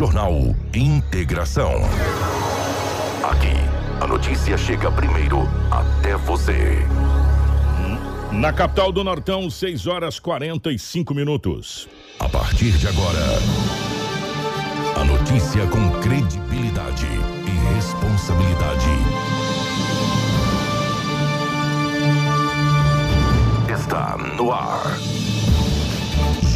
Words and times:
Jornal 0.00 0.56
Integração. 0.74 1.74
Aqui, 3.22 3.52
a 4.00 4.06
notícia 4.06 4.56
chega 4.56 4.90
primeiro 4.90 5.40
até 5.70 6.16
você. 6.16 6.78
Na 8.32 8.50
capital 8.50 8.92
do 8.92 9.04
Nortão, 9.04 9.50
6 9.50 9.86
horas 9.86 10.18
45 10.18 11.12
minutos. 11.12 11.86
A 12.18 12.26
partir 12.30 12.72
de 12.78 12.88
agora, 12.88 13.18
a 14.96 15.04
notícia 15.04 15.66
com 15.66 15.90
credibilidade 16.00 17.06
e 17.06 17.74
responsabilidade. 17.74 18.88
Está 23.68 24.16
no 24.16 24.50
ar. 24.50 25.19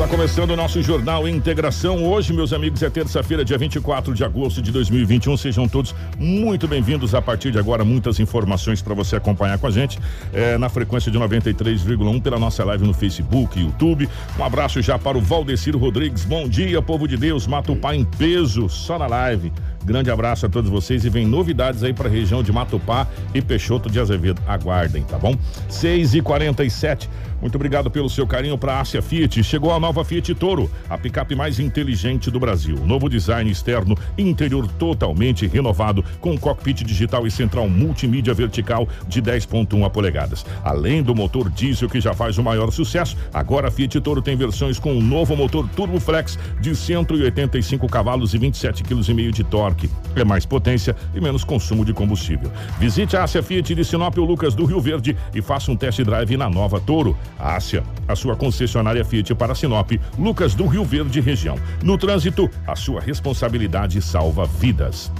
Está 0.00 0.16
começando 0.16 0.52
o 0.52 0.56
nosso 0.56 0.82
Jornal 0.82 1.28
Integração. 1.28 2.06
Hoje, 2.06 2.32
meus 2.32 2.54
amigos, 2.54 2.82
é 2.82 2.88
terça-feira, 2.88 3.44
dia 3.44 3.58
24 3.58 4.14
de 4.14 4.24
agosto 4.24 4.62
de 4.62 4.72
2021. 4.72 5.36
Sejam 5.36 5.68
todos 5.68 5.94
muito 6.18 6.66
bem-vindos. 6.66 7.14
A 7.14 7.20
partir 7.20 7.50
de 7.50 7.58
agora, 7.58 7.84
muitas 7.84 8.18
informações 8.18 8.80
para 8.80 8.94
você 8.94 9.16
acompanhar 9.16 9.58
com 9.58 9.66
a 9.66 9.70
gente 9.70 9.98
é, 10.32 10.56
na 10.56 10.70
frequência 10.70 11.12
de 11.12 11.18
93,1 11.18 12.22
pela 12.22 12.38
nossa 12.38 12.64
live 12.64 12.86
no 12.86 12.94
Facebook, 12.94 13.60
YouTube. 13.60 14.08
Um 14.38 14.42
abraço 14.42 14.80
já 14.80 14.98
para 14.98 15.18
o 15.18 15.20
Valdeciro 15.20 15.78
Rodrigues. 15.78 16.24
Bom 16.24 16.48
dia, 16.48 16.80
povo 16.80 17.06
de 17.06 17.18
Deus. 17.18 17.46
Mata 17.46 17.70
o 17.70 17.76
pai 17.76 17.96
em 17.96 18.04
peso, 18.06 18.70
só 18.70 18.98
na 18.98 19.06
live. 19.06 19.52
Grande 19.84 20.10
abraço 20.10 20.46
a 20.46 20.48
todos 20.48 20.70
vocês 20.70 21.04
e 21.04 21.10
vem 21.10 21.26
novidades 21.26 21.82
aí 21.82 21.92
para 21.92 22.08
a 22.08 22.10
região 22.10 22.42
de 22.42 22.52
Matupá 22.52 23.06
e 23.34 23.40
Peixoto 23.40 23.90
de 23.90 23.98
Azevedo. 23.98 24.42
Aguardem, 24.46 25.02
tá 25.02 25.18
bom? 25.18 25.34
6 25.68 26.14
e 26.14 26.22
47 26.22 27.08
muito 27.40 27.54
obrigado 27.54 27.90
pelo 27.90 28.10
seu 28.10 28.26
carinho 28.26 28.58
para 28.58 28.74
a 28.74 28.80
Ásia 28.80 29.00
Fiat. 29.00 29.42
Chegou 29.42 29.72
a 29.72 29.80
nova 29.80 30.04
Fiat 30.04 30.34
Toro, 30.34 30.70
a 30.88 30.98
picape 30.98 31.34
mais 31.34 31.58
inteligente 31.58 32.30
do 32.30 32.38
Brasil. 32.38 32.76
Novo 32.84 33.08
design 33.08 33.50
externo 33.50 33.96
interior 34.18 34.68
totalmente 34.72 35.46
renovado, 35.46 36.04
com 36.20 36.36
cockpit 36.36 36.84
digital 36.84 37.26
e 37.26 37.30
central 37.30 37.68
multimídia 37.68 38.34
vertical 38.34 38.86
de 39.08 39.22
10.1 39.22 39.90
polegadas. 39.90 40.44
Além 40.62 41.02
do 41.02 41.14
motor 41.14 41.48
diesel 41.50 41.88
que 41.88 42.00
já 42.00 42.12
faz 42.12 42.36
o 42.36 42.42
maior 42.42 42.70
sucesso, 42.70 43.16
agora 43.32 43.68
a 43.68 43.70
Fiat 43.70 44.00
Toro 44.00 44.20
tem 44.20 44.36
versões 44.36 44.78
com 44.78 44.92
um 44.92 45.00
novo 45.00 45.34
motor 45.34 45.66
Turbo 45.70 45.98
Flex 45.98 46.38
de 46.60 46.76
185 46.76 47.88
cavalos 47.88 48.34
e 48.34 48.38
27,5 48.38 48.84
kg 48.84 49.30
de 49.32 49.44
torque. 49.44 49.69
É 50.16 50.24
mais 50.24 50.44
potência 50.44 50.96
e 51.14 51.20
menos 51.20 51.44
consumo 51.44 51.84
de 51.84 51.92
combustível. 51.92 52.50
Visite 52.78 53.16
a 53.16 53.24
Ásia 53.24 53.42
Fiat 53.42 53.74
de 53.74 53.84
Sinop 53.84 54.16
Lucas 54.16 54.54
do 54.54 54.64
Rio 54.64 54.80
Verde 54.80 55.16
e 55.34 55.40
faça 55.40 55.70
um 55.70 55.76
test 55.76 56.02
drive 56.02 56.36
na 56.36 56.48
nova 56.48 56.80
Toro. 56.80 57.16
Ásia, 57.38 57.82
a 58.06 58.16
sua 58.16 58.36
concessionária 58.36 59.04
Fiat 59.04 59.34
para 59.34 59.54
Sinop, 59.54 59.92
Lucas 60.18 60.54
do 60.54 60.66
Rio 60.66 60.84
Verde 60.84 61.20
região. 61.20 61.58
No 61.82 61.96
trânsito, 61.96 62.50
a 62.66 62.76
sua 62.76 63.00
responsabilidade 63.00 64.00
salva 64.02 64.46
vidas. 64.46 65.10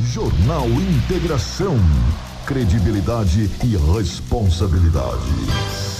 Jornal 0.00 0.68
Integração 0.68 1.76
credibilidade 2.48 3.50
e 3.62 3.76
responsabilidade. 3.94 5.20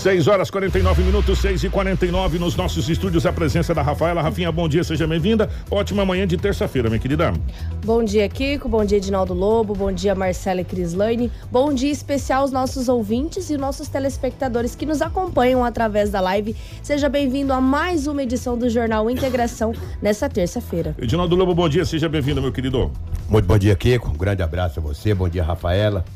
6 0.00 0.28
horas 0.28 0.50
49 0.50 1.02
minutos, 1.02 1.40
6 1.40 1.64
e 1.64 1.68
49 1.68 2.38
nos 2.38 2.56
nossos 2.56 2.88
estúdios. 2.88 3.26
A 3.26 3.32
presença 3.34 3.74
da 3.74 3.82
Rafaela. 3.82 4.22
Rafinha, 4.22 4.50
bom 4.50 4.66
dia, 4.66 4.82
seja 4.82 5.06
bem-vinda. 5.06 5.50
Ótima 5.70 6.06
manhã 6.06 6.26
de 6.26 6.38
terça-feira, 6.38 6.88
minha 6.88 6.98
querida. 6.98 7.34
Bom 7.84 8.02
dia, 8.02 8.26
Kiko. 8.30 8.66
Bom 8.66 8.82
dia, 8.82 8.96
Edinaldo 8.96 9.34
Lobo. 9.34 9.74
Bom 9.74 9.92
dia, 9.92 10.14
Marcela 10.14 10.62
e 10.62 10.64
Crislane. 10.64 11.30
Bom 11.52 11.74
dia 11.74 11.90
especial 11.90 12.40
aos 12.40 12.50
nossos 12.50 12.88
ouvintes 12.88 13.50
e 13.50 13.58
nossos 13.58 13.88
telespectadores 13.88 14.74
que 14.74 14.86
nos 14.86 15.02
acompanham 15.02 15.62
através 15.62 16.08
da 16.08 16.20
live. 16.22 16.56
Seja 16.82 17.10
bem-vindo 17.10 17.52
a 17.52 17.60
mais 17.60 18.06
uma 18.06 18.22
edição 18.22 18.56
do 18.56 18.70
Jornal 18.70 19.10
Integração 19.10 19.74
nessa 20.00 20.30
terça-feira. 20.30 20.96
Edinaldo 20.98 21.36
Lobo, 21.36 21.54
bom 21.54 21.68
dia, 21.68 21.84
seja 21.84 22.08
bem-vindo, 22.08 22.40
meu 22.40 22.52
querido. 22.52 22.90
Muito 23.28 23.44
bom 23.44 23.58
dia, 23.58 23.76
Kiko. 23.76 24.08
Um 24.08 24.16
grande 24.16 24.42
abraço 24.42 24.80
a 24.80 24.82
você. 24.82 25.12
Bom 25.12 25.28
dia, 25.28 25.44
Rafaela. 25.44 26.06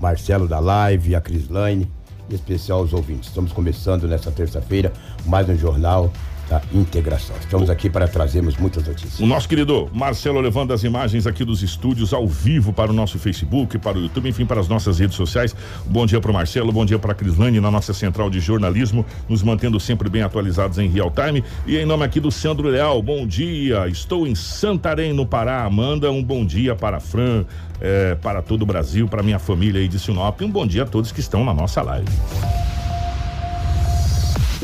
Marcelo 0.00 0.46
da 0.46 0.58
Live, 0.58 1.14
a 1.14 1.20
Crislaine, 1.20 1.90
em 2.30 2.34
especial 2.34 2.80
aos 2.80 2.92
ouvintes. 2.92 3.28
Estamos 3.28 3.52
começando 3.52 4.06
nessa 4.08 4.30
terça-feira 4.30 4.92
mais 5.26 5.48
um 5.48 5.56
jornal 5.56 6.12
da 6.48 6.60
integração. 6.72 7.34
Estamos 7.40 7.70
aqui 7.70 7.88
para 7.88 8.06
trazermos 8.06 8.56
muitas 8.56 8.86
notícias. 8.86 9.20
O 9.20 9.26
nosso 9.26 9.48
querido 9.48 9.88
Marcelo 9.92 10.40
levando 10.40 10.72
as 10.72 10.84
imagens 10.84 11.26
aqui 11.26 11.44
dos 11.44 11.62
estúdios 11.62 12.12
ao 12.12 12.26
vivo 12.26 12.72
para 12.72 12.90
o 12.90 12.94
nosso 12.94 13.18
Facebook, 13.18 13.78
para 13.78 13.98
o 13.98 14.02
YouTube, 14.02 14.28
enfim, 14.28 14.44
para 14.44 14.60
as 14.60 14.68
nossas 14.68 14.98
redes 14.98 15.16
sociais. 15.16 15.54
Bom 15.86 16.06
dia 16.06 16.20
para 16.20 16.30
o 16.30 16.34
Marcelo, 16.34 16.72
bom 16.72 16.84
dia 16.84 16.98
para 16.98 17.12
a 17.12 17.14
Crislane 17.14 17.60
na 17.60 17.70
nossa 17.70 17.92
central 17.92 18.28
de 18.28 18.40
jornalismo, 18.40 19.04
nos 19.28 19.42
mantendo 19.42 19.78
sempre 19.80 20.08
bem 20.08 20.22
atualizados 20.22 20.78
em 20.78 20.88
real 20.88 21.10
time. 21.10 21.42
E 21.66 21.76
em 21.76 21.86
nome 21.86 22.04
aqui 22.04 22.20
do 22.20 22.30
Sandro 22.30 22.68
Leal, 22.68 23.02
bom 23.02 23.26
dia. 23.26 23.88
Estou 23.88 24.26
em 24.26 24.34
Santarém, 24.34 25.12
no 25.12 25.26
Pará. 25.26 25.68
Manda 25.70 26.10
um 26.10 26.22
bom 26.22 26.44
dia 26.44 26.74
para 26.74 26.98
a 26.98 27.00
Fran, 27.00 27.44
eh, 27.80 28.16
para 28.20 28.42
todo 28.42 28.62
o 28.62 28.66
Brasil, 28.66 29.08
para 29.08 29.22
minha 29.22 29.38
família 29.38 29.80
aí 29.80 29.88
de 29.88 29.98
Sinop. 29.98 30.40
Um 30.42 30.50
bom 30.50 30.66
dia 30.66 30.82
a 30.82 30.86
todos 30.86 31.10
que 31.12 31.20
estão 31.20 31.44
na 31.44 31.54
nossa 31.54 31.82
live. 31.82 32.08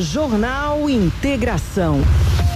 Jornal 0.00 0.88
Integração. 0.88 2.00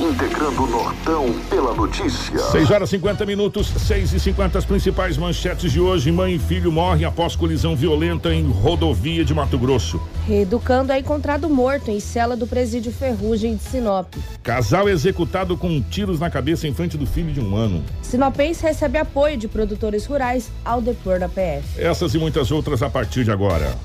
Integrando 0.01 0.65
o 0.65 0.67
Nortão 0.67 1.31
pela 1.51 1.75
notícia. 1.75 2.39
6 2.39 2.71
horas 2.71 2.89
50 2.89 3.27
minutos, 3.27 3.67
6 3.67 4.15
e 4.15 4.21
50 4.21 4.59
as 4.59 4.65
principais 4.65 5.19
manchetes 5.19 5.71
de 5.71 5.79
hoje. 5.79 6.11
Mãe 6.11 6.37
e 6.37 6.39
filho 6.39 6.73
morrem 6.73 7.05
após 7.05 7.37
colisão 7.37 7.77
violenta 7.77 8.35
em 8.35 8.51
rodovia 8.51 9.23
de 9.27 9.35
Mato 9.35 9.59
Grosso. 9.59 10.01
Reeducando 10.27 10.91
é 10.91 10.99
encontrado 10.99 11.51
morto 11.51 11.91
em 11.91 12.01
cela 12.01 12.35
do 12.35 12.47
presídio 12.47 12.91
Ferrugem 12.91 13.57
de 13.57 13.63
Sinop. 13.63 14.15
Casal 14.43 14.89
executado 14.89 15.55
com 15.55 15.83
tiros 15.83 16.19
na 16.19 16.31
cabeça 16.31 16.67
em 16.67 16.73
frente 16.73 16.97
do 16.97 17.07
filho 17.07 17.31
de 17.31 17.41
um 17.41 17.55
ano. 17.55 17.85
Sinopense 18.01 18.63
recebe 18.63 18.97
apoio 18.97 19.37
de 19.37 19.49
produtores 19.49 20.07
rurais 20.07 20.51
ao 20.65 20.81
depor 20.81 21.21
da 21.21 21.29
PF. 21.29 21.79
Essas 21.79 22.15
e 22.15 22.19
muitas 22.19 22.51
outras 22.51 22.83
a 22.83 22.89
partir 22.89 23.23
de 23.23 23.31
agora. 23.31 23.77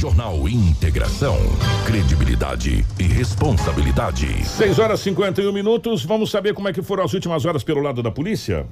Jornal 0.00 0.48
Integração. 0.48 1.36
Credibilidade 1.84 2.86
e 2.98 3.02
responsabilidade. 3.02 4.46
6 4.46 4.78
horas 4.78 5.00
51 5.00 5.52
minutos. 5.52 6.06
Vamos 6.06 6.30
saber 6.30 6.54
como 6.54 6.68
é 6.68 6.72
que 6.72 6.80
foram 6.80 7.04
as 7.04 7.12
últimas 7.12 7.44
horas 7.44 7.62
pelo 7.62 7.82
lado 7.82 8.02
da 8.02 8.10
polícia? 8.10 8.64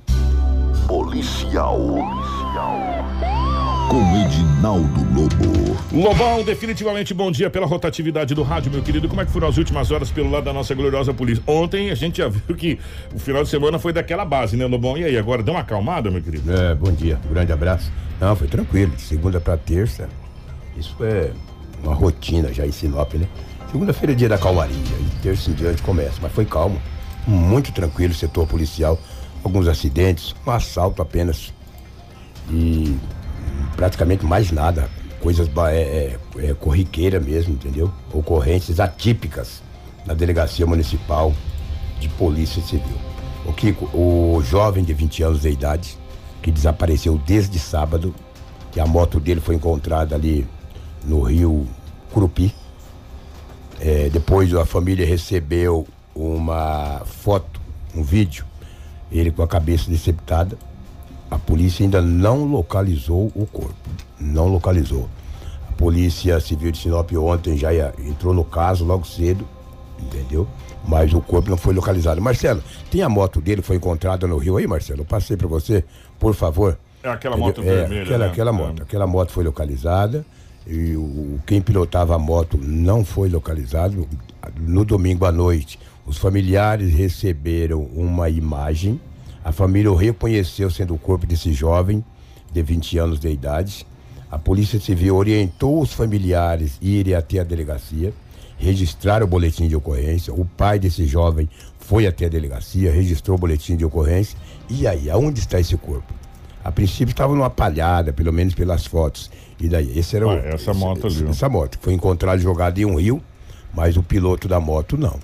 Policial. 0.86 1.78
Com 3.90 4.16
Edinaldo 4.24 5.00
Lobo. 5.14 5.76
Lobão, 5.92 6.42
definitivamente 6.42 7.12
bom 7.12 7.30
dia 7.30 7.50
pela 7.50 7.66
rotatividade 7.66 8.34
do 8.34 8.42
rádio, 8.42 8.72
meu 8.72 8.82
querido. 8.82 9.06
Como 9.06 9.20
é 9.20 9.26
que 9.26 9.30
foram 9.30 9.48
as 9.48 9.58
últimas 9.58 9.90
horas 9.90 10.10
pelo 10.10 10.30
lado 10.30 10.44
da 10.44 10.52
nossa 10.54 10.74
gloriosa 10.74 11.12
polícia? 11.12 11.44
Ontem 11.46 11.90
a 11.90 11.94
gente 11.94 12.18
já 12.18 12.28
viu 12.28 12.56
que 12.56 12.78
o 13.14 13.18
final 13.18 13.42
de 13.42 13.50
semana 13.50 13.78
foi 13.78 13.92
daquela 13.92 14.24
base, 14.24 14.56
né, 14.56 14.64
Lobão? 14.64 14.96
E 14.96 15.04
aí, 15.04 15.18
agora 15.18 15.42
deu 15.42 15.52
uma 15.52 15.60
acalmada, 15.60 16.10
meu 16.10 16.22
querido? 16.22 16.50
É, 16.50 16.74
bom 16.74 16.90
dia, 16.90 17.20
um 17.28 17.34
grande 17.34 17.52
abraço. 17.52 17.92
Não, 18.18 18.34
foi 18.34 18.48
tranquilo, 18.48 18.92
de 18.92 19.02
segunda 19.02 19.38
para 19.38 19.58
terça. 19.58 20.08
Isso 20.78 20.96
é 21.02 21.32
uma 21.82 21.94
rotina 21.94 22.52
já 22.52 22.66
em 22.66 22.72
Sinop, 22.72 23.14
né? 23.14 23.28
Segunda-feira 23.70 24.12
é 24.12 24.14
dia 24.14 24.28
da 24.28 24.38
calmaria, 24.38 24.74
e 24.74 25.22
terça 25.22 25.50
em 25.50 25.54
diante 25.54 25.82
começa, 25.82 26.18
mas 26.22 26.32
foi 26.32 26.46
calmo, 26.46 26.80
muito 27.26 27.72
tranquilo 27.72 28.12
o 28.12 28.16
setor 28.16 28.46
policial. 28.46 28.98
Alguns 29.44 29.68
acidentes, 29.68 30.34
um 30.46 30.50
assalto 30.50 31.02
apenas. 31.02 31.52
E 32.50 32.96
praticamente 33.76 34.24
mais 34.24 34.50
nada. 34.50 34.88
Coisas 35.20 35.48
é, 35.70 35.80
é, 35.80 36.18
é, 36.38 36.54
corriqueira 36.54 37.20
mesmo, 37.20 37.54
entendeu? 37.54 37.92
Ocorrências 38.12 38.78
atípicas 38.80 39.62
na 40.06 40.14
delegacia 40.14 40.64
municipal 40.64 41.34
de 42.00 42.08
polícia 42.10 42.62
civil. 42.62 42.96
O 43.44 43.52
Kiko, 43.52 43.84
o 43.96 44.40
jovem 44.42 44.84
de 44.84 44.94
20 44.94 45.22
anos 45.24 45.42
de 45.42 45.50
idade, 45.50 45.98
que 46.40 46.50
desapareceu 46.50 47.20
desde 47.26 47.58
sábado, 47.58 48.14
que 48.70 48.80
a 48.80 48.86
moto 48.86 49.18
dele 49.18 49.40
foi 49.40 49.56
encontrada 49.56 50.14
ali 50.14 50.46
no 51.08 51.22
rio 51.22 51.66
Curupi. 52.12 52.54
É, 53.80 54.08
depois 54.10 54.52
a 54.54 54.64
família 54.66 55.06
recebeu 55.06 55.86
uma 56.14 57.02
foto, 57.06 57.60
um 57.94 58.02
vídeo, 58.02 58.44
ele 59.10 59.30
com 59.30 59.42
a 59.42 59.48
cabeça 59.48 59.90
deceptada. 59.90 60.58
A 61.30 61.38
polícia 61.38 61.84
ainda 61.84 62.00
não 62.02 62.44
localizou 62.44 63.30
o 63.34 63.46
corpo. 63.46 63.74
Não 64.20 64.46
localizou. 64.48 65.08
A 65.68 65.72
polícia 65.72 66.38
civil 66.40 66.70
de 66.72 66.78
Sinop 66.78 67.10
ontem 67.12 67.56
já 67.56 67.72
ia- 67.72 67.94
entrou 68.00 68.34
no 68.34 68.44
caso 68.44 68.84
logo 68.84 69.06
cedo, 69.06 69.46
entendeu? 70.00 70.46
Mas 70.86 71.12
o 71.12 71.20
corpo 71.20 71.50
não 71.50 71.56
foi 71.56 71.74
localizado. 71.74 72.20
Marcelo, 72.20 72.62
tem 72.90 73.02
a 73.02 73.08
moto 73.08 73.40
dele, 73.40 73.62
foi 73.62 73.76
encontrada 73.76 74.26
no 74.26 74.38
rio 74.38 74.56
aí, 74.56 74.66
Marcelo? 74.66 75.02
Eu 75.02 75.04
passei 75.04 75.36
para 75.36 75.46
você, 75.46 75.84
por 76.18 76.34
favor. 76.34 76.78
É 77.02 77.08
aquela 77.10 77.36
Entendeu? 77.36 77.48
moto 77.62 77.62
É, 77.62 77.76
vermelha. 77.80 78.02
Aquela, 78.02 78.24
né? 78.24 78.30
aquela 78.32 78.52
moto. 78.52 78.82
Aquela 78.82 79.06
moto 79.06 79.30
foi 79.32 79.44
localizada 79.44 80.24
e 80.68 80.94
o, 80.96 81.40
quem 81.46 81.62
pilotava 81.62 82.14
a 82.14 82.18
moto 82.18 82.58
não 82.60 83.04
foi 83.04 83.28
localizado. 83.28 84.06
No 84.60 84.84
domingo 84.84 85.24
à 85.24 85.32
noite, 85.32 85.78
os 86.06 86.18
familiares 86.18 86.92
receberam 86.92 87.82
uma 87.94 88.28
imagem. 88.28 89.00
A 89.42 89.50
família 89.50 89.90
o 89.90 89.94
reconheceu 89.94 90.70
sendo 90.70 90.94
o 90.94 90.98
corpo 90.98 91.26
desse 91.26 91.52
jovem 91.52 92.04
de 92.52 92.62
20 92.62 92.98
anos 92.98 93.18
de 93.18 93.28
idade. 93.28 93.86
A 94.30 94.38
Polícia 94.38 94.78
Civil 94.78 95.16
orientou 95.16 95.80
os 95.80 95.92
familiares 95.92 96.78
a 96.82 96.84
irem 96.84 97.14
até 97.14 97.38
a 97.38 97.44
delegacia, 97.44 98.12
registrar 98.58 99.22
o 99.22 99.26
boletim 99.26 99.68
de 99.68 99.74
ocorrência. 99.74 100.34
O 100.34 100.44
pai 100.44 100.78
desse 100.78 101.06
jovem 101.06 101.48
foi 101.78 102.06
até 102.06 102.26
a 102.26 102.28
delegacia, 102.28 102.92
registrou 102.92 103.38
o 103.38 103.40
boletim 103.40 103.74
de 103.74 103.86
ocorrência. 103.86 104.38
E 104.68 104.86
aí, 104.86 105.08
aonde 105.08 105.40
está 105.40 105.58
esse 105.58 105.76
corpo? 105.78 106.12
A 106.68 106.70
princípio 106.70 107.12
estava 107.12 107.34
numa 107.34 107.48
palhada, 107.48 108.12
pelo 108.12 108.30
menos 108.30 108.54
pelas 108.54 108.84
fotos. 108.84 109.30
E 109.58 109.70
daí, 109.70 109.98
esse 109.98 110.16
era 110.16 110.26
o. 110.26 110.30
Ah, 110.30 110.34
essa 110.36 110.70
esse- 110.72 110.78
moto 110.78 111.06
ali. 111.06 111.26
Essa 111.26 111.48
moto. 111.48 111.78
Foi 111.80 111.94
encontrado 111.94 112.38
jogado 112.40 112.78
em 112.78 112.84
um 112.84 112.94
rio, 112.96 113.22
mas 113.74 113.96
o 113.96 114.02
piloto 114.02 114.46
da 114.46 114.60
moto 114.60 114.94
não. 114.98 115.18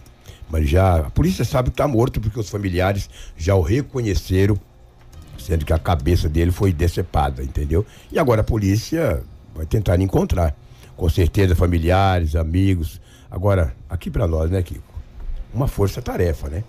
Mas 0.48 0.70
já. 0.70 1.00
A 1.00 1.10
polícia 1.10 1.44
sabe 1.44 1.68
que 1.68 1.74
está 1.74 1.86
morto 1.86 2.18
porque 2.18 2.40
os 2.40 2.48
familiares 2.48 3.10
já 3.36 3.54
o 3.54 3.60
reconheceram, 3.60 4.58
sendo 5.38 5.66
que 5.66 5.72
a 5.74 5.78
cabeça 5.78 6.30
dele 6.30 6.50
foi 6.50 6.72
decepada, 6.72 7.42
entendeu? 7.42 7.84
E 8.10 8.18
agora 8.18 8.40
a 8.40 8.44
polícia 8.44 9.22
vai 9.54 9.66
tentar 9.66 10.00
encontrar. 10.00 10.56
Com 10.96 11.10
certeza, 11.10 11.54
familiares, 11.54 12.34
amigos. 12.36 12.98
Agora, 13.30 13.74
aqui 13.90 14.10
para 14.10 14.26
nós, 14.26 14.50
né, 14.50 14.62
Kiko? 14.62 14.82
Uma 15.52 15.68
força-tarefa, 15.68 16.48
né? 16.48 16.64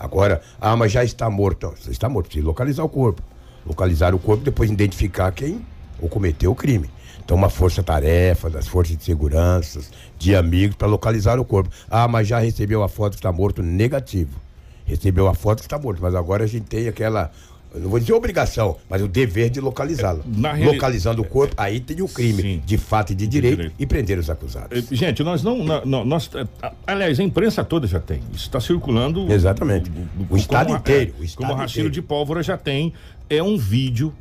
Agora, 0.00 0.40
ah, 0.58 0.74
mas 0.74 0.90
já 0.90 1.04
está 1.04 1.28
morto. 1.28 1.66
Não, 1.66 1.92
está 1.92 2.08
morto, 2.08 2.28
precisa 2.28 2.46
localizar 2.46 2.82
o 2.82 2.88
corpo. 2.88 3.20
Localizar 3.66 4.14
o 4.14 4.18
corpo, 4.18 4.44
depois 4.44 4.70
identificar 4.70 5.30
quem 5.32 5.60
ou 6.00 6.08
cometeu 6.08 6.52
o 6.52 6.54
crime. 6.54 6.88
Então, 7.24 7.36
uma 7.36 7.50
força-tarefa 7.50 8.48
das 8.48 8.68
forças 8.68 8.96
de 8.96 9.02
segurança, 9.02 9.80
de 10.18 10.36
amigos, 10.36 10.76
para 10.76 10.86
localizar 10.86 11.40
o 11.40 11.44
corpo. 11.44 11.70
Ah, 11.90 12.06
mas 12.06 12.28
já 12.28 12.38
recebeu 12.38 12.82
a 12.84 12.88
foto 12.88 13.12
que 13.12 13.18
está 13.18 13.32
morto? 13.32 13.62
Negativo. 13.62 14.38
Recebeu 14.84 15.26
a 15.26 15.34
foto 15.34 15.58
que 15.58 15.64
está 15.66 15.78
morto, 15.78 15.98
mas 16.00 16.14
agora 16.14 16.44
a 16.44 16.46
gente 16.46 16.66
tem 16.66 16.86
aquela. 16.86 17.32
Não 17.74 17.90
vou 17.90 17.98
dizer 17.98 18.12
obrigação, 18.14 18.76
mas 18.88 19.02
o 19.02 19.08
dever 19.08 19.50
de 19.50 19.60
localizá-lo. 19.60 20.22
Na 20.24 20.52
reali- 20.52 20.72
Localizando 20.72 21.20
o 21.20 21.24
corpo, 21.26 21.52
aí 21.58 21.78
tem 21.80 22.00
o 22.00 22.08
crime 22.08 22.40
Sim. 22.40 22.62
de 22.64 22.78
fato 22.78 23.12
e 23.12 23.14
de 23.14 23.26
direito, 23.26 23.56
direito. 23.56 23.74
e 23.78 23.84
prender 23.84 24.18
os 24.18 24.30
acusados. 24.30 24.78
Eh, 24.90 24.94
Gente, 24.94 25.22
nós 25.22 25.42
não. 25.42 25.62
não- 25.84 26.04
nós, 26.04 26.30
a- 26.62 26.72
aliás, 26.86 27.20
a 27.20 27.22
imprensa 27.22 27.62
toda 27.64 27.86
já 27.86 28.00
tem. 28.00 28.18
Isso 28.32 28.44
está 28.46 28.60
circulando. 28.60 29.30
Exatamente. 29.30 29.90
O 30.30 30.36
estado 30.36 30.66
como 30.66 30.76
a- 30.76 30.78
inteiro, 30.78 31.12
é, 31.18 31.20
o 31.20 31.24
estado 31.24 31.46
como 31.48 31.58
rastilho 31.60 31.80
inteiro. 31.88 31.94
de 31.94 32.00
pólvora 32.02 32.42
já 32.42 32.56
tem. 32.56 32.94
É 33.28 33.42
um 33.42 33.56
vídeo 33.56 34.12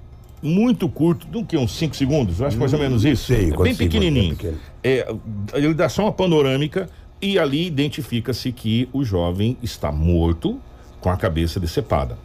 muito 0.41 0.87
curto, 0.87 1.25
do 1.27 1.43
que? 1.43 1.57
Uns 1.57 1.75
5 1.75 1.95
segundos? 1.95 2.39
Eu 2.39 2.47
acho 2.47 2.57
mais 2.57 2.73
ou 2.73 2.79
menos 2.79 3.03
isso. 3.03 3.25
sei 3.25 3.51
é 3.51 3.57
bem 3.57 3.75
pequenininho. 3.75 4.33
é 4.33 4.35
pequeno. 4.35 4.57
É, 4.83 5.15
ele 5.53 5.73
dá 5.73 5.89
só 5.89 6.03
uma 6.03 6.11
panorâmica 6.11 6.89
e 7.21 7.39
ali 7.39 7.65
identifica-se 7.65 8.51
que 8.51 8.87
o 8.93 9.03
jovem 9.03 9.57
está 9.63 9.91
morto 9.91 10.59
com 10.99 11.09
a 11.09 11.17
cabeça 11.17 11.59
decepada. 11.59 12.17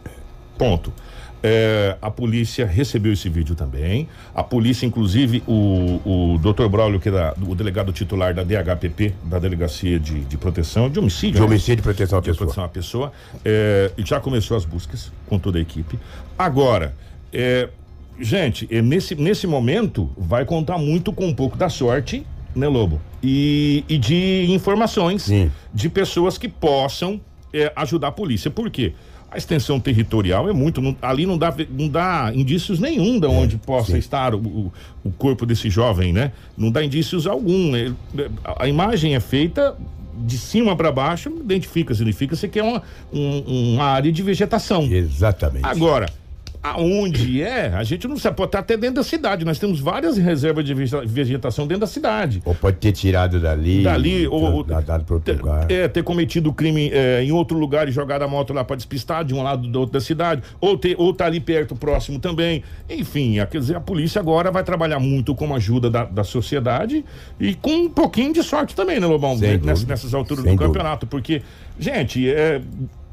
Ponto. 0.57 0.93
É, 1.43 1.97
a 2.01 2.11
polícia 2.11 2.65
recebeu 2.65 3.13
esse 3.13 3.27
vídeo 3.27 3.55
também. 3.55 4.07
A 4.33 4.43
polícia, 4.43 4.85
inclusive, 4.85 5.41
o, 5.47 5.99
o 6.35 6.37
Dr. 6.39 6.67
Braulio, 6.67 6.99
que 6.99 7.09
é 7.09 7.11
da- 7.11 7.33
o 7.47 7.55
delegado 7.55 7.91
titular 7.91 8.33
da 8.33 8.43
DHPP, 8.43 9.13
da 9.23 9.39
Delegacia 9.39 9.99
de, 9.99 10.19
de 10.21 10.37
Proteção 10.37 10.89
de 10.89 10.99
Homicídio. 10.99 11.33
De 11.35 11.39
né? 11.39 11.45
homicídio 11.45 11.81
e 11.81 11.83
proteção 11.83 12.19
à 12.19 12.21
de 12.21 12.27
pessoa. 12.29 12.37
proteção 12.45 12.63
à 12.63 12.69
pessoa. 12.69 13.11
É, 13.43 13.91
já 13.97 14.19
começou 14.19 14.55
as 14.55 14.65
buscas 14.65 15.11
com 15.27 15.39
toda 15.39 15.57
a 15.57 15.61
equipe. 15.61 15.97
Agora, 16.37 16.93
é, 17.33 17.69
gente, 18.19 18.67
é, 18.69 18.81
nesse, 18.81 19.15
nesse 19.15 19.47
momento 19.47 20.09
vai 20.17 20.45
contar 20.45 20.77
muito 20.77 21.11
com 21.11 21.25
um 21.27 21.33
pouco 21.33 21.57
da 21.57 21.69
sorte, 21.69 22.23
né, 22.55 22.67
Lobo? 22.67 23.01
E, 23.23 23.83
e 23.89 23.97
de 23.97 24.45
informações 24.49 25.23
Sim. 25.23 25.51
de 25.73 25.89
pessoas 25.89 26.37
que 26.37 26.47
possam 26.47 27.19
é, 27.53 27.71
ajudar 27.75 28.09
a 28.09 28.11
polícia. 28.11 28.49
Por 28.51 28.69
quê? 28.69 28.93
A 29.31 29.37
extensão 29.37 29.79
territorial 29.79 30.49
é 30.49 30.53
muito. 30.53 30.81
não- 30.81 30.95
ali 31.01 31.25
não 31.25 31.37
dá, 31.37 31.55
não 31.69 31.87
dá 31.87 32.31
indícios 32.35 32.79
nenhum 32.79 33.17
de 33.17 33.25
onde 33.27 33.55
possa 33.57 33.93
sim. 33.93 33.97
estar 33.97 34.35
o, 34.35 34.39
o, 34.39 34.73
o 35.05 35.11
corpo 35.11 35.45
desse 35.45 35.69
jovem, 35.69 36.11
né? 36.11 36.33
Não 36.57 36.69
dá 36.69 36.83
indícios 36.83 37.25
algum. 37.25 37.71
né? 37.71 37.93
A, 38.43 38.65
a 38.65 38.67
imagem 38.67 39.15
é 39.15 39.19
feita 39.21 39.75
de 40.23 40.37
cima 40.37 40.75
para 40.75 40.91
baixo, 40.91 41.29
identifica, 41.29 41.95
significa-se 41.95 42.47
que 42.49 42.59
é 42.59 42.63
uma, 42.63 42.83
um- 43.11 43.73
uma 43.75 43.85
área 43.85 44.11
de 44.11 44.21
vegetação. 44.21 44.83
Exatamente. 44.83 45.65
Agora, 45.65 46.07
aonde 46.63 47.41
é, 47.41 47.67
a 47.73 47.83
gente 47.83 48.07
não 48.07 48.17
sabe, 48.17 48.35
pode 48.37 48.49
estar 48.49 48.59
até 48.59 48.77
dentro 48.77 48.95
da 48.97 49.03
cidade. 49.03 49.43
Nós 49.43 49.57
temos 49.57 49.79
várias 49.79 50.17
reservas 50.17 50.63
de 50.63 50.73
vege- 50.73 51.05
vegetação 51.05 51.65
dentro 51.65 51.81
da 51.81 51.87
cidade. 51.87 52.41
Ou 52.45 52.53
pode 52.53 52.77
ter 52.77 52.91
tirado 52.91 53.39
dali. 53.39 53.83
Dali, 53.83 54.27
ou, 54.27 54.63
da- 54.63 54.79
dado 54.81 55.03
para 55.05 55.15
outro 55.15 55.33
lugar. 55.37 55.71
é, 55.71 55.87
ter 55.87 56.03
cometido 56.03 56.53
crime 56.53 56.89
é, 56.93 57.23
em 57.23 57.31
outro 57.31 57.57
lugar 57.57 57.87
e 57.89 57.91
jogado 57.91 58.21
a 58.23 58.27
moto 58.27 58.53
lá 58.53 58.63
para 58.63 58.75
despistar 58.75 59.23
de 59.25 59.33
um 59.33 59.41
lado 59.41 59.67
do 59.67 59.79
outro 59.79 59.93
da 59.93 60.01
cidade, 60.01 60.43
ou 60.59 60.77
ter, 60.77 60.95
ou 60.99 61.13
tá 61.13 61.25
ali 61.25 61.39
perto, 61.39 61.75
próximo 61.75 62.19
também. 62.19 62.63
Enfim, 62.89 63.39
a, 63.39 63.45
quer 63.47 63.59
dizer, 63.59 63.75
a 63.75 63.81
polícia 63.81 64.19
agora 64.19 64.51
vai 64.51 64.63
trabalhar 64.63 64.99
muito 64.99 65.33
com 65.33 65.51
a 65.53 65.57
ajuda 65.57 65.89
da, 65.89 66.03
da 66.05 66.23
sociedade 66.23 67.03
e 67.39 67.55
com 67.55 67.71
um 67.71 67.89
pouquinho 67.89 68.33
de 68.33 68.43
sorte 68.43 68.75
também, 68.75 68.99
né, 68.99 69.07
Lobão? 69.07 69.35
Ness- 69.37 69.85
nessas 69.85 70.13
alturas 70.13 70.43
Sem 70.43 70.53
do 70.55 70.57
dúvida. 70.59 70.73
campeonato, 70.79 71.07
porque, 71.07 71.41
gente, 71.79 72.29
é. 72.29 72.61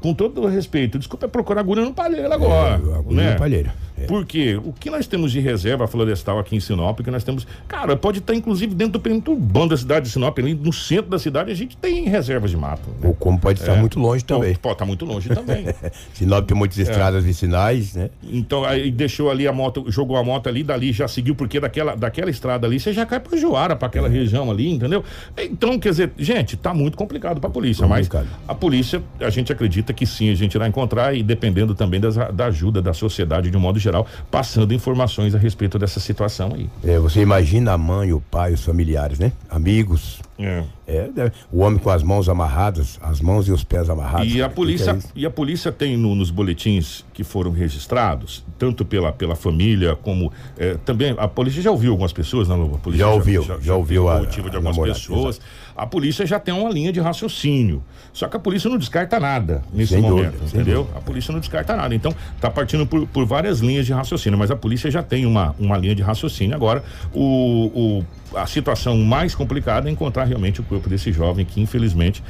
Com 0.01 0.13
todo 0.13 0.41
o 0.41 0.47
respeito, 0.47 0.97
desculpa 0.97 1.25
é 1.25 1.29
procurar 1.29 1.59
agulha 1.61 1.83
no 1.83 1.93
palheiro 1.93 2.31
agora. 2.31 2.71
É, 2.71 2.95
agulha 2.97 3.23
né? 3.23 3.31
no 3.33 3.37
palheiro, 3.39 3.69
é. 3.97 4.05
Porque 4.05 4.55
o 4.55 4.71
que 4.71 4.89
nós 4.89 5.05
temos 5.07 5.29
de 5.29 5.41
reserva 5.41 5.85
florestal 5.87 6.39
aqui 6.39 6.55
em 6.55 6.59
Sinop, 6.61 7.01
que 7.01 7.11
nós 7.11 7.21
temos. 7.23 7.45
Cara, 7.67 7.97
pode 7.97 8.19
estar 8.19 8.33
inclusive 8.33 8.73
dentro 8.73 8.93
do 8.93 8.99
perímetro 9.01 9.33
urbano 9.33 9.67
da 9.69 9.77
cidade 9.77 10.05
de 10.05 10.11
Sinop, 10.13 10.39
ali 10.39 10.53
no 10.53 10.71
centro 10.71 11.09
da 11.11 11.19
cidade, 11.19 11.51
a 11.51 11.53
gente 11.55 11.75
tem 11.75 12.05
reservas 12.05 12.49
de 12.51 12.55
mato. 12.55 12.89
né? 12.91 13.09
Ou 13.09 13.13
como 13.13 13.37
pode 13.37 13.59
estar 13.59 13.73
É. 13.73 13.79
muito 13.79 13.99
longe 13.99 14.23
também. 14.23 14.55
Pode 14.55 14.73
estar 14.75 14.85
muito 14.85 15.03
longe 15.03 15.27
também. 15.29 15.65
Sinop 16.13 16.45
tem 16.47 16.55
É. 16.55 16.57
muitas 16.57 16.77
estradas 16.77 17.23
vicinais, 17.25 17.93
né? 17.95 18.09
Então, 18.23 18.63
aí 18.63 18.89
deixou 18.89 19.29
ali 19.29 19.49
a 19.49 19.51
moto, 19.51 19.83
jogou 19.89 20.15
a 20.15 20.23
moto 20.23 20.47
ali, 20.47 20.63
dali 20.63 20.93
já 20.93 21.09
seguiu, 21.09 21.35
porque 21.35 21.59
daquela, 21.59 21.93
daquela 21.95 22.29
estrada 22.29 22.65
ali 22.65 22.79
você 22.79 22.93
já 22.93 23.05
cai 23.05 23.19
pra 23.19 23.37
Joara, 23.37 23.75
pra 23.75 23.87
aquela 23.89 24.07
região 24.07 24.49
ali, 24.49 24.71
entendeu? 24.71 25.03
Então, 25.37 25.77
quer 25.77 25.89
dizer, 25.89 26.11
gente, 26.17 26.55
tá 26.55 26.73
muito 26.73 26.95
complicado 26.97 27.41
pra 27.41 27.49
polícia, 27.49 27.85
Complicado. 27.85 28.27
mas 28.31 28.49
a 28.49 28.55
polícia, 28.55 29.03
a 29.19 29.29
gente 29.29 29.51
acredita 29.51 29.88
que 29.93 30.05
sim, 30.05 30.29
a 30.29 30.35
gente 30.35 30.55
irá 30.55 30.67
encontrar 30.67 31.13
e 31.15 31.23
dependendo 31.23 31.73
também 31.75 31.99
das- 31.99 32.15
da 32.15 32.45
ajuda 32.45 32.81
da 32.81 32.93
sociedade 32.93 33.49
de 33.51 33.57
um 33.57 33.59
modo 33.59 33.79
geral, 33.79 34.05
passando 34.31 34.73
informações 34.73 35.33
a 35.35 35.37
respeito 35.37 35.77
dessa 35.79 35.99
situação 35.99 36.53
aí. 36.55 36.69
É, 36.83 36.97
você 36.99 37.21
imagina 37.21 37.73
a 37.73 37.77
mãe, 37.77 38.13
o 38.13 38.21
pai, 38.21 38.53
os 38.53 38.63
familiares, 38.63 39.19
né? 39.19 39.31
Amigos. 39.49 40.19
É. 40.39 40.63
É, 40.87 41.31
o 41.51 41.59
homem 41.59 41.77
com 41.77 41.89
as 41.89 42.01
mãos 42.01 42.29
amarradas, 42.29 42.97
as 43.01 43.19
mãos 43.21 43.47
e 43.47 43.51
os 43.51 43.63
pés 43.63 43.89
amarrados. 43.89 44.33
E 44.33 44.41
a 44.41 44.45
O 44.47 44.49
que 44.49 44.55
polícia, 44.55 44.93
que 44.95 44.99
é 44.99 45.09
e 45.15 45.25
a 45.25 45.29
polícia 45.29 45.71
tem 45.71 45.97
no- 45.97 46.15
nos 46.15 46.31
boletins 46.31 47.05
que 47.13 47.23
foram 47.23 47.51
registrados, 47.51 48.43
tanto 48.57 48.83
pela, 48.85 49.11
pela 49.11 49.35
família 49.35 49.95
como 49.97 50.31
eh, 50.57 50.77
também 50.85 51.13
a 51.17 51.27
polícia 51.27 51.61
já 51.61 51.69
ouviu 51.71 51.91
algumas 51.91 52.13
pessoas, 52.13 52.47
né, 52.47 52.55
Lobo? 52.55 52.77
Polícia 52.79 53.05
Já 53.05 53.11
ouviu, 53.11 53.43
já 53.61 53.75
ouviu 53.75 54.05
o 54.05 54.09
a- 54.09 54.19
motivo 54.19 54.49
de 54.49 54.55
a 54.55 54.59
algumas 54.59 54.75
namorada, 54.77 54.97
pessoas. 54.99 55.41
A 55.75 55.85
polícia 55.85 56.25
já 56.25 56.39
tem 56.39 56.53
uma 56.53 56.69
linha 56.69 56.91
de 56.91 56.99
raciocínio. 56.99 57.83
Só 58.11 58.27
que 58.27 58.35
a 58.35 58.39
polícia 58.39 58.69
não 58.69 58.77
descarta 58.77 59.19
nada 59.19 59.61
nesse 59.73 59.93
Sem 59.93 60.01
momento, 60.01 60.31
dúvida, 60.37 60.45
entendeu? 60.47 60.87
A 60.95 60.99
polícia 60.99 61.31
não 61.31 61.39
descarta 61.39 61.75
nada. 61.75 61.93
Então, 61.95 62.13
tá 62.41 62.49
partindo 62.49 62.85
por, 62.85 63.05
por 63.07 63.25
várias 63.25 63.59
linhas 63.59 63.85
de 63.85 63.93
raciocínio, 63.93 64.37
mas 64.37 64.49
a 64.51 64.55
polícia 64.55 64.89
já 64.91 65.01
tem 65.03 65.25
uma, 65.25 65.55
uma 65.59 65.77
linha 65.77 65.95
de 65.95 66.01
raciocínio. 66.01 66.55
Agora, 66.55 66.83
o, 67.13 67.99
o- 67.99 68.05
a 68.35 68.45
situação 68.45 68.97
mais 68.97 69.33
complicada 69.35 69.89
é 69.89 69.91
encontrar 69.91 70.25
realmente 70.25 70.61
o 70.61 70.63
corpo 70.63 70.89
desse 70.89 71.11
jovem 71.11 71.45
que, 71.45 71.59
infelizmente, 71.61 72.23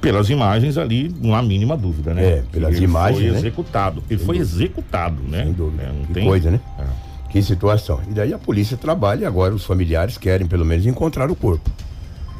pelas 0.00 0.28
imagens 0.30 0.76
ali, 0.76 1.14
não 1.20 1.34
há 1.34 1.42
mínima 1.42 1.76
dúvida, 1.76 2.12
né? 2.12 2.24
É, 2.24 2.42
pelas 2.50 2.74
ele 2.74 2.84
imagens, 2.84 3.20
Foi 3.22 3.30
né? 3.30 3.38
executado. 3.38 4.02
Ele 4.10 4.24
foi 4.24 4.36
executado, 4.38 5.22
né? 5.22 5.44
Sem 5.44 5.52
dúvida. 5.52 5.82
É, 5.84 5.86
não 5.92 6.04
que 6.04 6.12
tem- 6.12 6.24
coisa, 6.26 6.50
né? 6.50 6.60
É. 6.78 6.84
Que 7.30 7.40
situação. 7.42 8.00
E 8.10 8.12
daí 8.12 8.34
a 8.34 8.38
polícia 8.38 8.76
trabalha 8.76 9.22
e 9.22 9.24
agora 9.24 9.54
os 9.54 9.64
familiares 9.64 10.18
querem 10.18 10.46
pelo 10.46 10.64
menos 10.66 10.84
encontrar 10.86 11.30
o 11.30 11.34
corpo. 11.36 11.70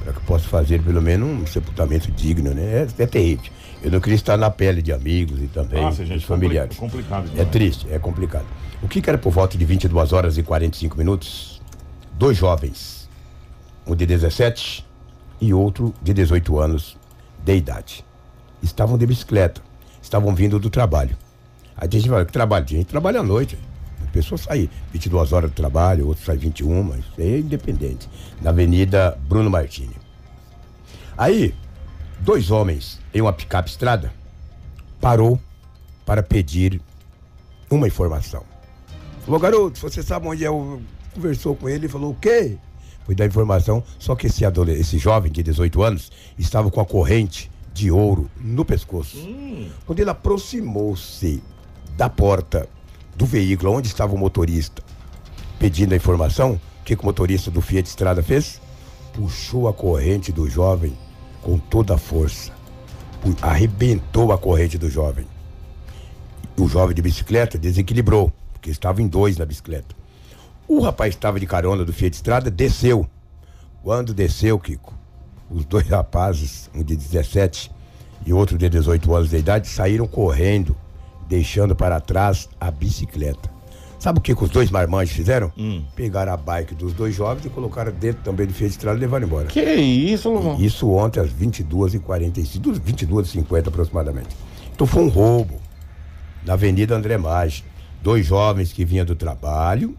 Para 0.04 0.12
que 0.12 0.20
possa 0.22 0.46
fazer 0.48 0.82
pelo 0.82 1.00
menos 1.00 1.28
um 1.28 1.46
sepultamento 1.46 2.10
digno, 2.10 2.52
né? 2.52 2.86
É, 2.98 3.02
é 3.02 3.06
terrível. 3.06 3.50
Eu 3.82 3.90
não 3.90 4.00
queria 4.00 4.16
estar 4.16 4.36
na 4.36 4.50
pele 4.50 4.82
de 4.82 4.92
amigos 4.92 5.40
e 5.40 5.46
também 5.46 5.80
Nossa, 5.82 6.04
gente, 6.04 6.16
dos 6.16 6.24
familiares. 6.24 6.76
compli- 6.76 7.02
complicado 7.04 7.30
É 7.40 7.44
triste, 7.44 7.86
é 7.90 7.98
complicado. 7.98 8.44
O 8.82 8.88
que 8.88 9.00
que 9.00 9.08
era 9.08 9.16
por 9.18 9.30
volta 9.32 9.56
de 9.56 9.64
22 9.64 10.12
horas 10.12 10.36
e 10.36 10.42
45 10.42 10.98
minutos? 10.98 11.61
Dois 12.22 12.38
jovens, 12.38 13.08
um 13.84 13.96
de 13.96 14.06
17 14.06 14.86
e 15.40 15.52
outro 15.52 15.92
de 16.00 16.14
18 16.14 16.56
anos 16.60 16.96
de 17.44 17.56
idade. 17.56 18.04
Estavam 18.62 18.96
de 18.96 19.04
bicicleta, 19.04 19.60
estavam 20.00 20.32
vindo 20.32 20.56
do 20.60 20.70
trabalho. 20.70 21.18
Tem 21.90 21.98
gente 21.98 22.08
fala, 22.08 22.24
que 22.24 22.30
trabalho? 22.30 22.64
Tem 22.64 22.76
gente 22.76 22.86
trabalha 22.86 23.18
à 23.18 23.22
noite. 23.24 23.58
A 24.06 24.10
pessoa 24.12 24.38
sai 24.38 24.70
22 24.92 25.32
horas 25.32 25.50
do 25.50 25.54
trabalho, 25.54 26.06
outro 26.06 26.24
sai 26.24 26.36
21, 26.36 26.94
isso 26.94 27.12
é 27.18 27.38
independente. 27.40 28.08
Na 28.40 28.50
Avenida 28.50 29.18
Bruno 29.28 29.50
Martini. 29.50 29.96
Aí, 31.18 31.52
dois 32.20 32.52
homens 32.52 33.00
em 33.12 33.20
uma 33.20 33.32
picape 33.32 33.68
estrada 33.68 34.12
parou 35.00 35.40
para 36.06 36.22
pedir 36.22 36.80
uma 37.68 37.88
informação. 37.88 38.44
Falou, 39.24 39.40
garoto, 39.40 39.80
você 39.80 40.04
sabe 40.04 40.28
onde 40.28 40.44
é 40.44 40.50
o. 40.52 40.80
Conversou 41.14 41.54
com 41.54 41.68
ele 41.68 41.86
e 41.86 41.88
falou, 41.88 42.12
o 42.12 42.14
quê? 42.14 42.56
Foi 43.04 43.14
dar 43.14 43.26
informação, 43.26 43.82
só 43.98 44.14
que 44.14 44.26
esse, 44.26 44.44
esse 44.78 44.98
jovem 44.98 45.30
de 45.30 45.42
18 45.42 45.82
anos 45.82 46.12
estava 46.38 46.70
com 46.70 46.80
a 46.80 46.84
corrente 46.84 47.50
de 47.74 47.90
ouro 47.90 48.30
no 48.40 48.64
pescoço. 48.64 49.16
Quando 49.86 50.00
ele 50.00 50.10
aproximou-se 50.10 51.42
da 51.96 52.08
porta 52.08 52.68
do 53.16 53.26
veículo 53.26 53.72
onde 53.72 53.88
estava 53.88 54.14
o 54.14 54.18
motorista 54.18 54.82
pedindo 55.58 55.92
a 55.92 55.96
informação, 55.96 56.60
o 56.80 56.84
que, 56.84 56.96
que 56.96 57.02
o 57.02 57.06
motorista 57.06 57.50
do 57.50 57.60
Fiat 57.60 57.88
Estrada 57.88 58.22
fez? 58.22 58.60
Puxou 59.12 59.68
a 59.68 59.72
corrente 59.72 60.32
do 60.32 60.48
jovem 60.48 60.96
com 61.40 61.58
toda 61.58 61.94
a 61.94 61.98
força. 61.98 62.52
Arrebentou 63.40 64.32
a 64.32 64.38
corrente 64.38 64.78
do 64.78 64.90
jovem. 64.90 65.26
O 66.58 66.66
jovem 66.68 66.94
de 66.94 67.02
bicicleta 67.02 67.56
desequilibrou, 67.56 68.32
porque 68.52 68.70
estava 68.70 69.00
em 69.00 69.06
dois 69.06 69.36
na 69.36 69.44
bicicleta. 69.44 70.01
O 70.72 70.80
rapaz 70.80 71.14
estava 71.14 71.38
de 71.38 71.46
carona 71.46 71.84
do 71.84 71.92
Fiat 71.92 72.16
Estrada, 72.16 72.50
desceu. 72.50 73.06
Quando 73.82 74.14
desceu, 74.14 74.58
Kiko, 74.58 74.94
os 75.50 75.66
dois 75.66 75.86
rapazes, 75.86 76.70
um 76.74 76.82
de 76.82 76.96
17 76.96 77.70
e 78.24 78.32
outro 78.32 78.56
de 78.56 78.70
18 78.70 79.14
anos 79.14 79.28
de 79.28 79.36
idade, 79.36 79.68
saíram 79.68 80.06
correndo, 80.06 80.74
deixando 81.28 81.76
para 81.76 82.00
trás 82.00 82.48
a 82.58 82.70
bicicleta. 82.70 83.50
Sabe 83.98 84.18
o 84.18 84.22
que, 84.22 84.34
que 84.34 84.42
os 84.42 84.48
dois 84.48 84.70
marmanjos 84.70 85.14
fizeram? 85.14 85.52
Pegaram 85.94 86.32
a 86.32 86.38
bike 86.38 86.74
dos 86.74 86.94
dois 86.94 87.14
jovens 87.14 87.44
e 87.44 87.50
colocaram 87.50 87.92
dentro 87.92 88.22
também 88.22 88.46
do 88.46 88.54
Fiat 88.54 88.70
Estrada 88.70 88.96
e 88.96 89.00
levaram 89.00 89.26
embora. 89.26 89.48
Que 89.48 89.60
isso, 89.62 90.30
Lobão? 90.30 90.58
Isso 90.58 90.88
ontem 90.90 91.20
às 91.20 91.28
22h45, 91.28 92.80
22h50 92.80 93.68
aproximadamente. 93.68 94.34
Então 94.74 94.86
foi 94.86 95.02
um 95.02 95.08
roubo 95.08 95.60
na 96.46 96.54
Avenida 96.54 96.96
André 96.96 97.18
Maggi. 97.18 97.62
Dois 98.02 98.24
jovens 98.24 98.72
que 98.72 98.86
vinham 98.86 99.04
do 99.04 99.14
trabalho, 99.14 99.96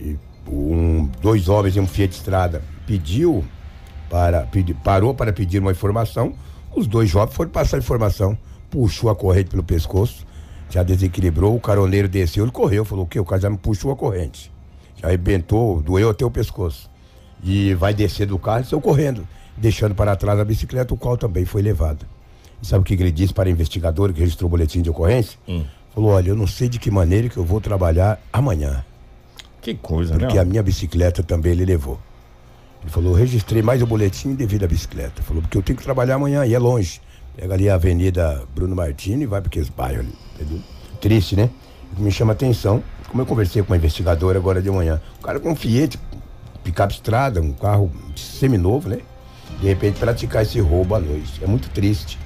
e 0.00 0.18
um, 0.48 1.08
dois 1.20 1.48
homens 1.48 1.76
em 1.76 1.80
um 1.80 1.86
Fiat 1.86 2.14
Estrada 2.14 2.62
pediu 2.86 3.44
para, 4.08 4.42
pedi, 4.42 4.74
parou 4.74 5.14
para 5.14 5.32
pedir 5.32 5.60
uma 5.60 5.70
informação. 5.70 6.34
Os 6.74 6.86
dois 6.86 7.08
jovens 7.08 7.34
foram 7.34 7.50
passar 7.50 7.76
a 7.76 7.80
informação, 7.80 8.36
puxou 8.70 9.10
a 9.10 9.16
corrente 9.16 9.50
pelo 9.50 9.62
pescoço, 9.62 10.26
já 10.68 10.82
desequilibrou, 10.82 11.54
o 11.56 11.60
caroneiro 11.60 12.08
desceu, 12.08 12.44
ele 12.44 12.52
correu, 12.52 12.84
falou 12.84 13.04
o 13.04 13.08
quê? 13.08 13.18
O 13.18 13.24
cara 13.24 13.42
já 13.42 13.50
me 13.50 13.58
puxou 13.58 13.90
a 13.90 13.96
corrente. 13.96 14.52
Já 14.96 15.08
arrebentou, 15.08 15.80
doeu 15.82 16.10
até 16.10 16.24
o 16.24 16.30
pescoço. 16.30 16.88
E 17.42 17.74
vai 17.74 17.92
descer 17.94 18.26
do 18.26 18.38
carro 18.38 18.60
e 18.60 18.64
saiu 18.64 18.80
correndo, 18.80 19.26
deixando 19.56 19.94
para 19.94 20.14
trás 20.14 20.38
a 20.38 20.44
bicicleta, 20.44 20.94
o 20.94 20.96
qual 20.96 21.16
também 21.16 21.44
foi 21.44 21.62
levada. 21.62 22.06
E 22.62 22.66
sabe 22.66 22.82
o 22.82 22.84
que 22.84 22.94
ele 22.94 23.10
disse 23.10 23.32
para 23.32 23.48
a 23.48 23.52
investigadora 23.52 24.12
que 24.12 24.20
registrou 24.20 24.46
o 24.46 24.50
boletim 24.50 24.82
de 24.82 24.90
ocorrência? 24.90 25.38
Falou, 25.94 26.10
olha, 26.10 26.28
eu 26.28 26.36
não 26.36 26.46
sei 26.46 26.68
de 26.68 26.78
que 26.78 26.90
maneira 26.90 27.28
que 27.28 27.36
eu 27.36 27.44
vou 27.44 27.60
trabalhar 27.60 28.20
amanhã, 28.32 28.84
Que 29.60 29.74
coisa, 29.74 30.18
porque 30.18 30.34
né? 30.34 30.40
a 30.40 30.44
minha 30.44 30.62
bicicleta 30.62 31.22
também 31.22 31.52
ele 31.52 31.64
levou. 31.64 31.98
Ele 32.82 32.90
falou, 32.90 33.12
registrei 33.12 33.62
mais 33.62 33.82
o 33.82 33.86
boletim 33.86 34.34
devido 34.34 34.64
à 34.64 34.66
bicicleta. 34.66 35.22
Falou, 35.22 35.42
porque 35.42 35.58
eu 35.58 35.62
tenho 35.62 35.76
que 35.76 35.84
trabalhar 35.84 36.14
amanhã 36.14 36.46
e 36.46 36.54
é 36.54 36.58
longe. 36.58 37.00
Pega 37.36 37.54
ali 37.54 37.68
a 37.68 37.74
Avenida 37.74 38.42
Bruno 38.54 38.74
Martini 38.74 39.24
e 39.24 39.26
vai 39.26 39.40
para 39.40 39.48
aqueles 39.48 39.68
bairros 39.68 40.00
ali, 40.00 40.14
entendeu? 40.34 40.60
Triste, 41.00 41.36
né? 41.36 41.50
O 41.92 41.96
que 41.96 42.02
me 42.02 42.10
chama 42.10 42.32
a 42.32 42.34
atenção, 42.34 42.82
como 43.08 43.22
eu 43.22 43.26
conversei 43.26 43.62
com 43.62 43.72
uma 43.72 43.76
investigadora 43.76 44.38
agora 44.38 44.62
de 44.62 44.70
manhã, 44.70 45.00
o 45.18 45.22
cara 45.22 45.38
com 45.38 45.50
um 45.50 45.56
Fiat, 45.56 45.98
picape 46.64 46.94
estrada, 46.94 47.40
um 47.40 47.52
carro 47.52 47.90
seminovo, 48.16 48.88
né? 48.88 48.98
De 49.60 49.66
repente 49.66 49.98
praticar 49.98 50.42
esse 50.42 50.60
roubo 50.60 50.94
à 50.94 51.00
noite. 51.00 51.42
É 51.42 51.46
muito 51.46 51.68
triste 51.70 52.18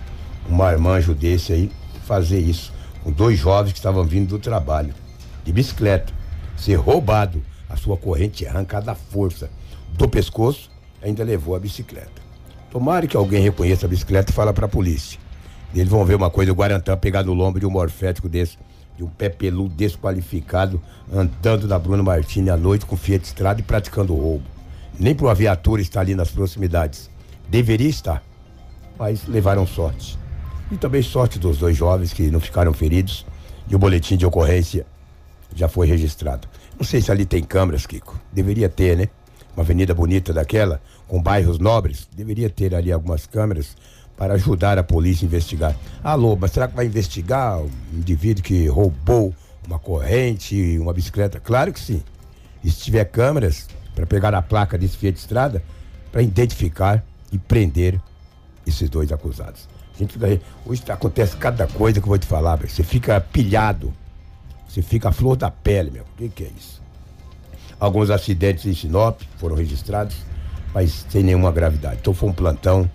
um 0.48 0.54
marmanjo 0.54 1.14
desse 1.14 1.52
aí 1.52 1.70
fazer 2.04 2.38
isso 2.38 2.72
com 3.02 3.10
dois 3.10 3.38
jovens 3.38 3.72
que 3.72 3.78
estavam 3.78 4.04
vindo 4.04 4.28
do 4.28 4.38
trabalho, 4.38 4.94
de 5.44 5.52
bicicleta, 5.52 6.12
ser 6.64 6.76
roubado, 6.76 7.42
a 7.68 7.76
sua 7.76 7.94
corrente 7.94 8.46
arrancada 8.46 8.92
à 8.92 8.94
força 8.94 9.50
do 9.92 10.08
pescoço, 10.08 10.70
ainda 11.02 11.22
levou 11.22 11.54
a 11.54 11.60
bicicleta. 11.60 12.22
Tomara 12.70 13.06
que 13.06 13.16
alguém 13.16 13.42
reconheça 13.42 13.84
a 13.84 13.88
bicicleta 13.88 14.32
e 14.32 14.34
fala 14.34 14.52
para 14.52 14.64
a 14.64 14.68
polícia. 14.68 15.20
Eles 15.74 15.90
vão 15.90 16.04
ver 16.06 16.14
uma 16.14 16.30
coisa, 16.30 16.52
o 16.52 16.54
Guarantã 16.54 16.96
pegar 16.96 17.22
no 17.22 17.34
lombo 17.34 17.60
de 17.60 17.66
um 17.66 17.70
morfético 17.70 18.30
desse, 18.30 18.56
de 18.96 19.04
um 19.04 19.08
pé 19.08 19.28
peludo 19.28 19.74
desqualificado, 19.74 20.80
andando 21.12 21.68
na 21.68 21.78
Bruno 21.78 22.02
Martini 22.02 22.48
à 22.48 22.56
noite 22.56 22.86
com 22.86 22.96
Fiat 22.96 23.26
Estrada 23.26 23.60
e 23.60 23.62
praticando 23.62 24.14
roubo. 24.14 24.44
Nem 24.98 25.14
para 25.14 25.26
uma 25.26 25.34
viatura 25.34 25.82
estar 25.82 26.00
ali 26.00 26.14
nas 26.14 26.30
proximidades. 26.30 27.10
Deveria 27.46 27.88
estar, 27.90 28.22
mas 28.98 29.26
levaram 29.26 29.66
sorte. 29.66 30.18
E 30.72 30.76
também 30.78 31.02
sorte 31.02 31.38
dos 31.38 31.58
dois 31.58 31.76
jovens 31.76 32.14
que 32.14 32.30
não 32.30 32.40
ficaram 32.40 32.72
feridos 32.72 33.26
E 33.68 33.76
o 33.76 33.78
boletim 33.78 34.16
de 34.16 34.24
ocorrência 34.24 34.86
já 35.54 35.68
foi 35.68 35.86
registrado. 35.86 36.48
Não 36.76 36.84
sei 36.84 37.00
se 37.00 37.10
ali 37.10 37.24
tem 37.24 37.42
câmeras, 37.42 37.86
Kiko. 37.86 38.18
Deveria 38.32 38.68
ter, 38.68 38.96
né? 38.96 39.08
Uma 39.56 39.62
avenida 39.62 39.94
bonita 39.94 40.32
daquela, 40.32 40.80
com 41.06 41.22
bairros 41.22 41.58
nobres, 41.58 42.08
deveria 42.14 42.50
ter 42.50 42.74
ali 42.74 42.90
algumas 42.90 43.26
câmeras 43.26 43.76
para 44.16 44.34
ajudar 44.34 44.78
a 44.78 44.82
polícia 44.82 45.24
a 45.24 45.26
investigar. 45.26 45.76
Alô, 46.02 46.36
mas 46.36 46.50
será 46.50 46.66
que 46.66 46.74
vai 46.74 46.86
investigar 46.86 47.58
um 47.60 47.70
indivíduo 47.92 48.42
que 48.42 48.66
roubou 48.66 49.34
uma 49.66 49.78
corrente, 49.78 50.78
uma 50.78 50.92
bicicleta? 50.92 51.38
Claro 51.38 51.72
que 51.72 51.80
sim. 51.80 52.02
E 52.62 52.70
se 52.70 52.80
tiver 52.80 53.04
câmeras 53.04 53.68
para 53.94 54.06
pegar 54.06 54.34
a 54.34 54.42
placa 54.42 54.76
desse 54.76 54.96
Fiat 54.96 55.18
Estrada, 55.18 55.62
para 56.10 56.22
identificar 56.22 57.04
e 57.32 57.38
prender 57.38 58.00
esses 58.66 58.88
dois 58.88 59.12
acusados. 59.12 59.68
A 59.94 59.98
gente 59.98 60.14
fica, 60.14 60.40
hoje 60.66 60.82
acontece 60.88 61.36
cada 61.36 61.66
coisa 61.66 62.00
que 62.00 62.06
eu 62.06 62.08
vou 62.08 62.18
te 62.18 62.26
falar, 62.26 62.56
você 62.56 62.82
fica 62.82 63.20
pilhado, 63.20 63.92
você 64.74 64.82
fica 64.82 65.08
a 65.08 65.12
flor 65.12 65.36
da 65.36 65.50
pele, 65.50 65.90
meu. 65.90 66.02
O 66.02 66.06
que, 66.18 66.28
que 66.28 66.44
é 66.44 66.48
isso? 66.58 66.82
Alguns 67.78 68.10
acidentes 68.10 68.64
em 68.66 68.74
Sinop 68.74 69.20
foram 69.38 69.54
registrados, 69.54 70.16
mas 70.72 71.06
sem 71.08 71.22
nenhuma 71.22 71.52
gravidade. 71.52 71.98
Então 72.00 72.12
foi 72.14 72.28
um 72.28 72.32
plantão, 72.32 72.90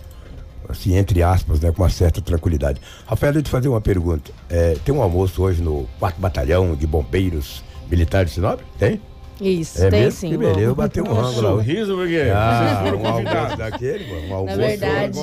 assim, 0.68 0.96
entre 0.96 1.22
aspas, 1.22 1.60
né, 1.60 1.70
com 1.72 1.82
uma 1.82 1.88
certa 1.90 2.20
tranquilidade. 2.20 2.80
Rafael, 3.06 3.34
eu 3.34 3.42
te 3.42 3.50
fazer 3.50 3.68
uma 3.68 3.80
pergunta. 3.80 4.30
É, 4.48 4.76
tem 4.84 4.94
um 4.94 5.00
almoço 5.02 5.42
hoje 5.42 5.62
no 5.62 5.86
4 5.98 6.20
Batalhão 6.20 6.74
de 6.74 6.86
Bombeiros 6.86 7.62
Militares 7.90 8.30
de 8.30 8.34
Sinop? 8.36 8.60
Tem? 8.78 9.00
Isso, 9.40 9.82
É 9.82 9.88
tem 9.88 10.00
mesmo? 10.00 10.20
sim. 10.20 10.28
Que 10.30 10.36
beleza, 10.36 10.60
eu 10.60 10.74
bati 10.74 11.00
um 11.00 11.04
rango 11.14 11.40
lá. 11.40 11.54
hoje. 11.54 11.66
Sorriso, 11.72 11.94
porque 11.96 12.30
Ah, 12.34 12.58
vocês 12.58 12.78
foram 12.90 13.02
um 13.02 13.06
almoço 13.06 13.24
convidados. 13.24 13.56
daquele, 13.58 14.06
mano, 14.12 14.20
um 14.28 14.34
almoço. 14.34 14.56
Na 14.58 14.66
verdade, 14.66 15.18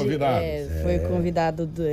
é, 0.46 0.80
foi 0.82 1.00
convidado 1.00 1.68
do- 1.68 1.84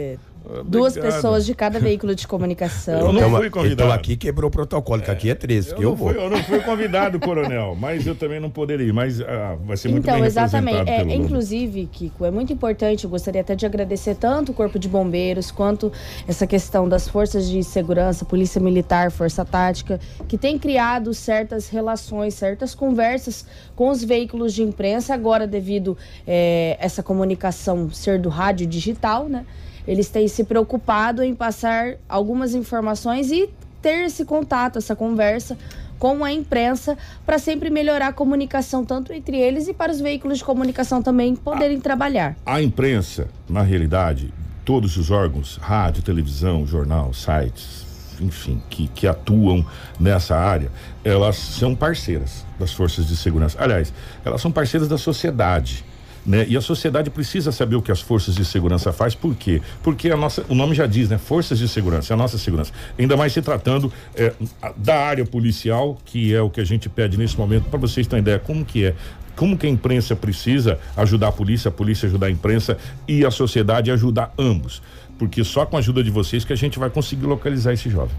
é, 0.48 0.62
duas 0.64 0.96
Obrigado. 0.96 1.14
pessoas 1.14 1.46
de 1.46 1.54
cada 1.54 1.78
veículo 1.78 2.14
de 2.14 2.26
comunicação. 2.26 2.94
Eu 3.00 3.12
não 3.12 3.20
Então, 3.20 3.30
fui 3.36 3.50
convidado. 3.50 3.82
então 3.82 3.92
aqui 3.92 4.16
quebrou 4.16 4.48
o 4.48 4.50
protocolo, 4.50 5.02
que 5.02 5.10
aqui 5.10 5.30
é 5.30 5.34
13, 5.34 5.70
Eu 5.70 5.76
que 5.76 5.82
eu 5.84 5.90
não, 5.90 5.96
vou. 5.96 6.12
fui, 6.12 6.22
eu 6.22 6.30
não 6.30 6.42
fui 6.44 6.60
convidado, 6.60 7.18
coronel, 7.20 7.76
mas 7.78 8.06
eu 8.06 8.14
também 8.14 8.38
não 8.40 8.50
poderia 8.50 8.86
ir. 8.86 8.92
Mas 8.92 9.20
ah, 9.20 9.56
vai 9.64 9.76
ser 9.76 9.88
muito 9.88 10.04
Então, 10.04 10.16
bem 10.16 10.24
exatamente. 10.26 10.88
É, 10.90 10.98
pelo 10.98 11.10
inclusive, 11.12 11.86
Kiko, 11.86 12.24
é 12.24 12.30
muito 12.30 12.52
importante, 12.52 13.04
eu 13.04 13.10
gostaria 13.10 13.40
até 13.40 13.54
de 13.54 13.64
agradecer 13.66 14.14
tanto 14.16 14.52
o 14.52 14.54
Corpo 14.54 14.78
de 14.78 14.88
Bombeiros 14.88 15.50
quanto 15.50 15.92
essa 16.28 16.46
questão 16.46 16.88
das 16.88 17.08
forças 17.08 17.48
de 17.48 17.62
segurança, 17.62 18.24
Polícia 18.24 18.60
Militar, 18.60 19.10
Força 19.10 19.44
Tática, 19.44 19.98
que 20.28 20.36
tem 20.38 20.58
criado 20.58 21.12
certas 21.14 21.68
relações, 21.68 22.34
certas 22.34 22.74
conversas 22.74 23.46
com 23.74 23.88
os 23.90 24.02
veículos 24.04 24.52
de 24.54 24.62
imprensa, 24.62 25.14
agora 25.14 25.46
devido 25.46 25.96
é, 26.26 26.76
essa 26.80 27.02
comunicação 27.02 27.90
ser 27.90 28.18
do 28.18 28.28
rádio 28.28 28.66
digital, 28.66 29.28
né? 29.28 29.44
Eles 29.86 30.08
têm 30.08 30.28
se 30.28 30.44
preocupado 30.44 31.22
em 31.22 31.34
passar 31.34 31.96
algumas 32.08 32.54
informações 32.54 33.30
e 33.30 33.50
ter 33.82 34.06
esse 34.06 34.24
contato, 34.24 34.78
essa 34.78 34.96
conversa 34.96 35.58
com 35.98 36.24
a 36.24 36.32
imprensa 36.32 36.98
para 37.24 37.38
sempre 37.38 37.70
melhorar 37.70 38.08
a 38.08 38.12
comunicação 38.12 38.84
tanto 38.84 39.12
entre 39.12 39.38
eles 39.38 39.68
e 39.68 39.74
para 39.74 39.92
os 39.92 40.00
veículos 40.00 40.38
de 40.38 40.44
comunicação 40.44 41.02
também 41.02 41.36
poderem 41.36 41.80
trabalhar. 41.80 42.36
A 42.44 42.60
imprensa, 42.60 43.28
na 43.48 43.62
realidade, 43.62 44.32
todos 44.64 44.96
os 44.96 45.10
órgãos, 45.10 45.58
rádio, 45.60 46.02
televisão, 46.02 46.66
jornal, 46.66 47.12
sites, 47.12 47.84
enfim, 48.20 48.62
que, 48.70 48.88
que 48.88 49.06
atuam 49.06 49.64
nessa 49.98 50.36
área, 50.36 50.70
elas 51.02 51.36
são 51.36 51.74
parceiras 51.74 52.44
das 52.58 52.72
forças 52.72 53.06
de 53.06 53.16
segurança. 53.16 53.56
Aliás, 53.60 53.92
elas 54.24 54.40
são 54.40 54.50
parceiras 54.50 54.88
da 54.88 54.98
sociedade. 54.98 55.84
Né? 56.26 56.46
E 56.48 56.56
a 56.56 56.60
sociedade 56.60 57.10
precisa 57.10 57.52
saber 57.52 57.76
o 57.76 57.82
que 57.82 57.92
as 57.92 58.00
forças 58.00 58.34
de 58.34 58.44
segurança 58.44 58.92
faz, 58.92 59.14
por 59.14 59.34
quê? 59.34 59.60
Porque 59.82 60.10
a 60.10 60.16
nossa, 60.16 60.44
o 60.48 60.54
nome 60.54 60.74
já 60.74 60.86
diz, 60.86 61.10
né? 61.10 61.18
Forças 61.18 61.58
de 61.58 61.68
segurança, 61.68 62.12
é 62.12 62.14
a 62.14 62.16
nossa 62.16 62.38
segurança. 62.38 62.72
Ainda 62.98 63.14
mais 63.14 63.32
se 63.32 63.42
tratando 63.42 63.92
é, 64.14 64.32
da 64.76 65.04
área 65.04 65.26
policial, 65.26 65.98
que 66.04 66.34
é 66.34 66.40
o 66.40 66.48
que 66.48 66.60
a 66.62 66.64
gente 66.64 66.88
pede 66.88 67.18
nesse 67.18 67.36
momento, 67.36 67.64
para 67.68 67.78
vocês 67.78 68.06
terem 68.06 68.22
ideia 68.22 68.38
como 68.38 68.64
que 68.64 68.86
é 68.86 68.94
como 69.36 69.58
que 69.58 69.66
a 69.66 69.70
imprensa 69.70 70.14
precisa 70.14 70.78
ajudar 70.96 71.28
a 71.28 71.32
polícia, 71.32 71.68
a 71.68 71.72
polícia 71.72 72.06
ajudar 72.06 72.28
a 72.28 72.30
imprensa 72.30 72.78
e 73.06 73.24
a 73.24 73.30
sociedade 73.30 73.90
ajudar 73.90 74.32
ambos. 74.38 74.80
Porque 75.18 75.42
só 75.44 75.66
com 75.66 75.76
a 75.76 75.80
ajuda 75.80 76.02
de 76.02 76.10
vocês 76.10 76.44
que 76.44 76.52
a 76.52 76.56
gente 76.56 76.78
vai 76.78 76.88
conseguir 76.88 77.26
localizar 77.26 77.72
esse 77.72 77.90
jovem. 77.90 78.14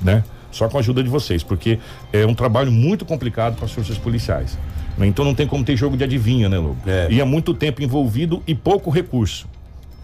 Né? 0.00 0.22
Só 0.50 0.68
com 0.68 0.76
a 0.76 0.80
ajuda 0.80 1.02
de 1.02 1.08
vocês, 1.08 1.42
porque 1.42 1.78
é 2.12 2.24
um 2.24 2.34
trabalho 2.34 2.70
muito 2.70 3.04
complicado 3.04 3.56
para 3.56 3.64
as 3.64 3.72
forças 3.72 3.98
policiais. 3.98 4.56
Né? 4.96 5.06
Então 5.06 5.24
não 5.24 5.34
tem 5.34 5.46
como 5.46 5.64
ter 5.64 5.76
jogo 5.76 5.96
de 5.96 6.04
adivinha, 6.04 6.48
né, 6.48 6.58
Lobo? 6.58 6.76
É. 6.86 7.08
E 7.10 7.20
é 7.20 7.24
muito 7.24 7.52
tempo 7.54 7.82
envolvido 7.82 8.42
e 8.46 8.54
pouco 8.54 8.90
recurso. 8.90 9.46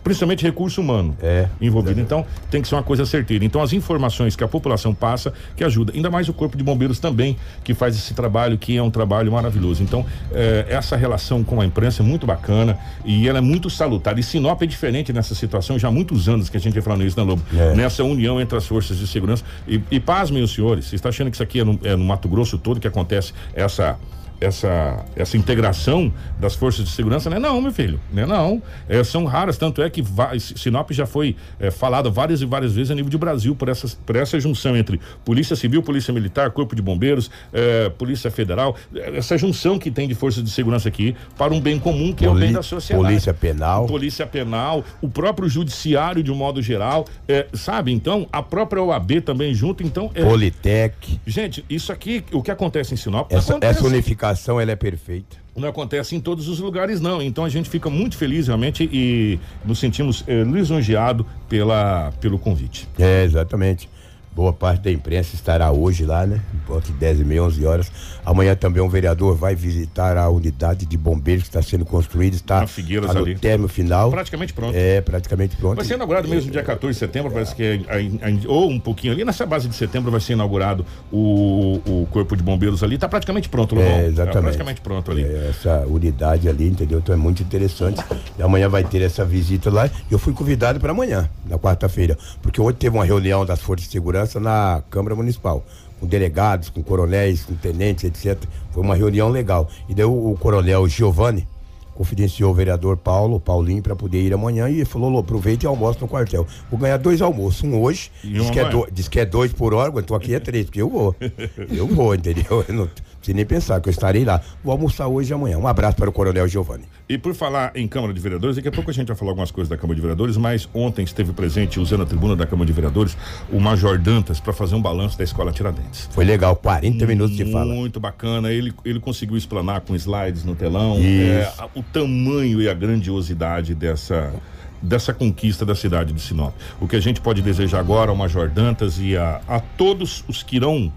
Principalmente 0.04 0.42
recurso 0.42 0.80
humano 0.80 1.16
É. 1.22 1.46
envolvido. 1.60 2.00
Então, 2.00 2.26
tem 2.50 2.60
que 2.60 2.66
ser 2.66 2.74
uma 2.74 2.82
coisa 2.82 3.06
certeira. 3.06 3.44
Então, 3.44 3.62
as 3.62 3.72
informações 3.72 4.34
que 4.34 4.42
a 4.42 4.48
população 4.48 4.92
passa, 4.92 5.32
que 5.54 5.62
ajuda. 5.62 5.92
Ainda 5.94 6.10
mais 6.10 6.28
o 6.28 6.32
Corpo 6.32 6.56
de 6.56 6.64
Bombeiros 6.64 6.98
também, 6.98 7.36
que 7.62 7.72
faz 7.72 7.94
esse 7.94 8.12
trabalho, 8.12 8.58
que 8.58 8.76
é 8.76 8.82
um 8.82 8.90
trabalho 8.90 9.30
maravilhoso. 9.30 9.80
Então, 9.80 10.04
eh, 10.32 10.66
essa 10.68 10.96
relação 10.96 11.44
com 11.44 11.60
a 11.60 11.64
imprensa 11.64 12.02
é 12.02 12.04
muito 12.04 12.26
bacana 12.26 12.76
e 13.04 13.28
ela 13.28 13.38
é 13.38 13.40
muito 13.40 13.70
salutar. 13.70 14.18
E 14.18 14.24
Sinop 14.24 14.60
é 14.62 14.66
diferente 14.66 15.12
nessa 15.12 15.36
situação, 15.36 15.78
já 15.78 15.86
há 15.86 15.92
muitos 15.92 16.28
anos 16.28 16.48
que 16.48 16.56
a 16.56 16.60
gente 16.60 16.72
vem 16.72 16.82
falando 16.82 17.04
isso, 17.04 17.16
né, 17.16 17.24
Lobo? 17.24 17.42
É. 17.56 17.72
Nessa 17.76 18.02
união 18.02 18.40
entre 18.40 18.58
as 18.58 18.66
forças 18.66 18.98
de 18.98 19.06
segurança. 19.06 19.44
E, 19.68 19.80
e 19.88 20.00
pasmem 20.00 20.42
os 20.42 20.52
senhores, 20.52 20.86
vocês 20.86 20.94
estão 20.94 21.10
achando 21.10 21.30
que 21.30 21.36
isso 21.36 21.44
aqui 21.44 21.60
é 21.60 21.64
no, 21.64 21.78
é 21.84 21.94
no 21.94 22.04
Mato 22.04 22.28
Grosso 22.28 22.58
todo 22.58 22.80
que 22.80 22.88
acontece 22.88 23.32
essa 23.54 23.96
essa, 24.42 25.04
essa 25.16 25.36
integração 25.36 26.12
das 26.40 26.54
forças 26.54 26.84
de 26.84 26.90
segurança, 26.90 27.30
né? 27.30 27.38
Não, 27.38 27.60
meu 27.60 27.72
filho, 27.72 28.00
né? 28.12 28.26
Não, 28.26 28.62
é, 28.88 29.02
são 29.04 29.24
raras, 29.24 29.56
tanto 29.56 29.82
é 29.82 29.88
que 29.90 30.02
va- 30.02 30.32
Sinop 30.38 30.90
já 30.92 31.06
foi 31.06 31.36
é, 31.60 31.70
falada 31.70 32.10
várias 32.10 32.40
e 32.42 32.46
várias 32.46 32.72
vezes 32.74 32.90
a 32.90 32.94
nível 32.94 33.10
de 33.10 33.18
Brasil 33.18 33.54
por 33.54 33.68
essa, 33.68 33.86
por 34.04 34.16
essa 34.16 34.38
junção 34.40 34.76
entre 34.76 35.00
Polícia 35.24 35.54
Civil, 35.56 35.82
Polícia 35.82 36.12
Militar, 36.12 36.50
Corpo 36.50 36.74
de 36.74 36.82
Bombeiros, 36.82 37.30
é, 37.52 37.88
Polícia 37.90 38.30
Federal, 38.30 38.74
é, 38.94 39.16
essa 39.16 39.36
junção 39.38 39.78
que 39.78 39.90
tem 39.90 40.08
de 40.08 40.14
forças 40.14 40.42
de 40.42 40.50
segurança 40.50 40.88
aqui 40.88 41.14
para 41.38 41.52
um 41.52 41.60
bem 41.60 41.78
comum 41.78 42.12
que 42.12 42.24
é 42.24 42.28
o 42.28 42.32
bem 42.34 42.42
Poli- 42.44 42.52
da 42.54 42.62
sociedade. 42.62 43.06
Polícia 43.06 43.34
Penal. 43.34 43.86
Polícia 43.86 44.26
Penal, 44.26 44.84
o 45.00 45.08
próprio 45.08 45.48
judiciário 45.48 46.22
de 46.22 46.30
um 46.32 46.34
modo 46.34 46.60
geral, 46.62 47.04
é, 47.28 47.46
sabe? 47.52 47.92
Então, 47.92 48.26
a 48.32 48.42
própria 48.42 48.82
OAB 48.82 49.20
também 49.24 49.54
junto, 49.54 49.82
então... 49.82 50.10
É, 50.14 50.24
Politec. 50.24 51.20
Gente, 51.26 51.64
isso 51.68 51.92
aqui, 51.92 52.24
o 52.32 52.42
que 52.42 52.50
acontece 52.50 52.94
em 52.94 52.96
Sinop, 52.96 53.30
Essa, 53.30 53.52
acontece 53.52 53.78
essa 53.78 53.86
unificação 53.88 54.31
ela 54.60 54.72
é 54.72 54.76
perfeita. 54.76 55.36
não 55.56 55.68
acontece 55.68 56.14
em 56.16 56.20
todos 56.20 56.48
os 56.48 56.58
lugares, 56.58 57.00
não. 57.00 57.20
Então 57.20 57.44
a 57.44 57.48
gente 57.48 57.68
fica 57.68 57.90
muito 57.90 58.16
feliz 58.16 58.46
realmente 58.46 58.88
e 58.92 59.38
nos 59.64 59.78
sentimos 59.78 60.24
eh, 60.26 60.42
lisonjeados 60.42 61.26
pela, 61.48 62.12
pelo 62.20 62.38
convite. 62.38 62.88
É, 62.98 63.24
exatamente. 63.24 63.88
Boa 64.34 64.52
parte 64.52 64.80
da 64.82 64.90
imprensa 64.90 65.34
estará 65.34 65.70
hoje 65.70 66.06
lá, 66.06 66.26
né? 66.26 66.40
De 66.86 66.92
10 66.92 67.20
e 67.20 67.24
meia, 67.24 67.42
11 67.44 67.66
horas. 67.66 67.92
Amanhã 68.24 68.54
também 68.54 68.82
um 68.82 68.88
vereador 68.88 69.36
vai 69.36 69.54
visitar 69.54 70.16
a 70.16 70.26
unidade 70.30 70.86
de 70.86 70.96
bombeiros 70.96 71.42
que 71.42 71.48
está 71.50 71.60
sendo 71.60 71.84
construída. 71.84 72.34
Está, 72.34 72.64
está 72.64 73.12
no 73.12 73.18
ali. 73.20 73.34
término 73.36 73.68
final. 73.68 74.10
Praticamente 74.10 74.54
pronto. 74.54 74.74
É, 74.74 75.02
praticamente 75.02 75.54
pronto. 75.56 75.76
Vai 75.76 75.84
ser 75.84 75.94
inaugurado 75.96 76.28
mesmo 76.28 76.50
dia 76.50 76.62
14 76.62 76.94
de 76.94 76.98
setembro, 76.98 77.30
parece 77.30 77.54
que 77.54 77.62
é, 77.62 77.80
a- 77.88 78.28
a- 78.28 78.48
ou 78.48 78.70
um 78.70 78.80
pouquinho 78.80 79.12
ali, 79.12 79.22
nessa 79.22 79.44
base 79.44 79.68
de 79.68 79.74
setembro 79.76 80.10
vai 80.10 80.20
ser 80.20 80.32
inaugurado 80.32 80.86
o, 81.12 81.80
o 81.86 82.08
Corpo 82.10 82.34
de 82.34 82.42
Bombeiros 82.42 82.82
ali. 82.82 82.96
Tá 82.96 83.08
praticamente 83.08 83.50
pronto, 83.50 83.74
Lobão. 83.74 83.90
É, 83.90 84.06
exatamente. 84.06 84.32
Tá 84.34 84.40
praticamente 84.40 84.80
pronto 84.80 85.10
ali. 85.10 85.24
É, 85.24 85.48
essa 85.50 85.84
unidade 85.86 86.48
ali, 86.48 86.68
entendeu? 86.68 87.00
Então 87.00 87.14
é 87.14 87.18
muito 87.18 87.42
interessante. 87.42 88.02
E 88.38 88.42
amanhã 88.42 88.66
vai 88.70 88.82
ter 88.82 89.02
essa 89.02 89.26
visita 89.26 89.70
lá. 89.70 89.90
Eu 90.10 90.18
fui 90.18 90.32
convidado 90.32 90.80
para 90.80 90.92
amanhã, 90.92 91.28
na 91.46 91.58
quarta-feira. 91.58 92.16
Porque 92.40 92.58
hoje 92.60 92.78
teve 92.78 92.96
uma 92.96 93.04
reunião 93.04 93.44
das 93.44 93.60
Forças 93.60 93.86
de 93.86 93.92
Segurança 93.92 94.21
na 94.40 94.82
Câmara 94.90 95.14
Municipal. 95.14 95.64
Com 96.00 96.06
delegados, 96.06 96.68
com 96.68 96.82
coronéis, 96.82 97.44
com 97.44 97.54
tenentes, 97.54 98.04
etc. 98.04 98.36
Foi 98.72 98.82
uma 98.82 98.94
reunião 98.96 99.28
legal. 99.28 99.68
E 99.88 99.94
daí 99.94 100.04
o, 100.04 100.32
o 100.32 100.36
coronel 100.36 100.88
Giovanni 100.88 101.46
confidenciou 101.94 102.50
o 102.50 102.54
vereador 102.54 102.96
Paulo, 102.96 103.38
Paulinho, 103.38 103.82
para 103.82 103.94
poder 103.94 104.20
ir 104.22 104.32
amanhã 104.32 104.68
e 104.68 104.84
falou: 104.84 105.08
"Lô, 105.10 105.18
aproveita 105.18 105.64
e 105.64 105.68
almoça 105.68 105.98
no 106.00 106.08
quartel. 106.08 106.46
Vou 106.70 106.80
ganhar 106.80 106.96
dois 106.96 107.20
almoços. 107.22 107.62
Um 107.62 107.80
hoje, 107.80 108.10
E 108.24 108.28
diz 108.32 108.50
que, 108.50 108.58
é 108.58 108.68
do- 108.68 108.88
diz 108.90 109.08
que 109.08 109.20
é 109.20 109.24
dois 109.26 109.52
por 109.52 109.74
órgão, 109.74 110.00
então 110.00 110.16
aqui 110.16 110.34
é 110.34 110.40
três, 110.40 110.64
porque 110.64 110.80
eu 110.82 110.88
vou. 110.88 111.14
Eu 111.70 111.86
vou, 111.86 112.14
entendeu? 112.14 112.64
Eu 112.68 112.74
não 112.74 112.88
preciso 113.22 113.36
nem 113.36 113.46
pensar 113.46 113.80
que 113.80 113.88
eu 113.88 113.90
estarei 113.90 114.24
lá. 114.24 114.40
Vou 114.62 114.72
almoçar 114.72 115.06
hoje 115.06 115.32
e 115.32 115.34
amanhã. 115.34 115.56
Um 115.56 115.66
abraço 115.66 115.96
para 115.96 116.10
o 116.10 116.12
Coronel 116.12 116.46
Giovanni. 116.48 116.84
E 117.08 117.16
por 117.16 117.34
falar 117.34 117.72
em 117.74 117.86
Câmara 117.86 118.12
de 118.12 118.20
Vereadores, 118.20 118.56
daqui 118.56 118.68
a 118.68 118.72
pouco 118.72 118.90
a 118.90 118.94
gente 118.94 119.06
vai 119.08 119.16
falar 119.16 119.30
algumas 119.30 119.50
coisas 119.50 119.68
da 119.68 119.76
Câmara 119.76 119.94
de 119.94 120.00
Vereadores, 120.00 120.36
mas 120.36 120.68
ontem 120.74 121.04
esteve 121.04 121.32
presente, 121.32 121.78
usando 121.78 122.02
a 122.02 122.06
tribuna 122.06 122.34
da 122.34 122.46
Câmara 122.46 122.66
de 122.66 122.72
Vereadores, 122.72 123.16
o 123.50 123.60
Major 123.60 123.98
Dantas 123.98 124.40
para 124.40 124.52
fazer 124.52 124.74
um 124.74 124.82
balanço 124.82 125.16
da 125.16 125.24
Escola 125.24 125.52
Tiradentes. 125.52 126.08
Foi 126.10 126.24
legal, 126.24 126.56
40 126.56 127.06
minutos 127.06 127.36
de 127.36 127.50
fala. 127.50 127.72
Muito 127.72 128.00
bacana. 128.00 128.50
Ele, 128.50 128.72
ele 128.84 128.98
conseguiu 128.98 129.36
explanar 129.36 129.82
com 129.82 129.94
slides 129.94 130.44
no 130.44 130.54
telão 130.54 130.96
é, 130.98 131.50
o 131.74 131.82
tamanho 131.82 132.60
e 132.60 132.68
a 132.68 132.74
grandiosidade 132.74 133.74
dessa, 133.74 134.32
dessa 134.80 135.12
conquista 135.12 135.64
da 135.64 135.74
cidade 135.74 136.12
de 136.12 136.20
Sinop. 136.20 136.54
O 136.80 136.88
que 136.88 136.96
a 136.96 137.00
gente 137.00 137.20
pode 137.20 137.40
desejar 137.42 137.78
agora 137.78 138.10
ao 138.10 138.16
Major 138.16 138.48
Dantas 138.48 138.98
e 138.98 139.16
a, 139.16 139.40
a 139.46 139.60
todos 139.60 140.24
os 140.26 140.42
que 140.42 140.56
irão 140.56 140.92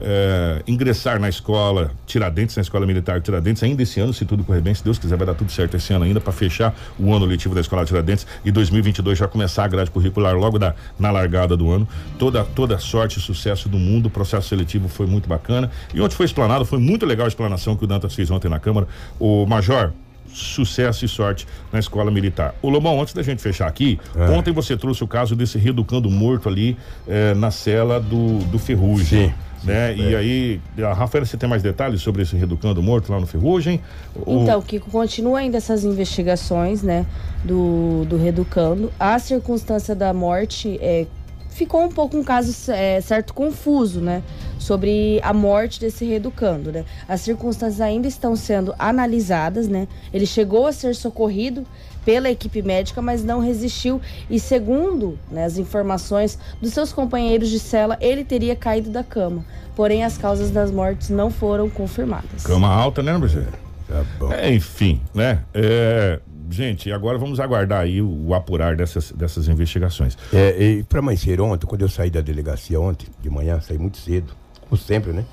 é, 0.00 0.62
ingressar 0.66 1.18
na 1.18 1.28
escola 1.28 1.90
Tiradentes, 2.06 2.56
na 2.56 2.62
escola 2.62 2.86
militar 2.86 3.20
Tiradentes, 3.20 3.62
ainda 3.62 3.82
esse 3.82 3.98
ano, 4.00 4.12
se 4.12 4.24
tudo 4.24 4.44
correr 4.44 4.60
bem, 4.60 4.74
se 4.74 4.84
Deus 4.84 4.98
quiser, 4.98 5.16
vai 5.16 5.26
dar 5.26 5.34
tudo 5.34 5.50
certo 5.50 5.76
esse 5.76 5.92
ano 5.92 6.04
ainda 6.04 6.20
para 6.20 6.32
fechar 6.32 6.74
o 6.98 7.12
ano 7.14 7.24
letivo 7.24 7.54
da 7.54 7.60
escola 7.60 7.84
Tiradentes 7.84 8.26
e 8.44 8.50
2022 8.50 9.18
já 9.18 9.26
começar 9.28 9.64
a 9.64 9.68
grade 9.68 9.90
curricular 9.90 10.34
logo 10.36 10.58
da, 10.58 10.74
na 10.98 11.10
largada 11.10 11.56
do 11.56 11.70
ano. 11.70 11.88
Toda, 12.18 12.44
toda 12.44 12.78
sorte 12.78 13.18
e 13.18 13.22
sucesso 13.22 13.68
do 13.68 13.78
mundo, 13.78 14.06
o 14.06 14.10
processo 14.10 14.48
seletivo 14.48 14.88
foi 14.88 15.06
muito 15.06 15.28
bacana. 15.28 15.70
E 15.94 16.00
ontem 16.00 16.14
foi 16.14 16.26
explanado, 16.26 16.64
foi 16.64 16.78
muito 16.78 17.06
legal 17.06 17.24
a 17.24 17.28
explanação 17.28 17.76
que 17.76 17.84
o 17.84 17.86
Dantas 17.86 18.14
fez 18.14 18.30
ontem 18.30 18.48
na 18.48 18.58
Câmara. 18.58 18.86
O 19.18 19.46
Major, 19.46 19.92
sucesso 20.28 21.04
e 21.04 21.08
sorte 21.08 21.46
na 21.72 21.78
escola 21.78 22.10
militar. 22.10 22.54
O 22.60 22.68
Lomão, 22.68 23.00
antes 23.00 23.14
da 23.14 23.22
gente 23.22 23.40
fechar 23.40 23.66
aqui, 23.66 23.98
É. 24.14 24.28
ontem 24.30 24.52
você 24.52 24.76
trouxe 24.76 25.02
o 25.02 25.08
caso 25.08 25.34
desse 25.34 25.56
reeducando 25.58 26.10
morto 26.10 26.48
ali 26.48 26.76
eh, 27.08 27.32
na 27.34 27.50
cela 27.50 27.98
do, 27.98 28.38
do 28.50 28.58
Ferrugem. 28.58 29.28
Sim, 29.28 29.34
Né? 29.64 29.94
sim, 29.94 30.02
E 30.02 30.14
é. 30.14 30.18
aí, 30.18 30.60
a 30.84 30.92
Rafaela, 30.92 31.26
você 31.26 31.36
tem 31.36 31.48
mais 31.48 31.62
detalhes 31.62 32.00
sobre 32.02 32.22
esse 32.22 32.36
reeducando 32.36 32.82
morto 32.82 33.10
lá 33.12 33.18
no 33.18 33.26
Ferrugem? 33.26 33.80
Ou- 34.24 34.42
Então, 34.42 34.60
Kiko, 34.62 34.90
continua 34.90 35.38
ainda 35.40 35.56
essas 35.56 35.84
investigações, 35.84 36.82
né, 36.82 37.04
do, 37.44 38.04
do 38.04 38.16
Reducando. 38.16 38.92
A 38.98 39.18
circunstância 39.18 39.94
da 39.94 40.12
morte 40.12 40.78
é, 40.80 41.06
ficou 41.50 41.82
um 41.84 41.88
pouco 41.90 42.16
um 42.16 42.22
caso 42.22 42.70
é, 42.70 43.00
certo 43.00 43.32
confuso, 43.34 44.00
né, 44.00 44.22
sobre 44.58 45.20
a 45.22 45.32
morte 45.32 45.80
desse 45.80 46.04
Reducando, 46.04 46.70
né. 46.70 46.84
As 47.08 47.20
circunstâncias 47.22 47.80
ainda 47.80 48.06
estão 48.06 48.36
sendo 48.36 48.74
analisadas, 48.78 49.66
né. 49.68 49.88
Ele 50.12 50.26
chegou 50.26 50.66
a 50.66 50.72
ser 50.72 50.94
socorrido 50.94 51.64
pela 52.06 52.30
equipe 52.30 52.62
médica, 52.62 53.02
mas 53.02 53.24
não 53.24 53.40
resistiu 53.40 54.00
e 54.30 54.38
segundo 54.38 55.18
né, 55.28 55.44
as 55.44 55.58
informações 55.58 56.38
dos 56.62 56.72
seus 56.72 56.92
companheiros 56.92 57.50
de 57.50 57.58
cela, 57.58 57.98
ele 58.00 58.24
teria 58.24 58.54
caído 58.54 58.90
da 58.90 59.02
cama. 59.02 59.44
Porém, 59.74 60.04
as 60.04 60.16
causas 60.16 60.52
das 60.52 60.70
mortes 60.70 61.10
não 61.10 61.30
foram 61.32 61.68
confirmadas. 61.68 62.44
Cama 62.44 62.68
alta, 62.68 63.02
né, 63.02 63.18
Marcelo? 63.18 63.46
Tá 63.88 64.04
bom. 64.20 64.32
É, 64.32 64.54
enfim, 64.54 65.00
né? 65.12 65.42
É, 65.52 66.20
gente, 66.48 66.92
agora 66.92 67.18
vamos 67.18 67.40
aguardar 67.40 67.80
aí 67.80 68.00
o, 68.00 68.28
o 68.28 68.34
apurar 68.34 68.76
dessas, 68.76 69.10
dessas 69.10 69.48
investigações. 69.48 70.16
É, 70.32 70.56
e 70.62 70.84
para 70.84 71.00
amanhecer 71.00 71.40
ontem, 71.40 71.66
quando 71.66 71.82
eu 71.82 71.88
saí 71.88 72.08
da 72.08 72.20
delegacia 72.20 72.80
ontem, 72.80 73.08
de 73.20 73.28
manhã, 73.28 73.60
saí 73.60 73.78
muito 73.78 73.98
cedo, 73.98 74.32
como 74.60 74.80
sempre, 74.80 75.12
né? 75.12 75.24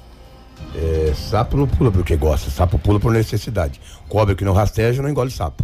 É, 0.75 1.13
sapo 1.15 1.55
não 1.55 1.67
pula 1.67 1.91
porque 1.91 2.15
gosta, 2.15 2.49
sapo 2.49 2.79
pula 2.79 2.99
por 2.99 3.11
necessidade. 3.11 3.79
Cobra 4.09 4.33
que 4.33 4.43
não 4.43 4.53
rasteja 4.53 5.01
não 5.03 5.09
engole 5.09 5.29
sapo. 5.29 5.63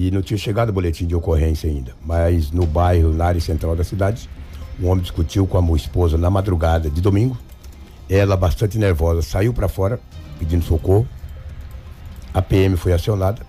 E 0.00 0.12
não 0.12 0.22
tinha 0.22 0.38
chegado 0.38 0.68
o 0.68 0.72
boletim 0.72 1.08
de 1.08 1.16
ocorrência 1.16 1.68
ainda. 1.68 1.92
Mas 2.06 2.52
no 2.52 2.64
bairro, 2.64 3.12
na 3.12 3.24
área 3.24 3.40
central 3.40 3.74
da 3.74 3.82
cidade, 3.82 4.30
um 4.80 4.86
homem 4.86 5.02
discutiu 5.02 5.44
com 5.44 5.58
a 5.58 5.76
esposa 5.76 6.16
na 6.16 6.30
madrugada 6.30 6.88
de 6.88 7.00
domingo. 7.00 7.36
Ela, 8.08 8.36
bastante 8.36 8.78
nervosa, 8.78 9.22
saiu 9.22 9.52
para 9.52 9.66
fora 9.66 9.98
pedindo 10.38 10.64
socorro. 10.64 11.04
A 12.32 12.40
PM 12.40 12.76
foi 12.76 12.92
acionada, 12.92 13.44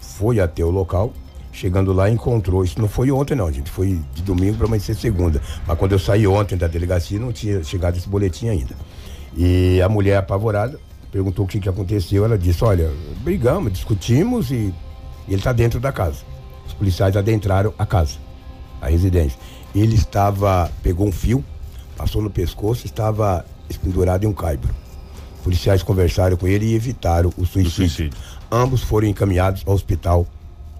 foi 0.00 0.40
até 0.40 0.64
o 0.64 0.70
local. 0.70 1.12
Chegando 1.52 1.92
lá, 1.92 2.10
encontrou. 2.10 2.64
Isso 2.64 2.80
não 2.80 2.88
foi 2.88 3.12
ontem, 3.12 3.36
não, 3.36 3.52
gente. 3.52 3.70
Foi 3.70 4.00
de 4.12 4.22
domingo 4.22 4.56
para 4.56 4.66
amanhecer 4.66 4.96
segunda. 4.96 5.40
Mas 5.64 5.78
quando 5.78 5.92
eu 5.92 6.00
saí 6.00 6.26
ontem 6.26 6.58
da 6.58 6.66
delegacia, 6.66 7.16
não 7.16 7.30
tinha 7.32 7.62
chegado 7.62 7.96
esse 7.96 8.08
boletim 8.08 8.48
ainda. 8.48 8.74
E 9.36 9.80
a 9.80 9.88
mulher 9.88 10.16
apavorada 10.16 10.80
perguntou 11.12 11.44
o 11.44 11.48
que, 11.48 11.60
que 11.60 11.68
aconteceu. 11.68 12.24
Ela 12.24 12.36
disse: 12.36 12.64
Olha, 12.64 12.90
brigamos, 13.22 13.72
discutimos 13.72 14.50
e 14.50 14.74
ele 15.32 15.40
está 15.40 15.52
dentro 15.52 15.80
da 15.80 15.92
casa. 15.92 16.18
Os 16.66 16.72
policiais 16.74 17.16
adentraram 17.16 17.72
a 17.78 17.86
casa, 17.86 18.18
a 18.80 18.88
residência. 18.88 19.38
Ele 19.74 19.94
estava, 19.94 20.70
pegou 20.82 21.06
um 21.06 21.12
fio, 21.12 21.44
passou 21.96 22.22
no 22.22 22.30
pescoço, 22.30 22.86
estava 22.86 23.44
pendurado 23.82 24.24
em 24.24 24.26
um 24.26 24.34
caibro. 24.34 24.74
Policiais 25.42 25.82
conversaram 25.82 26.36
com 26.36 26.46
ele 26.46 26.66
e 26.66 26.74
evitaram 26.74 27.32
o 27.36 27.46
suicídio. 27.46 27.88
suicídio. 27.88 28.18
Ambos 28.50 28.82
foram 28.82 29.08
encaminhados 29.08 29.62
ao 29.66 29.74
hospital 29.74 30.26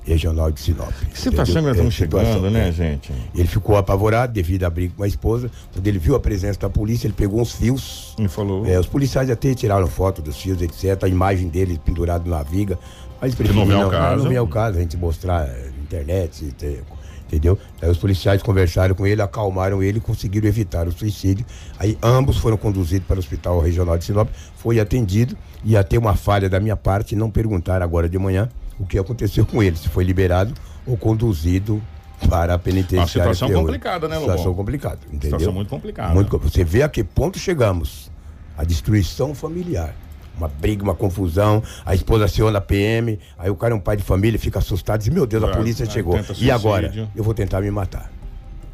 regional 0.05 0.51
de 0.51 0.61
Sinop. 0.61 0.93
Que 1.11 1.19
situação 1.19 1.57
que 1.57 1.63
nós 1.63 1.77
estamos 1.77 1.95
É, 1.95 2.05
situação, 2.05 2.35
chegando, 2.35 2.51
né, 2.51 2.69
é. 2.69 2.73
gente? 2.73 3.13
Ele 3.35 3.49
ficou 3.49 3.77
apavorado 3.77 4.33
devido 4.33 4.65
à 4.65 4.71
briga 4.71 4.93
com 4.97 5.03
a 5.03 5.07
esposa. 5.07 5.51
Quando 5.73 5.87
ele 5.87 5.99
viu 5.99 6.15
a 6.15 6.21
presença 6.21 6.61
da 6.61 6.71
polícia, 6.71 7.07
ele 7.07 7.15
pegou 7.15 7.41
uns 7.41 7.53
fios. 7.53 8.15
Me 8.19 8.29
falou. 8.29 8.67
É, 8.67 8.79
os 8.79 8.87
policiais 8.87 9.31
até 9.31 9.55
tiraram 9.55 9.87
foto 9.87 10.21
dos 10.21 10.37
fios, 10.37 10.61
etc. 10.61 11.05
A 11.05 11.09
imagem 11.09 11.49
dele 11.49 11.81
pendurado 11.85 12.29
na 12.29 12.43
viga. 12.43 12.79
Mas 13.23 13.35
Que 13.37 13.45
não 13.53 13.65
não, 13.65 13.89
caso. 13.89 14.23
não 14.25 14.29
vem 14.29 14.37
ao 14.37 14.49
caso 14.49 14.79
a 14.79 14.81
gente 14.81 14.97
mostrar 14.97 15.47
é, 15.49 15.71
na 15.71 15.83
internet, 15.83 16.53
ter- 16.59 16.83
entendeu? 17.29 17.57
Aí 17.81 17.89
os 17.89 17.97
policiais 17.97 18.43
conversaram 18.43 18.95
com 18.97 19.07
ele, 19.07 19.23
acalmaram 19.23 19.81
ele 19.81 19.99
e 19.99 20.01
conseguiram 20.01 20.49
evitar 20.49 20.89
o 20.89 20.93
suicídio. 20.93 21.47
Aí 21.79 21.97
ambos 22.03 22.37
foram 22.37 22.57
conduzidos 22.57 23.07
para 23.07 23.17
o 23.17 23.19
Hospital 23.21 23.61
Regional 23.61 23.97
de 23.97 24.05
Sinop, 24.07 24.29
foi 24.57 24.81
atendido 24.81 25.37
e 25.65 25.77
até 25.77 25.97
uma 25.97 26.15
falha 26.17 26.51
da 26.51 26.59
minha 26.59 26.77
parte 26.77 27.15
não 27.15 27.31
perguntar 27.31 27.81
agora 27.81 28.09
de 28.09 28.19
manhã 28.19 28.49
o 28.79 28.85
que 28.85 28.99
aconteceu 28.99 29.47
com 29.47 29.63
ele, 29.63 29.77
se 29.77 29.89
foi 29.89 30.03
liberado 30.03 30.53
ou 30.85 30.97
conduzido 30.97 31.81
para 32.29 32.55
a 32.55 32.59
penitenciária. 32.59 33.29
Uma 33.29 33.35
situação 33.35 33.53
complicada, 33.53 34.09
né, 34.09 34.17
Lobão? 34.17 34.31
Situação 34.33 34.55
complicada, 34.55 34.99
entendeu? 35.07 35.39
Situação 35.39 35.53
muito 35.53 35.69
complicada. 35.69 36.13
Muito 36.15 36.39
você 36.39 36.65
vê 36.65 36.83
a 36.83 36.89
que 36.89 37.05
ponto 37.05 37.39
chegamos. 37.39 38.11
A 38.59 38.65
destruição 38.65 39.35
familiar. 39.35 39.95
Uma 40.43 40.49
briga, 40.49 40.83
uma 40.83 40.95
confusão, 40.95 41.63
a 41.87 41.95
esposa 41.95 42.25
aciona 42.25 42.59
a 42.59 42.61
PM, 42.61 43.17
aí 43.39 43.49
o 43.49 43.55
cara 43.55 43.73
é 43.73 43.77
um 43.77 43.81
pai 43.81 43.97
de 43.97 44.03
família, 44.03 44.37
fica 44.41 44.59
assustado, 44.59 44.99
diz, 44.99 45.09
meu 45.09 45.25
Deus, 45.25 45.45
a 45.45 45.49
polícia 45.49 45.87
chegou. 45.89 46.19
E 46.37 46.51
agora? 46.51 47.09
Eu 47.15 47.23
vou 47.23 47.33
tentar 47.33 47.61
me 47.61 47.71
matar. 47.71 48.11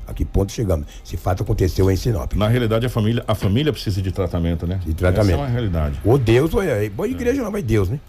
A 0.06 0.14
que 0.14 0.24
ponto 0.24 0.50
chegamos? 0.50 0.86
Esse 1.04 1.18
fato 1.18 1.42
aconteceu 1.42 1.90
em 1.90 1.96
Sinop. 1.96 2.32
Na 2.32 2.48
realidade, 2.48 2.86
a 2.86 2.88
família, 2.88 3.22
a 3.28 3.34
família 3.34 3.70
precisa 3.70 4.00
de 4.00 4.10
tratamento, 4.10 4.66
né? 4.66 4.80
De 4.82 4.94
tratamento. 4.94 5.34
Essa 5.34 5.42
é 5.42 5.44
uma 5.44 5.46
realidade. 5.46 6.00
Ou 6.02 6.16
Deus, 6.16 6.54
ou 6.54 6.62
é. 6.62 6.88
Boa 6.88 7.06
igreja 7.06 7.42
não, 7.42 7.50
mas 7.50 7.62
Deus, 7.62 7.90
né? 7.90 8.00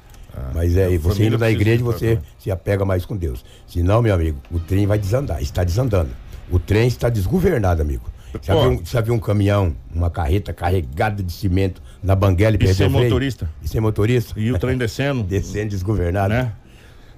Mas 0.55 0.77
é, 0.77 0.89
e 0.89 0.97
você 0.97 1.25
indo 1.25 1.37
precisa 1.37 1.51
igreja, 1.51 1.83
você 1.83 2.05
tratamento. 2.15 2.25
se 2.39 2.49
apega 2.49 2.85
mais 2.85 3.05
com 3.05 3.17
Deus. 3.17 3.43
Senão, 3.67 4.01
meu 4.01 4.13
amigo, 4.13 4.37
o 4.49 4.59
trem 4.59 4.87
vai 4.87 4.97
desandar, 4.97 5.41
está 5.41 5.65
desandando. 5.65 6.11
O 6.49 6.57
trem 6.57 6.87
está 6.87 7.09
desgovernado, 7.09 7.81
amigo. 7.81 8.09
Já 8.41 8.53
viu, 8.53 8.69
um- 8.71 8.85
já 8.85 9.01
viu 9.01 9.13
um 9.13 9.19
caminhão, 9.19 9.75
uma 9.93 10.09
carreta 10.09 10.53
carregada 10.53 11.23
de 11.23 11.31
cimento 11.31 11.81
na 12.03 12.15
banguela 12.15 12.53
e, 12.53 12.55
E 12.55 12.59
perdeu 12.59 12.75
sem 12.75 12.89
motorista? 12.89 13.49
E 13.61 13.67
sem 13.67 13.81
motorista? 13.81 14.33
E 14.39 14.51
o 14.51 14.59
trem 14.59 14.77
descendo, 14.77 15.23
Descendo 15.27 15.69
desgovernado. 15.69 16.33
né? 16.33 16.51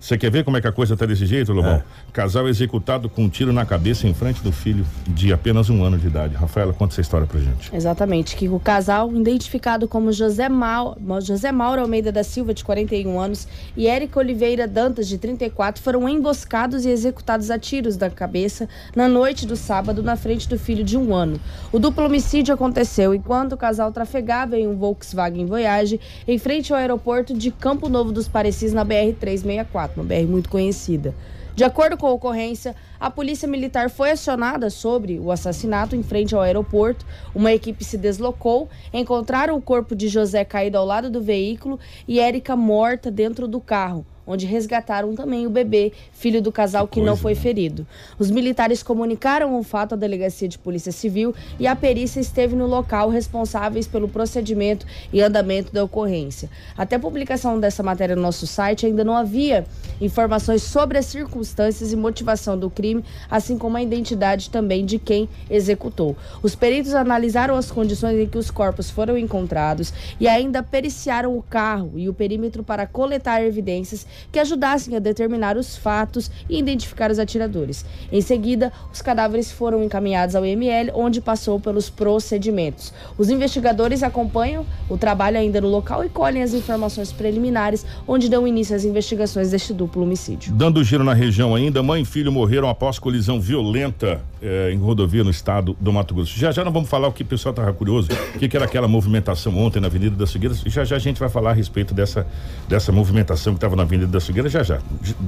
Você 0.01 0.17
quer 0.17 0.31
ver 0.31 0.43
como 0.43 0.57
é 0.57 0.61
que 0.61 0.67
a 0.67 0.71
coisa 0.71 0.97
tá 0.97 1.05
desse 1.05 1.27
jeito, 1.27 1.53
Lobão? 1.53 1.75
É. 1.75 1.83
Casal 2.11 2.49
executado 2.49 3.07
com 3.07 3.25
um 3.25 3.29
tiro 3.29 3.53
na 3.53 3.63
cabeça 3.67 4.07
em 4.07 4.15
frente 4.15 4.41
do 4.41 4.51
filho 4.51 4.83
de 5.07 5.31
apenas 5.31 5.69
um 5.69 5.83
ano 5.83 5.95
de 5.95 6.07
idade. 6.07 6.33
Rafaela, 6.33 6.73
conta 6.73 6.95
essa 6.95 7.01
história 7.01 7.27
pra 7.27 7.39
gente. 7.39 7.69
Exatamente, 7.71 8.35
que 8.35 8.49
o 8.49 8.59
casal, 8.59 9.15
identificado 9.15 9.87
como 9.87 10.11
José, 10.11 10.49
Mau, 10.49 10.97
José 11.21 11.51
Mauro 11.51 11.81
Almeida 11.81 12.11
da 12.11 12.23
Silva, 12.23 12.51
de 12.51 12.63
41 12.63 13.19
anos, 13.19 13.47
e 13.77 13.87
Érica 13.87 14.19
Oliveira 14.19 14.67
Dantas, 14.67 15.07
de 15.07 15.19
34, 15.19 15.83
foram 15.83 16.09
emboscados 16.09 16.83
e 16.83 16.89
executados 16.89 17.51
a 17.51 17.59
tiros 17.59 17.95
da 17.95 18.09
cabeça 18.09 18.67
na 18.95 19.07
noite 19.07 19.45
do 19.45 19.55
sábado, 19.55 20.01
na 20.01 20.15
frente 20.15 20.49
do 20.49 20.57
filho 20.57 20.83
de 20.83 20.97
um 20.97 21.13
ano. 21.13 21.39
O 21.71 21.77
duplo 21.77 22.05
homicídio 22.05 22.55
aconteceu 22.55 23.13
enquanto 23.13 23.53
o 23.53 23.57
casal 23.57 23.91
trafegava 23.91 24.57
em 24.57 24.67
um 24.67 24.75
Volkswagen 24.75 25.45
Voyage 25.45 25.99
em 26.27 26.39
frente 26.39 26.73
ao 26.73 26.79
aeroporto 26.79 27.35
de 27.35 27.51
Campo 27.51 27.87
Novo 27.87 28.11
dos 28.11 28.27
Parecis, 28.27 28.73
na 28.73 28.83
BR-364, 28.83 29.90
uma 29.95 30.03
BR 30.03 30.27
muito 30.27 30.49
conhecida. 30.49 31.13
De 31.53 31.65
acordo 31.65 31.97
com 31.97 32.07
a 32.07 32.11
ocorrência, 32.11 32.75
a 32.99 33.11
polícia 33.11 33.47
militar 33.47 33.89
foi 33.89 34.11
acionada 34.11 34.69
sobre 34.69 35.19
o 35.19 35.31
assassinato 35.31 35.95
em 35.95 36.01
frente 36.01 36.33
ao 36.33 36.41
aeroporto. 36.41 37.05
Uma 37.35 37.51
equipe 37.51 37.83
se 37.83 37.97
deslocou, 37.97 38.69
encontraram 38.93 39.57
o 39.57 39.61
corpo 39.61 39.93
de 39.93 40.07
José 40.07 40.45
caído 40.45 40.77
ao 40.77 40.85
lado 40.85 41.09
do 41.09 41.21
veículo 41.21 41.77
e 42.07 42.19
Érica 42.19 42.55
morta 42.55 43.11
dentro 43.11 43.47
do 43.49 43.59
carro, 43.59 44.05
onde 44.25 44.45
resgataram 44.45 45.15
também 45.15 45.45
o 45.45 45.49
bebê, 45.49 45.91
filho 46.11 46.41
do 46.41 46.51
casal 46.51 46.87
que, 46.87 46.99
não 46.99 47.07
coisa, 47.07 47.21
foi 47.21 47.33
né? 47.33 47.39
ferido. 47.39 47.87
Os 48.17 48.29
militares 48.29 48.83
comunicaram 48.83 49.57
o 49.57 49.63
fato 49.63 49.93
à 49.93 49.97
delegacia 49.97 50.47
de 50.47 50.57
polícia 50.57 50.91
civil 50.91 51.33
e 51.59 51.67
a 51.67 51.75
perícia 51.75 52.19
esteve 52.19 52.55
no 52.55 52.65
local 52.65 53.09
responsáveis 53.09 53.87
pelo 53.87 54.07
procedimento 54.07 54.85
e 55.11 55.21
andamento 55.21 55.73
da 55.73 55.83
ocorrência. 55.83 56.49
Até 56.77 56.95
a 56.95 56.99
publicação 56.99 57.59
dessa 57.59 57.83
matéria 57.83 58.15
no 58.15 58.21
nosso 58.21 58.45
site 58.47 58.85
ainda 58.85 59.03
não 59.03 59.15
havia 59.15 59.65
informações 59.99 60.63
sobre 60.63 60.97
as 60.97 61.05
circunstâncias 61.05 61.91
e 61.91 61.95
motivação 61.95 62.57
do 62.57 62.69
crime, 62.69 63.03
assim 63.29 63.57
como 63.57 63.77
a 63.77 63.83
identidade 63.83 64.49
também 64.49 64.85
de 64.85 64.97
quem 64.97 65.29
executou. 65.49 66.15
Os 66.41 66.55
peritos 66.55 66.93
analisaram 66.93 67.55
as 67.55 67.71
condições 67.71 68.17
em 68.19 68.27
que 68.27 68.37
os 68.37 68.49
corpos 68.49 68.89
foram 68.89 69.17
encontrados 69.17 69.93
e 70.19 70.27
ainda 70.27 70.63
periciaram 70.63 71.37
o 71.37 71.41
carro 71.41 71.93
e 71.95 72.09
o 72.09 72.13
perímetro 72.13 72.63
para 72.63 72.87
coletar 72.87 73.43
evidências 73.43 74.05
que 74.31 74.39
ajudassem 74.39 74.95
a 74.95 74.99
determinar 74.99 75.57
os 75.57 75.75
fatos 75.75 76.31
e 76.49 76.57
identificar 76.59 77.11
os 77.11 77.19
atiradores. 77.19 77.85
Em 78.11 78.21
seguida, 78.21 78.71
os 78.91 79.01
cadáveres 79.01 79.51
foram 79.51 79.83
encaminhados 79.83 80.35
ao 80.35 80.45
IML, 80.45 80.91
onde 80.93 81.21
passou 81.21 81.59
pelos 81.59 81.89
procedimentos. 81.89 82.93
Os 83.17 83.29
investigadores 83.29 84.03
acompanham 84.03 84.65
o 84.89 84.97
trabalho 84.97 85.37
ainda 85.37 85.61
no 85.61 85.67
local 85.67 86.03
e 86.03 86.09
colhem 86.09 86.43
as 86.43 86.53
informações 86.53 87.11
preliminares, 87.11 87.85
onde 88.07 88.29
dão 88.29 88.47
início 88.47 88.75
às 88.75 88.83
investigações 88.83 89.51
deste 89.51 89.73
duplo 89.73 90.03
homicídio. 90.03 90.53
Dando 90.53 90.83
giro 90.83 91.03
na 91.03 91.13
região 91.13 91.55
ainda, 91.55 91.83
mãe 91.83 92.01
e 92.01 92.05
filho 92.05 92.31
morreram 92.31 92.69
após 92.69 92.99
colisão 92.99 93.39
violenta 93.39 94.21
eh, 94.41 94.71
em 94.73 94.77
rodovia 94.77 95.23
no 95.23 95.29
estado 95.29 95.75
do 95.79 95.93
Mato 95.93 96.13
Grosso. 96.13 96.37
Já 96.37 96.51
já 96.51 96.63
nós 96.63 96.73
vamos 96.73 96.89
falar 96.89 97.07
o 97.07 97.13
que 97.13 97.23
o 97.23 97.25
pessoal 97.25 97.51
estava 97.51 97.71
curioso, 97.73 98.09
o 98.35 98.39
que, 98.39 98.47
que, 98.47 98.55
era 98.55 98.65
aquela 98.65 98.87
movimentação 98.87 99.57
ontem 99.57 99.79
na 99.79 99.87
Avenida 99.87 100.15
das 100.15 100.31
Figueiras. 100.31 100.61
Já 100.65 100.83
já 100.83 100.95
a 100.95 100.99
gente 100.99 101.19
vai 101.19 101.29
falar 101.29 101.51
a 101.51 101.53
respeito 101.53 101.93
dessa, 101.93 102.25
dessa 102.67 102.91
movimentação 102.91 103.53
que 103.53 103.57
estava 103.57 103.75
na 103.75 103.83
Avenida 103.83 104.00
das 104.07 104.25
Figueiras, 104.25 104.51
já 104.51 104.63
já. 104.63 104.79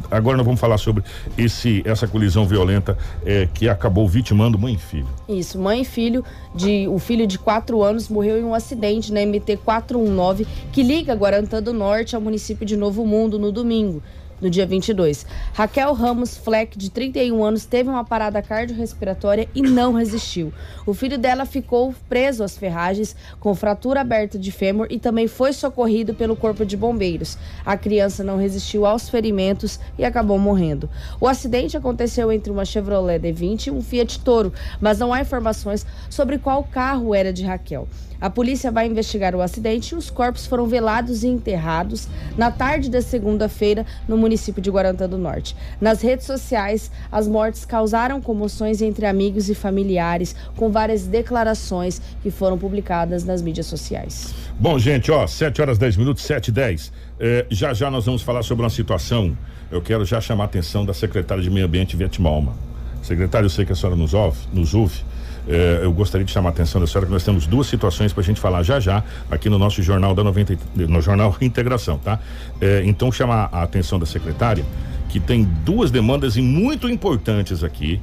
Agora 0.10 0.38
nós 0.38 0.46
vamos 0.46 0.60
falar 0.60 0.78
sobre 0.78 1.04
esse, 1.38 1.82
essa 1.86 2.08
colisão 2.08 2.46
violenta 2.46 2.98
eh, 3.26 3.48
que 3.54 3.68
acabou 3.70 4.08
vitimando 4.08 4.58
mãe 4.58 4.76
e 4.76 4.78
filho. 4.78 5.08
Isso, 5.28 5.60
mãe 5.60 5.82
e 5.82 5.86
filho, 5.86 6.24
de, 6.56 6.88
o 6.88 7.00
filho 7.00 7.26
de 7.28 7.38
quatro 7.38 7.84
anos 7.84 8.10
morreu 8.10 8.38
em 8.38 8.44
um 8.44 8.54
acidente 8.54 9.12
na 9.12 9.22
MT 9.26 9.58
419 9.58 10.48
que 10.72 10.84
liga 10.84 11.14
Guarantã 11.14 11.62
do 11.62 11.74
Norte 11.74 12.16
ao 12.16 12.22
município 12.22 12.66
de 12.66 12.76
Novo 12.78 13.06
Mundo 13.06 13.40
no 13.40 13.52
domingo 13.52 14.02
no 14.44 14.50
dia 14.50 14.66
22. 14.66 15.26
Raquel 15.54 15.94
Ramos 15.94 16.38
Fleck, 16.38 16.78
de 16.78 16.92
31 16.92 17.44
anos, 17.44 17.66
teve 17.66 17.90
uma 17.90 18.04
parada 18.04 18.42
cardiorrespiratória 18.42 19.48
e 19.56 19.62
não 19.62 19.94
resistiu. 19.94 20.54
O 20.86 20.94
filho 20.94 21.18
dela 21.18 21.46
ficou 21.46 21.96
preso 22.10 22.44
às 22.44 22.58
ferragens 22.58 23.16
com 23.40 23.56
fratura 23.56 24.02
aberta 24.02 24.38
de 24.38 24.52
fêmur 24.52 24.88
e 24.90 25.00
também 25.00 25.28
foi 25.28 25.54
socorrido 25.54 26.14
pelo 26.14 26.36
corpo 26.36 26.66
de 26.66 26.76
bombeiros. 26.76 27.38
A 27.66 27.78
criança 27.78 28.24
não 28.24 28.38
resistiu 28.38 28.86
aos 28.86 29.08
ferimentos 29.10 29.80
e 29.98 30.04
acabou 30.04 30.38
morrendo. 30.38 30.90
O 31.22 31.28
acidente 31.28 31.78
aconteceu 31.78 32.32
entre 32.32 32.52
uma 32.52 32.66
Chevrolet 32.66 33.20
D20 33.20 33.68
e 33.68 33.72
um 33.72 33.82
Fiat 33.82 34.20
Toro, 34.20 34.52
mas 34.82 35.00
não 35.00 35.14
há 35.14 35.22
informações 35.22 35.86
sobre 36.10 36.38
qual 36.38 36.64
carro 36.66 37.16
era 37.16 37.32
de 37.32 37.44
Raquel. 37.44 37.88
A 38.24 38.30
polícia 38.30 38.72
vai 38.72 38.88
investigar 38.88 39.36
o 39.36 39.42
acidente 39.42 39.94
e 39.94 39.98
os 39.98 40.10
corpos 40.10 40.48
foram 40.48 40.66
velados 40.66 41.26
e 41.26 41.28
enterrados 41.28 42.08
na 42.38 42.50
tarde 42.50 42.90
da 42.90 43.02
segunda-feira 43.02 43.86
no 44.08 44.16
município 44.18 44.62
de 44.62 44.72
Guarantã 44.72 45.10
do 45.10 45.18
Norte. 45.18 45.54
Nas 45.82 46.02
redes 46.02 46.26
sociais, 46.26 46.90
as 47.12 47.28
mortes 47.28 47.66
causaram 47.66 48.22
comoções 48.22 48.82
entre 48.82 49.06
amigos 49.06 49.50
e 49.50 49.54
familiares, 49.54 50.34
com 50.56 50.72
várias 50.72 51.06
declarações 51.06 52.02
que 52.22 52.32
foram 52.32 52.58
publicadas 52.58 53.26
nas 53.26 53.42
mídias 53.42 53.66
sociais. 53.66 54.34
Bom, 54.58 54.80
gente, 54.80 55.12
ó, 55.12 55.28
7 55.28 55.62
horas 55.62 55.78
10 55.78 55.98
minutos, 55.98 56.24
7 56.24 56.48
e 56.48 56.52
10. 56.54 56.94
É, 57.20 57.46
já 57.50 57.74
já 57.74 57.92
nós 57.92 58.06
vamos 58.06 58.22
falar 58.22 58.42
sobre 58.44 58.64
uma 58.64 58.70
situação. 58.70 59.38
Eu 59.70 59.82
quero 59.82 60.06
já 60.06 60.22
chamar 60.22 60.46
a 60.46 60.48
atenção 60.48 60.86
da 60.86 60.94
secretária 60.94 61.44
de 61.44 61.50
Meio 61.50 61.66
Ambiente, 61.66 61.98
Vietmalma. 61.98 62.54
Secretário, 63.02 63.48
eu 63.48 63.50
sei 63.50 63.66
que 63.66 63.74
a 63.74 63.76
senhora 63.76 63.98
nos 63.98 64.14
ouve, 64.14 64.40
nos 64.54 64.74
ouve. 64.74 65.04
É, 65.48 65.82
eu 65.84 65.92
gostaria 65.92 66.26
de 66.26 66.32
chamar 66.32 66.50
a 66.50 66.52
atenção 66.52 66.80
da 66.80 66.88
senhora 66.88 67.06
que 67.06 67.12
nós 67.12 67.24
temos 67.24 67.46
duas 67.46 67.68
situações 67.68 68.14
para 68.14 68.22
a 68.22 68.24
gente 68.24 68.40
falar 68.40 68.64
já 68.64 68.80
já 68.80 69.04
aqui 69.30 69.50
no 69.50 69.60
nosso 69.60 69.84
jornal 69.84 70.16
da 70.16 70.24
90 70.24 70.58
no 70.76 71.02
jornal 71.02 71.36
Integração, 71.42 71.98
tá? 71.98 72.20
É, 72.62 72.82
então 72.86 73.12
chamar 73.12 73.50
a 73.52 73.64
atenção 73.64 74.00
da 74.00 74.06
secretária 74.06 74.64
que 75.10 75.20
tem 75.20 75.44
duas 75.44 75.92
demandas 75.92 76.38
muito 76.38 76.90
importantes 76.90 77.64
aqui 77.64 78.02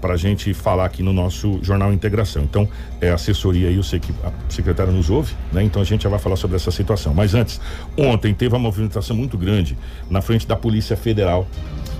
para 0.00 0.14
a 0.14 0.16
gente 0.16 0.52
falar 0.54 0.86
aqui 0.86 1.02
no 1.02 1.12
nosso 1.12 1.58
jornal 1.62 1.92
Integração. 1.92 2.42
Então, 2.42 2.68
é 3.00 3.10
assessoria 3.10 3.68
aí, 3.68 3.76
eu 3.76 3.82
sei 3.82 4.00
que 4.00 4.12
a 4.24 4.32
secretária 4.48 4.92
nos 4.92 5.10
ouve, 5.10 5.34
né? 5.52 5.62
Então 5.62 5.80
a 5.80 5.84
gente 5.84 6.02
já 6.04 6.08
vai 6.08 6.18
falar 6.18 6.36
sobre 6.36 6.56
essa 6.56 6.70
situação. 6.70 7.12
Mas 7.14 7.34
antes, 7.34 7.60
ontem 7.96 8.34
teve 8.34 8.54
uma 8.54 8.60
movimentação 8.60 9.14
muito 9.14 9.36
grande 9.36 9.76
na 10.08 10.22
frente 10.22 10.46
da 10.46 10.56
Polícia 10.56 10.96
Federal 10.96 11.46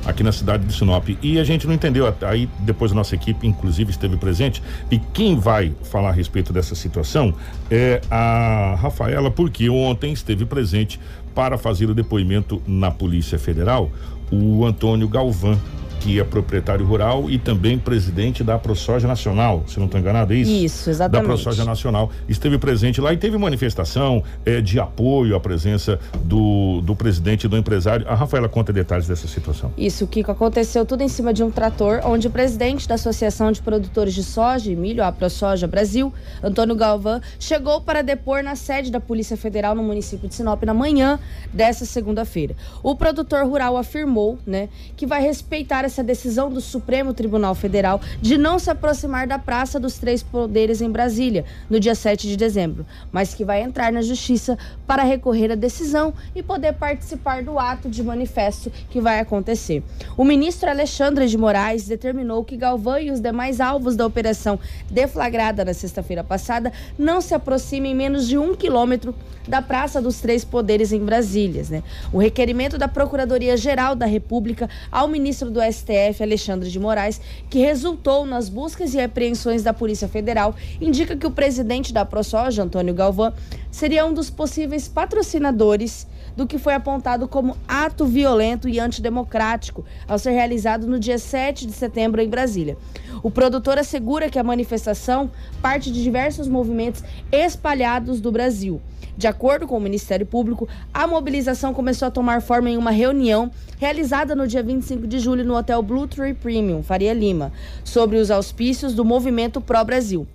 aqui 0.04 0.22
na 0.22 0.32
cidade 0.32 0.64
de 0.64 0.72
Sinop. 0.72 1.08
E 1.22 1.38
a 1.38 1.44
gente 1.44 1.66
não 1.66 1.74
entendeu, 1.74 2.12
aí 2.22 2.48
depois 2.60 2.92
a 2.92 2.94
nossa 2.94 3.14
equipe, 3.14 3.46
inclusive, 3.46 3.90
esteve 3.90 4.16
presente. 4.16 4.62
E 4.90 4.98
quem 4.98 5.38
vai 5.38 5.72
falar 5.84 6.10
a 6.10 6.12
respeito 6.12 6.52
dessa 6.52 6.74
situação 6.74 7.34
é 7.70 8.00
a 8.10 8.76
Rafaela, 8.80 9.30
porque 9.30 9.68
ontem 9.68 10.12
esteve 10.12 10.44
presente 10.44 11.00
para 11.34 11.56
fazer 11.56 11.88
o 11.88 11.94
depoimento 11.94 12.60
na 12.66 12.90
Polícia 12.90 13.38
Federal 13.38 13.90
o 14.30 14.64
Antônio 14.64 15.08
Galvão 15.08 15.58
que 16.00 16.18
é 16.18 16.24
proprietário 16.24 16.84
rural 16.84 17.30
e 17.30 17.38
também 17.38 17.78
presidente 17.78 18.42
da 18.42 18.58
ProSoja 18.58 19.06
Nacional, 19.06 19.64
se 19.68 19.78
não 19.78 19.84
estou 19.84 20.00
enganado, 20.00 20.32
é 20.32 20.36
isso? 20.36 20.50
Isso, 20.50 20.90
exatamente. 20.90 21.22
Da 21.22 21.28
ProSoja 21.28 21.64
Nacional. 21.64 22.10
Esteve 22.28 22.58
presente 22.58 23.00
lá 23.00 23.12
e 23.12 23.18
teve 23.18 23.36
manifestação 23.36 24.24
é, 24.44 24.60
de 24.60 24.80
apoio 24.80 25.36
à 25.36 25.40
presença 25.40 26.00
do, 26.24 26.80
do 26.80 26.96
presidente 26.96 27.46
do 27.46 27.56
empresário. 27.56 28.06
A 28.08 28.14
Rafaela 28.14 28.48
conta 28.48 28.72
detalhes 28.72 29.06
dessa 29.06 29.28
situação. 29.28 29.72
Isso, 29.76 30.06
Kiko, 30.06 30.30
aconteceu 30.32 30.86
tudo 30.86 31.02
em 31.02 31.08
cima 31.08 31.34
de 31.34 31.44
um 31.44 31.50
trator, 31.50 32.00
onde 32.04 32.26
o 32.26 32.30
presidente 32.30 32.88
da 32.88 32.94
Associação 32.94 33.52
de 33.52 33.60
Produtores 33.60 34.14
de 34.14 34.24
Soja 34.24 34.72
e 34.72 34.76
Milho, 34.76 35.04
a 35.04 35.12
ProSoja 35.12 35.66
Brasil, 35.66 36.12
Antônio 36.42 36.74
Galvão, 36.74 37.20
chegou 37.38 37.82
para 37.82 38.02
depor 38.02 38.42
na 38.42 38.56
sede 38.56 38.90
da 38.90 39.00
Polícia 39.00 39.36
Federal 39.36 39.74
no 39.74 39.82
município 39.82 40.28
de 40.28 40.34
Sinop 40.34 40.62
na 40.62 40.72
manhã 40.72 41.18
dessa 41.52 41.84
segunda-feira. 41.84 42.56
O 42.82 42.96
produtor 42.96 43.44
rural 43.44 43.76
afirmou, 43.76 44.38
né, 44.46 44.70
que 44.96 45.06
vai 45.06 45.20
respeitar 45.20 45.84
essa 45.90 46.04
decisão 46.04 46.48
do 46.48 46.60
Supremo 46.60 47.12
Tribunal 47.12 47.52
Federal 47.54 48.00
de 48.22 48.38
não 48.38 48.58
se 48.60 48.70
aproximar 48.70 49.26
da 49.26 49.38
Praça 49.38 49.78
dos 49.78 49.98
Três 49.98 50.22
Poderes 50.22 50.80
em 50.80 50.88
Brasília, 50.88 51.44
no 51.68 51.80
dia 51.80 51.96
7 51.96 52.28
de 52.28 52.36
dezembro, 52.36 52.86
mas 53.10 53.34
que 53.34 53.44
vai 53.44 53.60
entrar 53.60 53.92
na 53.92 54.00
Justiça 54.00 54.56
para 54.86 55.02
recorrer 55.02 55.50
à 55.50 55.54
decisão 55.56 56.14
e 56.34 56.42
poder 56.42 56.74
participar 56.74 57.42
do 57.42 57.58
ato 57.58 57.88
de 57.88 58.02
manifesto 58.02 58.70
que 58.88 59.00
vai 59.00 59.18
acontecer. 59.18 59.82
O 60.16 60.24
ministro 60.24 60.70
Alexandre 60.70 61.26
de 61.26 61.36
Moraes 61.36 61.88
determinou 61.88 62.44
que 62.44 62.56
Galvão 62.56 62.98
e 62.98 63.10
os 63.10 63.20
demais 63.20 63.60
alvos 63.60 63.96
da 63.96 64.06
operação 64.06 64.58
deflagrada 64.88 65.64
na 65.64 65.74
sexta-feira 65.74 66.22
passada 66.22 66.72
não 66.96 67.20
se 67.20 67.34
aproximem 67.34 67.94
menos 67.94 68.28
de 68.28 68.38
um 68.38 68.54
quilômetro 68.54 69.12
da 69.48 69.60
Praça 69.60 70.00
dos 70.00 70.20
Três 70.20 70.44
Poderes 70.44 70.92
em 70.92 71.00
Brasília. 71.00 71.64
Né? 71.68 71.82
O 72.12 72.18
requerimento 72.18 72.78
da 72.78 72.86
Procuradoria-Geral 72.86 73.96
da 73.96 74.06
República 74.06 74.68
ao 74.92 75.08
ministro 75.08 75.50
do 75.50 75.60
STF, 75.60 75.79
Alexandre 76.22 76.70
de 76.70 76.78
Moraes, 76.78 77.20
que 77.48 77.58
resultou 77.58 78.26
nas 78.26 78.48
buscas 78.48 78.94
e 78.94 79.00
apreensões 79.00 79.62
da 79.62 79.72
Polícia 79.72 80.08
Federal, 80.08 80.54
indica 80.80 81.16
que 81.16 81.26
o 81.26 81.30
presidente 81.30 81.92
da 81.92 82.04
ProSoja, 82.04 82.62
Antônio 82.62 82.94
Galvão, 82.94 83.32
seria 83.70 84.04
um 84.04 84.12
dos 84.12 84.30
possíveis 84.30 84.88
patrocinadores 84.88 86.06
do 86.40 86.46
que 86.46 86.56
foi 86.56 86.72
apontado 86.72 87.28
como 87.28 87.54
ato 87.68 88.06
violento 88.06 88.66
e 88.66 88.80
antidemocrático 88.80 89.84
ao 90.08 90.18
ser 90.18 90.30
realizado 90.30 90.86
no 90.86 90.98
dia 90.98 91.18
7 91.18 91.66
de 91.66 91.72
setembro 91.72 92.18
em 92.22 92.30
Brasília. 92.30 92.78
O 93.22 93.30
produtor 93.30 93.76
assegura 93.76 94.30
que 94.30 94.38
a 94.38 94.42
manifestação 94.42 95.30
parte 95.60 95.92
de 95.92 96.02
diversos 96.02 96.48
movimentos 96.48 97.04
espalhados 97.30 98.22
do 98.22 98.32
Brasil. 98.32 98.80
De 99.18 99.26
acordo 99.26 99.66
com 99.66 99.76
o 99.76 99.80
Ministério 99.80 100.24
Público, 100.24 100.66
a 100.94 101.06
mobilização 101.06 101.74
começou 101.74 102.08
a 102.08 102.10
tomar 102.10 102.40
forma 102.40 102.70
em 102.70 102.78
uma 102.78 102.90
reunião 102.90 103.50
realizada 103.78 104.34
no 104.34 104.48
dia 104.48 104.62
25 104.62 105.06
de 105.06 105.18
julho 105.18 105.44
no 105.44 105.54
Hotel 105.54 105.82
Blue 105.82 106.06
Tree 106.06 106.32
Premium, 106.32 106.82
Faria 106.82 107.12
Lima, 107.12 107.52
sobre 107.84 108.16
os 108.16 108.30
auspícios 108.30 108.94
do 108.94 109.04
movimento 109.04 109.60
Pró 109.60 109.84
Brasil. 109.84 110.26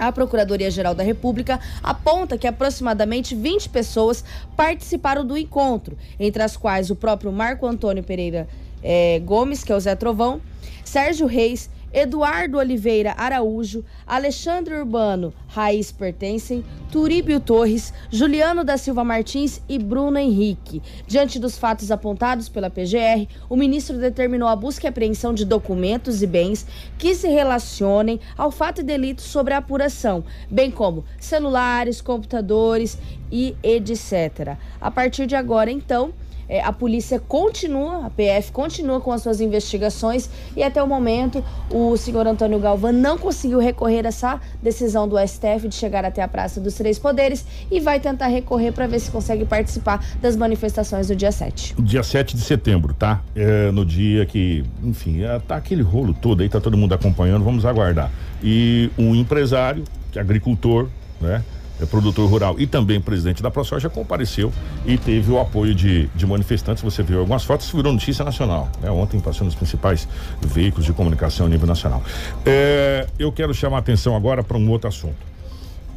A 0.00 0.10
Procuradoria-Geral 0.10 0.94
da 0.94 1.02
República 1.02 1.60
aponta 1.82 2.38
que 2.38 2.46
aproximadamente 2.46 3.34
20 3.34 3.68
pessoas 3.68 4.24
participaram 4.56 5.26
do 5.26 5.36
encontro, 5.36 5.96
entre 6.18 6.42
as 6.42 6.56
quais 6.56 6.90
o 6.90 6.96
próprio 6.96 7.30
Marco 7.30 7.66
Antônio 7.66 8.02
Pereira 8.02 8.48
eh, 8.82 9.20
Gomes, 9.22 9.62
que 9.62 9.70
é 9.70 9.76
o 9.76 9.80
Zé 9.80 9.94
Trovão, 9.94 10.40
Sérgio 10.82 11.26
Reis, 11.26 11.68
Eduardo 11.92 12.58
Oliveira 12.58 13.14
Araújo, 13.16 13.84
Alexandre 14.06 14.74
Urbano 14.74 15.34
Raiz 15.48 15.90
Pertencem, 15.90 16.64
Turíbio 16.92 17.40
Torres, 17.40 17.92
Juliano 18.10 18.62
da 18.62 18.76
Silva 18.76 19.02
Martins 19.02 19.60
e 19.68 19.78
Bruno 19.78 20.16
Henrique. 20.18 20.80
Diante 21.06 21.38
dos 21.38 21.58
fatos 21.58 21.90
apontados 21.90 22.48
pela 22.48 22.70
PGR, 22.70 23.26
o 23.48 23.56
ministro 23.56 23.98
determinou 23.98 24.48
a 24.48 24.54
busca 24.54 24.86
e 24.86 24.88
apreensão 24.88 25.34
de 25.34 25.44
documentos 25.44 26.22
e 26.22 26.26
bens 26.26 26.64
que 26.96 27.14
se 27.14 27.28
relacionem 27.28 28.20
ao 28.38 28.52
fato 28.52 28.80
e 28.80 28.84
delito 28.84 29.22
sobre 29.22 29.54
a 29.54 29.58
apuração, 29.58 30.24
bem 30.48 30.70
como 30.70 31.04
celulares, 31.18 32.00
computadores 32.00 32.96
e 33.30 33.56
etc. 33.62 34.56
A 34.80 34.90
partir 34.90 35.26
de 35.26 35.34
agora, 35.34 35.70
então, 35.70 36.12
é, 36.50 36.60
a 36.60 36.72
polícia 36.72 37.20
continua, 37.20 38.06
a 38.06 38.10
PF 38.10 38.50
continua 38.50 39.00
com 39.00 39.12
as 39.12 39.22
suas 39.22 39.40
investigações 39.40 40.28
e 40.56 40.64
até 40.64 40.82
o 40.82 40.86
momento 40.86 41.44
o 41.70 41.96
senhor 41.96 42.26
Antônio 42.26 42.58
Galvão 42.58 42.92
não 42.92 43.16
conseguiu 43.16 43.60
recorrer 43.60 44.04
a 44.04 44.08
essa 44.08 44.40
decisão 44.60 45.06
do 45.06 45.16
STF 45.16 45.68
de 45.68 45.76
chegar 45.76 46.04
até 46.04 46.20
a 46.20 46.26
Praça 46.26 46.60
dos 46.60 46.74
Três 46.74 46.98
Poderes 46.98 47.46
e 47.70 47.78
vai 47.78 48.00
tentar 48.00 48.26
recorrer 48.26 48.72
para 48.72 48.88
ver 48.88 48.98
se 48.98 49.12
consegue 49.12 49.44
participar 49.44 50.04
das 50.20 50.34
manifestações 50.34 51.06
do 51.06 51.14
dia 51.14 51.30
7. 51.30 51.76
Dia 51.78 52.02
7 52.02 52.34
de 52.34 52.42
setembro, 52.42 52.92
tá? 52.94 53.22
É, 53.36 53.70
no 53.70 53.86
dia 53.86 54.26
que, 54.26 54.64
enfim, 54.82 55.22
é, 55.22 55.38
tá 55.38 55.54
aquele 55.54 55.82
rolo 55.82 56.12
todo 56.12 56.42
aí, 56.42 56.48
tá 56.48 56.60
todo 56.60 56.76
mundo 56.76 56.92
acompanhando, 56.92 57.44
vamos 57.44 57.64
aguardar. 57.64 58.10
E 58.42 58.90
um 58.98 59.14
empresário, 59.14 59.84
agricultor, 60.16 60.88
né? 61.20 61.44
É, 61.80 61.86
produtor 61.86 62.28
rural 62.28 62.56
e 62.58 62.66
também 62.66 63.00
presidente 63.00 63.42
da 63.42 63.50
ProSoja, 63.50 63.88
compareceu 63.88 64.52
e 64.84 64.98
teve 64.98 65.30
o 65.30 65.40
apoio 65.40 65.74
de, 65.74 66.06
de 66.14 66.26
manifestantes. 66.26 66.82
Você 66.82 67.02
viu 67.02 67.20
algumas 67.20 67.44
fotos, 67.44 67.70
virou 67.70 67.92
notícia 67.92 68.24
nacional. 68.24 68.68
Né? 68.80 68.90
Ontem 68.90 69.18
passou 69.20 69.44
nos 69.44 69.54
principais 69.54 70.06
veículos 70.40 70.84
de 70.84 70.92
comunicação 70.92 71.46
a 71.46 71.48
nível 71.48 71.66
nacional. 71.66 72.02
É, 72.44 73.06
eu 73.18 73.32
quero 73.32 73.54
chamar 73.54 73.76
a 73.76 73.80
atenção 73.80 74.14
agora 74.16 74.42
para 74.42 74.56
um 74.56 74.70
outro 74.70 74.88
assunto. 74.88 75.30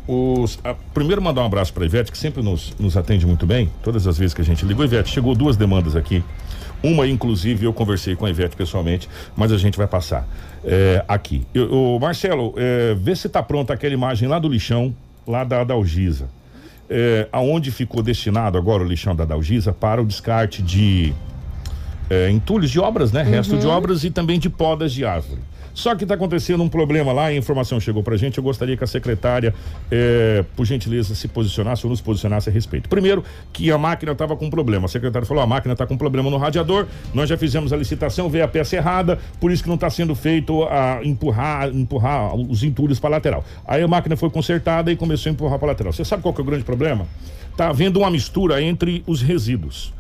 Os, 0.08 0.60
a, 0.64 0.74
primeiro 0.94 1.22
mandar 1.22 1.44
um 1.44 1.46
abraço 1.46 1.74
para 1.74 1.86
Ivete, 1.86 2.12
que 2.12 2.18
sempre 2.18 2.42
nos, 2.42 2.74
nos 2.78 2.98
atende 2.98 3.26
muito 3.26 3.46
bem, 3.46 3.70
todas 3.82 4.06
as 4.06 4.18
vezes 4.18 4.34
que 4.34 4.42
a 4.42 4.46
gente 4.46 4.66
ligou. 4.66 4.84
Ivete, 4.84 5.10
chegou 5.10 5.34
duas 5.34 5.56
demandas 5.56 5.96
aqui. 5.96 6.24
Uma, 6.84 7.08
inclusive, 7.08 7.66
eu 7.66 7.72
conversei 7.72 8.14
com 8.14 8.26
a 8.26 8.30
Ivete 8.30 8.58
pessoalmente, 8.58 9.08
mas 9.38 9.54
a 9.54 9.58
gente 9.58 9.78
vai 9.78 9.88
passar 9.88 10.28
é, 10.66 11.04
aqui. 11.08 11.48
Eu, 11.54 11.98
Marcelo, 12.02 12.54
é, 12.58 12.94
vê 12.94 13.16
se 13.16 13.28
está 13.28 13.42
pronta 13.42 13.74
aquela 13.74 13.94
imagem 13.94 14.28
lá 14.28 14.38
do 14.38 14.50
lixão, 14.50 14.94
lá 15.28 15.44
da 15.44 15.64
Dalgisa. 15.64 16.30
É, 16.90 17.28
aonde 17.32 17.72
ficou 17.72 18.04
destinado 18.04 18.58
agora 18.58 18.84
o 18.84 18.86
lixão 18.86 19.16
da 19.16 19.26
Dalgisa 19.26 19.72
para 19.72 20.02
o 20.02 20.06
descarte 20.06 20.62
de 20.62 21.14
é, 22.10 22.30
entulhos 22.30 22.70
de 22.70 22.80
obras, 22.80 23.12
né? 23.12 23.24
Uhum. 23.24 23.30
Resto 23.30 23.58
de 23.58 23.66
obras 23.66 24.04
e 24.04 24.10
também 24.10 24.38
de 24.38 24.50
podas 24.50 24.92
de 24.94 25.06
árvore. 25.06 25.42
Só 25.74 25.96
que 25.96 26.04
está 26.04 26.16
acontecendo 26.16 26.64
um 26.64 26.70
problema 26.70 27.12
lá, 27.12 27.26
a 27.26 27.36
informação 27.36 27.80
chegou 27.80 28.04
para 28.04 28.14
a 28.14 28.18
gente. 28.18 28.38
Eu 28.38 28.44
gostaria 28.44 28.78
que 28.78 28.84
a 28.84 28.88
secretária, 28.88 29.54
eh, 29.92 30.46
por 30.56 30.66
gentileza, 30.66 31.16
se 31.16 31.28
posicionasse 31.28 31.86
ou 31.86 31.90
nos 31.90 32.02
posicionasse 32.02 32.50
a 32.50 32.54
respeito. 32.54 32.88
Primeiro, 32.88 33.24
que 33.52 33.72
a 33.72 33.78
máquina 33.78 34.12
estava 34.12 34.36
com 34.36 34.50
problema. 34.50 34.86
A 34.86 34.88
secretária 34.88 35.26
falou: 35.26 35.44
a 35.44 35.48
máquina 35.48 35.74
está 35.74 35.86
com 35.86 35.98
problema 35.98 36.30
no 36.30 36.38
radiador. 36.38 36.86
Nós 37.14 37.28
já 37.28 37.38
fizemos 37.38 37.74
a 37.74 37.78
licitação, 37.78 38.30
veio 38.30 38.46
a 38.46 38.48
peça 38.48 38.76
errada, 38.76 39.18
por 39.40 39.52
isso 39.52 39.64
que 39.64 39.70
não 39.70 39.76
está 39.76 39.90
sendo 39.90 40.14
feito 40.14 40.64
a 40.64 41.00
empurrar, 41.04 41.70
empurrar 41.70 42.36
os 42.36 42.64
entulhos 42.64 43.00
para 43.00 43.10
lateral. 43.12 43.44
Aí 43.66 43.82
a 43.82 43.88
máquina 43.88 44.16
foi 44.16 44.30
consertada 44.30 44.92
e 44.92 44.96
começou 44.96 45.30
a 45.30 45.34
empurrar 45.34 45.58
para 45.58 45.70
lateral. 45.70 45.92
Você 45.92 46.06
sabe 46.06 46.22
qual 46.22 46.34
que 46.34 46.42
é 46.42 46.44
o 46.44 46.46
grande 46.46 46.64
problema? 46.64 47.08
Está 47.52 47.70
havendo 47.70 48.00
uma 48.00 48.12
mistura 48.12 48.62
entre 48.62 49.04
os 49.08 49.22
resíduos 49.22 49.94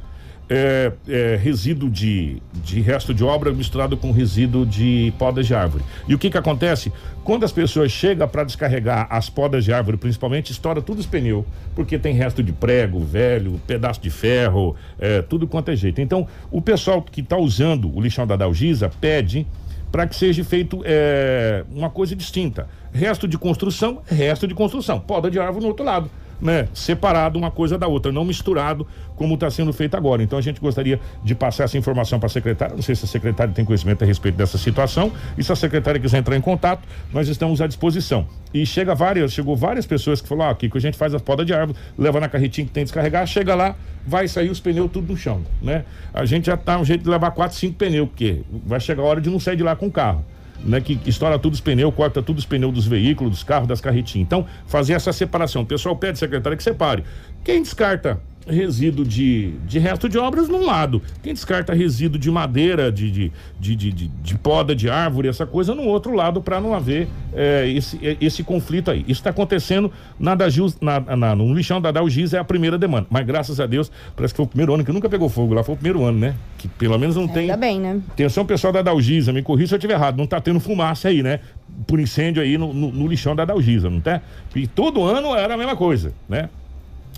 é, 0.49 0.91
é, 1.07 1.39
resíduo 1.41 1.89
de, 1.89 2.41
de 2.53 2.81
resto 2.81 3.13
de 3.13 3.23
obra 3.23 3.51
misturado 3.51 3.95
com 3.95 4.11
resíduo 4.11 4.65
de 4.65 5.13
podas 5.17 5.47
de 5.47 5.55
árvore. 5.55 5.83
E 6.07 6.13
o 6.13 6.19
que 6.19 6.29
que 6.29 6.37
acontece? 6.37 6.91
Quando 7.23 7.43
as 7.43 7.51
pessoas 7.51 7.91
chegam 7.91 8.27
para 8.27 8.43
descarregar 8.43 9.07
as 9.09 9.29
podas 9.29 9.63
de 9.63 9.71
árvore, 9.71 9.97
principalmente, 9.97 10.51
estoura 10.51 10.81
tudo 10.81 10.99
os 10.99 11.05
pneus, 11.05 11.45
porque 11.73 11.97
tem 11.97 12.13
resto 12.13 12.43
de 12.43 12.51
prego 12.51 12.99
velho, 12.99 13.59
pedaço 13.65 14.01
de 14.01 14.09
ferro, 14.09 14.75
é, 14.99 15.21
tudo 15.21 15.47
quanto 15.47 15.71
é 15.71 15.75
jeito. 15.75 16.01
Então, 16.01 16.27
o 16.51 16.61
pessoal 16.61 17.01
que 17.01 17.21
está 17.21 17.37
usando 17.37 17.95
o 17.95 18.01
lixão 18.01 18.27
da 18.27 18.35
Dalgisa 18.35 18.91
pede 18.99 19.47
para 19.91 20.07
que 20.07 20.15
seja 20.15 20.43
feito 20.43 20.81
é, 20.83 21.63
uma 21.71 21.89
coisa 21.89 22.15
distinta. 22.15 22.67
Resto 22.91 23.27
de 23.27 23.37
construção, 23.37 24.01
resto 24.05 24.47
de 24.47 24.53
construção. 24.53 24.99
Poda 24.99 25.29
de 25.29 25.39
árvore 25.39 25.61
no 25.61 25.69
outro 25.69 25.85
lado 25.85 26.09
né, 26.43 26.67
separado 26.73 27.39
uma 27.39 27.49
coisa 27.49 27.77
da 27.77 27.87
outra, 27.87 28.11
não 28.11 28.25
misturado 28.25 28.85
como 29.15 29.35
está 29.35 29.49
sendo 29.49 29.71
feito 29.71 29.95
agora. 29.95 30.21
Então 30.21 30.37
a 30.37 30.41
gente 30.41 30.59
gostaria 30.59 30.99
de 31.23 31.33
passar 31.33 31.63
essa 31.63 31.77
informação 31.77 32.19
para 32.19 32.27
a 32.27 32.29
secretária. 32.29 32.75
Não 32.75 32.83
sei 32.83 32.95
se 32.95 33.05
a 33.05 33.07
secretária 33.07 33.53
tem 33.53 33.63
conhecimento 33.63 34.03
a 34.03 34.05
respeito 34.05 34.35
dessa 34.35 34.57
situação. 34.57 35.11
E 35.37 35.43
se 35.43 35.51
a 35.51 35.55
secretária 35.55 35.99
quiser 35.99 36.17
entrar 36.17 36.35
em 36.35 36.41
contato, 36.41 36.85
nós 37.13 37.29
estamos 37.29 37.61
à 37.61 37.67
disposição. 37.67 38.27
E 38.53 38.65
chega 38.65 38.93
várias, 38.93 39.31
chegou 39.31 39.55
várias 39.55 39.85
pessoas 39.85 40.19
que 40.19 40.27
falaram: 40.27 40.49
ah, 40.49 40.53
aqui 40.53 40.69
que 40.69 40.77
a 40.77 40.81
gente 40.81 40.97
faz 40.97 41.13
a 41.13 41.19
poda 41.19 41.45
de 41.45 41.53
árvore, 41.53 41.79
leva 41.97 42.19
na 42.19 42.27
carretinha 42.27 42.67
que 42.67 42.73
tem 42.73 42.83
que 42.83 42.87
descarregar, 42.87 43.25
chega 43.25 43.55
lá, 43.55 43.75
vai 44.05 44.27
sair 44.27 44.49
os 44.49 44.59
pneus 44.59 44.91
tudo 44.91 45.13
no 45.13 45.17
chão, 45.17 45.41
né? 45.61 45.85
A 46.13 46.25
gente 46.25 46.47
já 46.47 46.57
tá 46.57 46.77
um 46.77 46.83
jeito 46.83 47.05
de 47.05 47.09
levar 47.09 47.31
quatro, 47.31 47.57
cinco 47.57 47.75
pneus, 47.77 48.09
porque 48.09 48.41
vai 48.65 48.81
chegar 48.81 49.03
a 49.03 49.05
hora 49.05 49.21
de 49.21 49.29
não 49.29 49.39
sair 49.39 49.55
de 49.55 49.63
lá 49.63 49.75
com 49.77 49.87
o 49.87 49.91
carro 49.91 50.25
né, 50.63 50.81
que 50.81 50.99
estoura 51.05 51.37
tudo 51.37 51.53
os 51.53 51.61
pneus, 51.61 51.93
corta 51.93 52.21
tudo 52.21 52.37
os 52.37 52.45
pneus 52.45 52.73
dos 52.73 52.87
veículos, 52.87 53.31
dos 53.31 53.43
carros, 53.43 53.67
das 53.67 53.81
carretinhas. 53.81 54.25
Então, 54.25 54.45
fazer 54.65 54.93
essa 54.93 55.11
separação. 55.11 55.63
O 55.63 55.65
pessoal 55.65 55.95
pede, 55.95 56.17
secretária, 56.17 56.55
que 56.55 56.63
separe. 56.63 57.03
Quem 57.43 57.61
descarta 57.61 58.19
resíduo 58.47 59.05
de, 59.05 59.51
de 59.65 59.79
resto 59.79 60.09
de 60.09 60.17
obras 60.17 60.49
num 60.49 60.65
lado. 60.65 61.01
Quem 61.21 61.33
descarta 61.33 61.73
resíduo 61.73 62.19
de 62.19 62.29
madeira, 62.29 62.91
de, 62.91 63.09
de, 63.09 63.31
de, 63.59 63.75
de, 63.75 64.07
de, 64.07 64.37
poda 64.37 64.75
de 64.75 64.89
árvore, 64.89 65.27
essa 65.27 65.45
coisa, 65.45 65.73
no 65.73 65.83
outro 65.83 66.13
lado, 66.13 66.41
para 66.41 66.59
não 66.59 66.73
haver 66.73 67.07
é, 67.33 67.67
esse, 67.69 67.99
esse 68.19 68.43
conflito 68.43 68.91
aí. 68.91 69.01
Isso 69.01 69.21
está 69.21 69.29
acontecendo 69.29 69.91
na, 70.19 70.35
Dagil, 70.35 70.73
na, 70.81 70.99
na, 70.99 71.35
no 71.35 71.53
lixão 71.53 71.81
da 71.81 71.91
Dalgis, 71.91 72.33
é 72.33 72.39
a 72.39 72.43
primeira 72.43 72.77
demanda. 72.77 73.07
Mas 73.09 73.25
graças 73.25 73.59
a 73.59 73.65
Deus, 73.65 73.91
parece 74.15 74.33
que 74.33 74.37
foi 74.37 74.45
o 74.45 74.49
primeiro 74.49 74.73
ano 74.73 74.83
que 74.83 74.91
nunca 74.91 75.09
pegou 75.09 75.29
fogo 75.29 75.53
lá, 75.53 75.63
foi 75.63 75.75
o 75.75 75.77
primeiro 75.77 76.03
ano, 76.03 76.19
né? 76.19 76.35
Que 76.57 76.67
pelo 76.67 76.97
menos 76.97 77.15
não 77.15 77.27
tem. 77.27 77.43
Ainda 77.43 77.57
bem, 77.57 77.79
né? 77.79 78.01
Atenção, 78.09 78.45
pessoal 78.45 78.73
da 78.73 78.81
Dalgisa, 78.81 79.31
me 79.31 79.41
corrija 79.41 79.69
se 79.69 79.75
eu 79.75 79.77
estiver 79.77 79.93
errado, 79.93 80.17
não 80.17 80.25
está 80.25 80.39
tendo 80.41 80.59
fumaça 80.59 81.07
aí, 81.07 81.23
né? 81.23 81.39
Por 81.87 81.99
incêndio 81.99 82.41
aí 82.41 82.57
no, 82.57 82.73
no, 82.73 82.91
no 82.91 83.07
lixão 83.07 83.35
da 83.35 83.45
Dalgisa, 83.45 83.89
não 83.89 83.99
tá? 83.99 84.21
E 84.55 84.67
todo 84.67 85.03
ano 85.03 85.35
era 85.35 85.53
a 85.53 85.57
mesma 85.57 85.75
coisa, 85.75 86.13
né? 86.27 86.49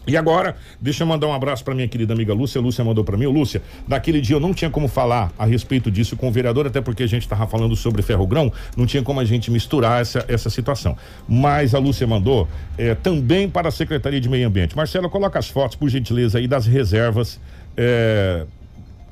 E 0.08 0.16
agora, 0.16 0.56
deixa 0.80 1.04
eu 1.04 1.08
mandar 1.08 1.28
um 1.28 1.34
abraço 1.34 1.64
para 1.64 1.74
minha 1.74 1.88
querida 1.88 2.14
amiga 2.14 2.34
Lúcia. 2.34 2.62
Lúcia 2.62 2.84
mandou 2.84 3.04
para 3.04 3.18
mim. 3.18 3.26
Lúcia, 3.26 3.62
daquele 3.88 4.22
dia 4.22 4.36
eu 4.36 4.40
não 4.40 4.54
tinha 4.54 4.70
como 4.70 4.88
falar 4.88 5.32
a 5.38 5.46
respeito 5.46 5.90
disso 5.90 6.16
com 6.16 6.28
o 6.28 6.32
vereador, 6.32 6.68
até 6.68 6.82
porque 6.82 7.04
a 7.04 7.08
gente 7.08 7.24
estava 7.24 7.48
falando 7.48 7.76
sobre 7.76 8.02
ferrogrão, 8.02 8.52
não 8.78 8.86
tinha 8.86 9.02
como 9.02 9.20
a 9.20 9.26
gente 9.26 9.50
misturar 9.50 10.02
essa, 10.02 10.24
essa 10.28 10.50
situação. 10.50 10.98
Mas 11.28 11.74
a 11.74 11.80
Lúcia 11.80 12.06
mandou 12.06 12.48
é, 12.78 12.94
também 12.94 13.50
para 13.50 13.70
a 13.70 13.72
Secretaria 13.72 14.22
de 14.22 14.30
Meio 14.30 14.48
Ambiente. 14.48 14.76
Marcelo, 14.76 15.10
coloca 15.10 15.40
as 15.40 15.50
fotos, 15.50 15.76
por 15.76 15.90
gentileza, 15.90 16.38
aí 16.38 16.48
das 16.48 16.66
reservas. 16.66 17.40
É, 17.78 18.46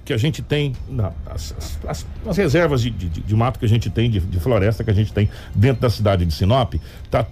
que 0.05 0.11
a 0.11 0.17
gente 0.17 0.41
tem, 0.41 0.73
na, 0.89 1.13
as, 1.25 1.55
as, 1.87 2.05
as, 2.27 2.37
reservas 2.37 2.81
de, 2.81 2.89
de, 2.89 3.07
de, 3.07 3.35
mato 3.35 3.57
que 3.57 3.65
a 3.65 3.69
gente 3.69 3.89
tem, 3.89 4.09
de, 4.09 4.19
de 4.19 4.39
floresta 4.39 4.83
que 4.83 4.91
a 4.91 4.93
gente 4.93 5.13
tem 5.13 5.29
dentro 5.55 5.81
da 5.81 5.89
cidade 5.89 6.25
de 6.25 6.33
Sinop, 6.33 6.73
tá 7.09 7.25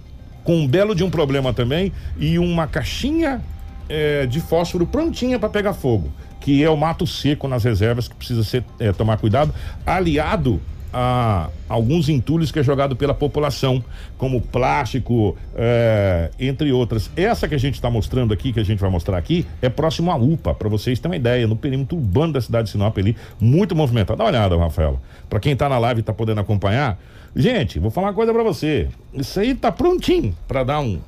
com 0.44 0.56
um 0.56 0.66
belo 0.66 0.94
de 0.94 1.04
um 1.04 1.10
problema 1.10 1.52
também 1.52 1.92
e 2.18 2.38
uma 2.38 2.66
caixinha 2.66 3.40
é, 3.88 4.26
de 4.26 4.40
fósforo 4.40 4.86
prontinha 4.86 5.38
para 5.38 5.48
pegar 5.48 5.74
fogo, 5.74 6.10
que 6.40 6.62
é 6.62 6.70
o 6.70 6.76
mato 6.76 7.06
seco 7.06 7.46
nas 7.48 7.64
reservas 7.64 8.08
que 8.08 8.14
precisa 8.14 8.42
ser 8.42 8.64
é, 8.78 8.92
tomar 8.92 9.18
cuidado, 9.18 9.54
aliado 9.86 10.60
a 10.92 11.48
alguns 11.68 12.08
entulhos 12.08 12.52
que 12.52 12.58
é 12.58 12.62
jogado 12.62 12.94
pela 12.94 13.14
população, 13.14 13.82
como 14.18 14.40
plástico, 14.40 15.36
é, 15.54 16.30
entre 16.38 16.70
outras. 16.70 17.10
Essa 17.16 17.48
que 17.48 17.54
a 17.54 17.58
gente 17.58 17.74
está 17.74 17.88
mostrando 17.88 18.34
aqui, 18.34 18.52
que 18.52 18.60
a 18.60 18.64
gente 18.64 18.78
vai 18.78 18.90
mostrar 18.90 19.16
aqui, 19.16 19.46
é 19.62 19.68
próximo 19.68 20.10
à 20.10 20.16
UPA, 20.16 20.54
para 20.54 20.68
vocês 20.68 20.98
terem 20.98 21.12
uma 21.12 21.16
ideia, 21.16 21.46
no 21.46 21.56
perímetro 21.56 21.96
urbano 21.96 22.34
da 22.34 22.40
cidade 22.40 22.66
de 22.66 22.72
Sinop 22.72 22.96
ali, 22.98 23.16
muito 23.40 23.74
movimentado. 23.74 24.18
Dá 24.18 24.24
uma 24.24 24.30
olhada, 24.30 24.56
Rafaela. 24.56 25.00
Para 25.30 25.40
quem 25.40 25.54
está 25.54 25.68
na 25.68 25.78
live 25.78 26.00
e 26.00 26.02
está 26.02 26.12
podendo 26.12 26.40
acompanhar, 26.40 26.98
gente, 27.34 27.78
vou 27.78 27.90
falar 27.90 28.08
uma 28.08 28.14
coisa 28.14 28.32
para 28.32 28.42
você. 28.42 28.88
Isso 29.12 29.40
aí 29.40 29.54
tá 29.54 29.70
prontinho 29.70 30.34
para 30.46 30.64
dar 30.64 30.80
um 30.80 31.00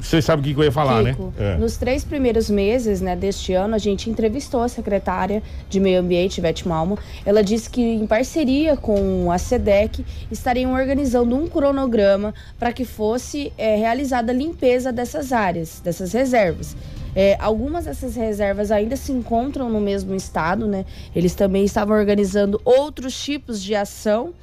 você 0.00 0.20
sabe 0.20 0.40
o 0.40 0.54
que, 0.54 0.60
eu 0.60 0.64
ia 0.64 0.72
falar, 0.72 1.02
né? 1.02 1.16
Né? 1.18 1.32
É. 1.38 1.56
Nos 1.56 1.76
três 1.76 2.04
primeiros 2.04 2.50
meses 2.50 3.00
né, 3.00 3.16
deste 3.16 3.52
ano, 3.52 3.74
a 3.74 3.78
gente 3.78 4.10
entrevistou 4.10 4.62
a 4.62 4.68
secretária 4.68 5.42
de 5.68 5.80
Meio 5.80 6.00
Ambiente, 6.00 6.38
Ivete 6.38 6.66
Malmo. 6.66 6.98
Ela 7.24 7.42
disse 7.42 7.68
que, 7.70 7.82
em 7.82 8.06
parceria 8.06 8.76
com 8.76 9.30
a 9.30 9.38
SEDEC, 9.38 10.04
estariam 10.30 10.74
organizando 10.74 11.36
um 11.36 11.46
cronograma 11.46 12.34
para 12.58 12.72
que 12.72 12.84
fosse 12.84 13.52
é, 13.56 13.76
realizada 13.76 14.32
a 14.32 14.34
limpeza 14.34 14.92
dessas 14.92 15.32
áreas, 15.32 15.80
dessas 15.80 16.12
reservas. 16.12 16.76
É, 17.14 17.36
algumas 17.40 17.86
dessas 17.86 18.14
reservas 18.14 18.70
ainda 18.70 18.94
se 18.94 19.10
encontram 19.10 19.70
no 19.70 19.80
mesmo 19.80 20.14
estado, 20.14 20.66
né? 20.66 20.84
Eles 21.14 21.34
também 21.34 21.64
estavam 21.64 21.96
organizando 21.96 22.60
outros 22.64 23.18
tipos 23.18 23.62
de 23.62 23.74
ação 23.74 24.34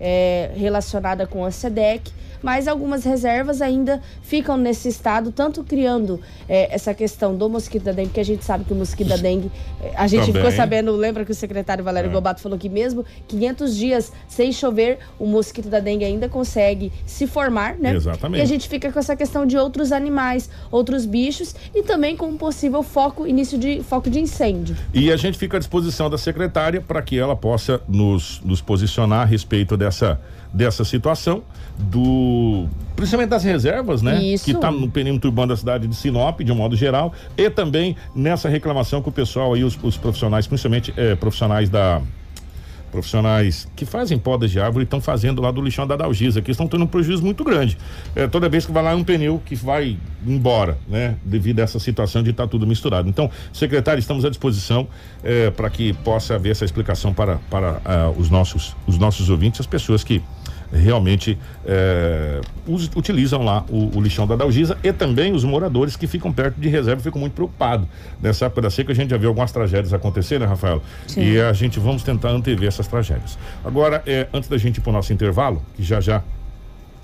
é, 0.00 0.50
relacionada 0.54 1.26
com 1.26 1.44
a 1.44 1.50
SEDEC 1.50 2.12
mas 2.44 2.68
algumas 2.68 3.04
reservas 3.04 3.62
ainda 3.62 4.02
ficam 4.20 4.58
nesse 4.58 4.86
estado, 4.86 5.32
tanto 5.32 5.64
criando 5.64 6.20
é, 6.46 6.72
essa 6.74 6.92
questão 6.92 7.34
do 7.34 7.48
mosquito 7.48 7.84
da 7.84 7.92
dengue, 7.92 8.10
que 8.10 8.20
a 8.20 8.24
gente 8.24 8.44
sabe 8.44 8.64
que 8.64 8.72
o 8.74 8.76
mosquito 8.76 9.08
da 9.08 9.16
dengue, 9.16 9.50
é, 9.82 9.94
a 9.96 10.06
gente 10.06 10.26
Também. 10.26 10.42
ficou 10.42 10.52
sabendo, 10.52 10.92
lembra 10.92 11.24
que 11.24 11.30
o 11.30 11.34
secretário 11.34 11.82
Valério 11.82 12.10
é. 12.10 12.12
Gobato 12.12 12.42
falou 12.42 12.58
que 12.58 12.68
mesmo 12.68 13.02
500 13.26 13.74
dias 13.74 14.12
sem 14.28 14.52
chover, 14.52 14.98
o 15.18 15.24
mosquito 15.24 15.70
da 15.70 15.80
dengue 15.80 16.04
ainda 16.04 16.28
consegue 16.28 16.92
se 17.06 17.26
formar, 17.26 17.76
né? 17.76 17.94
Exatamente. 17.94 18.40
E 18.40 18.42
a 18.42 18.44
gente 18.44 18.68
fica 18.68 18.92
com 18.92 18.98
essa 18.98 19.16
questão 19.16 19.46
de 19.46 19.56
outros 19.56 19.90
animais, 19.90 20.50
outros 20.70 21.06
bichos 21.06 21.54
e 21.74 21.82
também 21.82 22.14
com 22.14 22.26
um 22.26 22.36
possível 22.36 22.82
foco, 22.82 23.26
início 23.26 23.56
de 23.56 23.82
foco 23.82 24.10
de 24.10 24.20
incêndio. 24.20 24.76
E 24.92 25.10
a 25.10 25.16
gente 25.16 25.38
fica 25.38 25.56
à 25.56 25.60
disposição 25.60 26.10
da 26.10 26.18
secretária 26.18 26.82
para 26.82 27.00
que 27.00 27.18
ela 27.18 27.34
possa 27.34 27.80
nos, 27.88 28.42
nos 28.44 28.60
posicionar 28.60 29.22
a 29.22 29.24
respeito 29.24 29.78
dessa 29.84 30.20
dessa 30.52 30.84
situação 30.84 31.42
do 31.76 32.68
principalmente 32.94 33.30
das 33.30 33.42
reservas, 33.42 34.02
né? 34.02 34.22
Isso. 34.22 34.44
Que 34.44 34.52
está 34.52 34.70
no 34.70 34.88
perímetro 34.88 35.28
urbano 35.28 35.48
da 35.48 35.56
cidade 35.56 35.88
de 35.88 35.94
Sinop, 35.96 36.40
de 36.40 36.52
um 36.52 36.54
modo 36.54 36.76
geral, 36.76 37.12
e 37.36 37.50
também 37.50 37.96
nessa 38.14 38.48
reclamação 38.48 39.02
que 39.02 39.08
o 39.08 39.12
pessoal 39.12 39.52
aí, 39.52 39.64
os, 39.64 39.76
os 39.82 39.96
profissionais, 39.96 40.46
principalmente 40.46 40.94
é, 40.96 41.16
profissionais 41.16 41.68
da 41.68 42.00
profissionais 42.94 43.66
que 43.74 43.84
fazem 43.84 44.16
podas 44.16 44.52
de 44.52 44.60
árvore 44.60 44.84
estão 44.84 45.00
fazendo 45.00 45.42
lá 45.42 45.50
do 45.50 45.60
lixão 45.60 45.84
da 45.84 45.96
Dalgisa, 45.96 46.40
que 46.40 46.52
estão 46.52 46.68
tendo 46.68 46.84
um 46.84 46.86
prejuízo 46.86 47.24
muito 47.24 47.42
grande. 47.42 47.76
É, 48.14 48.28
toda 48.28 48.48
vez 48.48 48.64
que 48.64 48.70
vai 48.70 48.84
lá 48.84 48.92
é 48.92 48.94
um 48.94 49.02
pneu 49.02 49.42
que 49.44 49.56
vai 49.56 49.98
embora, 50.24 50.78
né? 50.88 51.16
Devido 51.24 51.58
a 51.58 51.62
essa 51.64 51.80
situação 51.80 52.22
de 52.22 52.30
estar 52.30 52.44
tá 52.44 52.48
tudo 52.48 52.64
misturado. 52.66 53.08
Então, 53.08 53.28
secretário, 53.52 53.98
estamos 53.98 54.24
à 54.24 54.30
disposição 54.30 54.86
é, 55.24 55.50
para 55.50 55.68
que 55.68 55.92
possa 55.92 56.36
haver 56.36 56.52
essa 56.52 56.64
explicação 56.64 57.12
para, 57.12 57.38
para 57.50 57.72
uh, 57.72 58.20
os, 58.20 58.30
nossos, 58.30 58.76
os 58.86 58.96
nossos 58.96 59.28
ouvintes, 59.28 59.60
as 59.60 59.66
pessoas 59.66 60.04
que 60.04 60.22
realmente 60.74 61.38
é, 61.64 62.40
us- 62.66 62.90
utilizam 62.96 63.42
lá 63.44 63.64
o, 63.68 63.96
o 63.96 64.00
lixão 64.00 64.26
da 64.26 64.36
Dalgisa 64.36 64.76
e 64.82 64.92
também 64.92 65.32
os 65.32 65.44
moradores 65.44 65.96
que 65.96 66.06
ficam 66.06 66.32
perto 66.32 66.60
de 66.60 66.68
reserva 66.68 67.00
ficam 67.02 67.20
muito 67.20 67.32
preocupados. 67.34 67.86
Nessa 68.20 68.46
época 68.46 68.62
da 68.62 68.70
seca 68.70 68.92
a 68.92 68.94
gente 68.94 69.10
já 69.10 69.16
viu 69.16 69.28
algumas 69.28 69.52
tragédias 69.52 69.92
acontecer, 69.92 70.40
né, 70.40 70.46
Rafael? 70.46 70.82
Sim. 71.06 71.22
E 71.22 71.40
a 71.40 71.52
gente 71.52 71.78
vamos 71.78 72.02
tentar 72.02 72.30
antever 72.30 72.68
essas 72.68 72.86
tragédias. 72.88 73.38
Agora, 73.64 74.02
é, 74.06 74.26
antes 74.32 74.48
da 74.48 74.58
gente 74.58 74.78
ir 74.78 74.80
para 74.80 74.90
o 74.90 74.92
nosso 74.92 75.12
intervalo, 75.12 75.62
que 75.76 75.82
já 75.82 76.00
já 76.00 76.22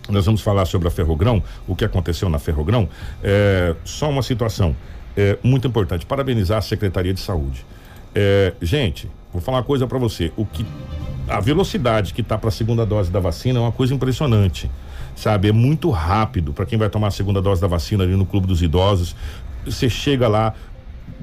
nós 0.08 0.26
vamos 0.26 0.40
falar 0.40 0.64
sobre 0.64 0.88
a 0.88 0.90
Ferrogrão, 0.90 1.40
o 1.68 1.76
que 1.76 1.84
aconteceu 1.84 2.28
na 2.28 2.38
Ferrogrão. 2.38 2.88
É, 3.22 3.76
só 3.84 4.10
uma 4.10 4.22
situação 4.22 4.74
é, 5.16 5.38
muito 5.42 5.68
importante. 5.68 6.04
Parabenizar 6.04 6.58
a 6.58 6.62
Secretaria 6.62 7.14
de 7.14 7.20
Saúde. 7.20 7.64
É, 8.12 8.52
gente, 8.60 9.08
vou 9.32 9.40
falar 9.40 9.58
uma 9.58 9.62
coisa 9.64 9.86
para 9.86 9.98
você. 9.98 10.32
O 10.36 10.44
que 10.44 10.66
a 11.28 11.40
velocidade 11.40 12.12
que 12.14 12.22
tá 12.22 12.36
para 12.36 12.48
a 12.48 12.52
segunda 12.52 12.84
dose 12.84 13.10
da 13.10 13.20
vacina 13.20 13.58
é 13.58 13.62
uma 13.62 13.72
coisa 13.72 13.94
impressionante. 13.94 14.70
Sabe, 15.16 15.48
é 15.48 15.52
muito 15.52 15.90
rápido 15.90 16.52
para 16.52 16.64
quem 16.64 16.78
vai 16.78 16.88
tomar 16.88 17.08
a 17.08 17.10
segunda 17.10 17.42
dose 17.42 17.60
da 17.60 17.66
vacina 17.66 18.04
ali 18.04 18.16
no 18.16 18.24
Clube 18.24 18.46
dos 18.46 18.62
Idosos. 18.62 19.14
Você 19.66 19.90
chega 19.90 20.26
lá, 20.28 20.54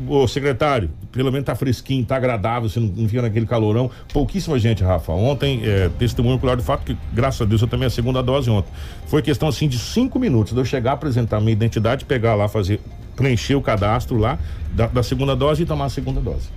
Ô, 0.07 0.27
secretário, 0.27 0.91
pelo 1.11 1.31
menos 1.31 1.45
tá 1.45 1.55
fresquinho, 1.55 2.05
tá 2.05 2.17
agradável, 2.17 2.69
você 2.69 2.79
não, 2.79 2.87
não 2.87 3.09
fica 3.09 3.21
naquele 3.21 3.47
calorão. 3.47 3.89
Pouquíssima 4.13 4.59
gente, 4.59 4.83
Rafa. 4.83 5.11
Ontem, 5.11 5.61
é, 5.63 5.89
testemunho 5.97 6.35
ocular 6.35 6.55
do 6.55 6.61
fato 6.61 6.83
que, 6.85 6.95
graças 7.11 7.41
a 7.41 7.45
Deus, 7.45 7.61
eu 7.61 7.67
tomei 7.67 7.87
a 7.87 7.89
segunda 7.89 8.21
dose 8.21 8.49
ontem. 8.49 8.69
Foi 9.07 9.23
questão 9.23 9.47
assim 9.47 9.67
de 9.67 9.79
cinco 9.79 10.19
minutos 10.19 10.53
de 10.53 10.59
eu 10.59 10.65
chegar, 10.65 10.91
apresentar 10.91 11.39
minha 11.39 11.53
identidade, 11.53 12.05
pegar 12.05 12.35
lá, 12.35 12.47
fazer, 12.47 12.79
preencher 13.15 13.55
o 13.55 13.61
cadastro 13.61 14.17
lá 14.17 14.37
da, 14.71 14.85
da 14.85 15.01
segunda 15.01 15.35
dose 15.35 15.63
e 15.63 15.65
tomar 15.65 15.85
a 15.85 15.89
segunda 15.89 16.21
dose. 16.21 16.49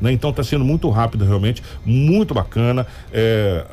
Né? 0.00 0.12
Então 0.12 0.30
está 0.30 0.42
sendo 0.42 0.64
muito 0.64 0.88
rápido, 0.90 1.24
realmente, 1.24 1.62
muito 1.84 2.34
bacana. 2.34 2.86
É, 3.12 3.64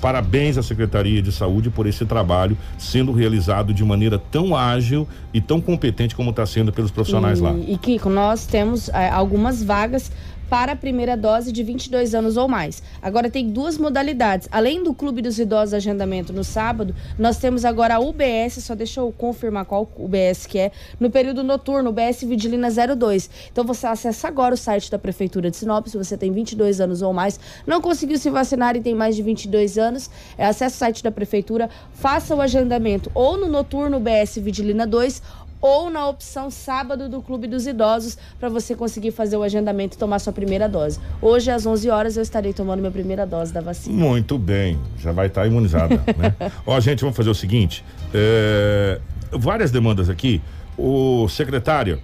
parabéns 0.00 0.56
à 0.56 0.62
Secretaria 0.62 1.20
de 1.20 1.32
Saúde 1.32 1.70
por 1.70 1.86
esse 1.86 2.04
trabalho 2.04 2.56
sendo 2.78 3.12
realizado 3.12 3.74
de 3.74 3.84
maneira 3.84 4.18
tão 4.18 4.56
ágil 4.56 5.06
e 5.32 5.40
tão 5.40 5.60
competente 5.60 6.14
como 6.14 6.30
está 6.30 6.46
sendo 6.46 6.72
pelos 6.72 6.90
profissionais 6.90 7.40
e, 7.40 7.42
lá. 7.42 7.52
E 7.52 7.76
Kiko, 7.76 8.08
nós 8.08 8.46
temos 8.46 8.88
é, 8.88 9.08
algumas 9.08 9.62
vagas 9.62 10.10
para 10.48 10.72
a 10.72 10.76
primeira 10.76 11.16
dose 11.16 11.52
de 11.52 11.62
22 11.62 12.14
anos 12.14 12.36
ou 12.36 12.48
mais. 12.48 12.82
Agora 13.02 13.30
tem 13.30 13.50
duas 13.50 13.76
modalidades. 13.76 14.48
Além 14.50 14.82
do 14.82 14.94
Clube 14.94 15.22
dos 15.22 15.38
Idosos 15.38 15.74
agendamento 15.74 16.32
no 16.32 16.42
sábado, 16.42 16.94
nós 17.18 17.38
temos 17.38 17.64
agora 17.64 17.96
a 17.96 18.00
UBS, 18.00 18.64
só 18.64 18.74
deixa 18.74 19.00
eu 19.00 19.12
confirmar 19.16 19.64
qual 19.64 19.88
UBS 19.96 20.46
que 20.46 20.58
é, 20.58 20.72
no 20.98 21.10
período 21.10 21.42
noturno, 21.42 21.90
UBS 21.90 22.22
Vigilina 22.22 22.68
02. 22.70 23.30
Então 23.52 23.64
você 23.64 23.86
acessa 23.86 24.28
agora 24.28 24.54
o 24.54 24.58
site 24.58 24.90
da 24.90 24.98
Prefeitura 24.98 25.50
de 25.50 25.56
Sinop, 25.56 25.86
se 25.86 25.96
você 25.96 26.16
tem 26.16 26.32
22 26.32 26.80
anos 26.80 27.02
ou 27.02 27.12
mais, 27.12 27.38
não 27.66 27.80
conseguiu 27.80 28.18
se 28.18 28.30
vacinar 28.30 28.76
e 28.76 28.80
tem 28.80 28.94
mais 28.94 29.16
de 29.16 29.22
22 29.22 29.78
anos, 29.78 30.10
é, 30.36 30.46
acesse 30.46 30.76
o 30.76 30.78
site 30.78 31.02
da 31.02 31.10
Prefeitura, 31.10 31.68
faça 31.92 32.34
o 32.34 32.40
agendamento 32.40 33.10
ou 33.14 33.36
no 33.36 33.46
noturno 33.46 33.98
UBS 33.98 34.36
Vigilina 34.36 34.86
2 34.86 35.22
ou 35.60 35.90
na 35.90 36.08
opção 36.08 36.50
sábado 36.50 37.08
do 37.08 37.20
Clube 37.20 37.46
dos 37.46 37.66
Idosos 37.66 38.16
para 38.38 38.48
você 38.48 38.74
conseguir 38.74 39.10
fazer 39.10 39.36
o 39.36 39.42
agendamento 39.42 39.96
e 39.96 39.98
tomar 39.98 40.18
sua 40.18 40.32
primeira 40.32 40.68
dose. 40.68 40.98
Hoje 41.20 41.50
às 41.50 41.66
11 41.66 41.90
horas 41.90 42.16
eu 42.16 42.22
estarei 42.22 42.52
tomando 42.52 42.80
minha 42.80 42.92
primeira 42.92 43.26
dose 43.26 43.52
da 43.52 43.60
vacina. 43.60 43.94
Muito 43.96 44.38
bem, 44.38 44.78
já 44.98 45.12
vai 45.12 45.26
estar 45.26 45.46
imunizada, 45.46 45.96
né? 46.16 46.34
Ó, 46.66 46.78
gente, 46.80 47.00
vamos 47.00 47.16
fazer 47.16 47.30
o 47.30 47.34
seguinte: 47.34 47.84
é, 48.14 49.00
várias 49.32 49.70
demandas 49.70 50.08
aqui. 50.08 50.40
O 50.76 51.28
secretário, 51.28 52.00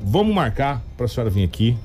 vamos 0.00 0.32
marcar 0.34 0.80
para 0.96 1.06
a 1.06 1.08
senhora 1.08 1.28
vir 1.28 1.42
aqui 1.42 1.76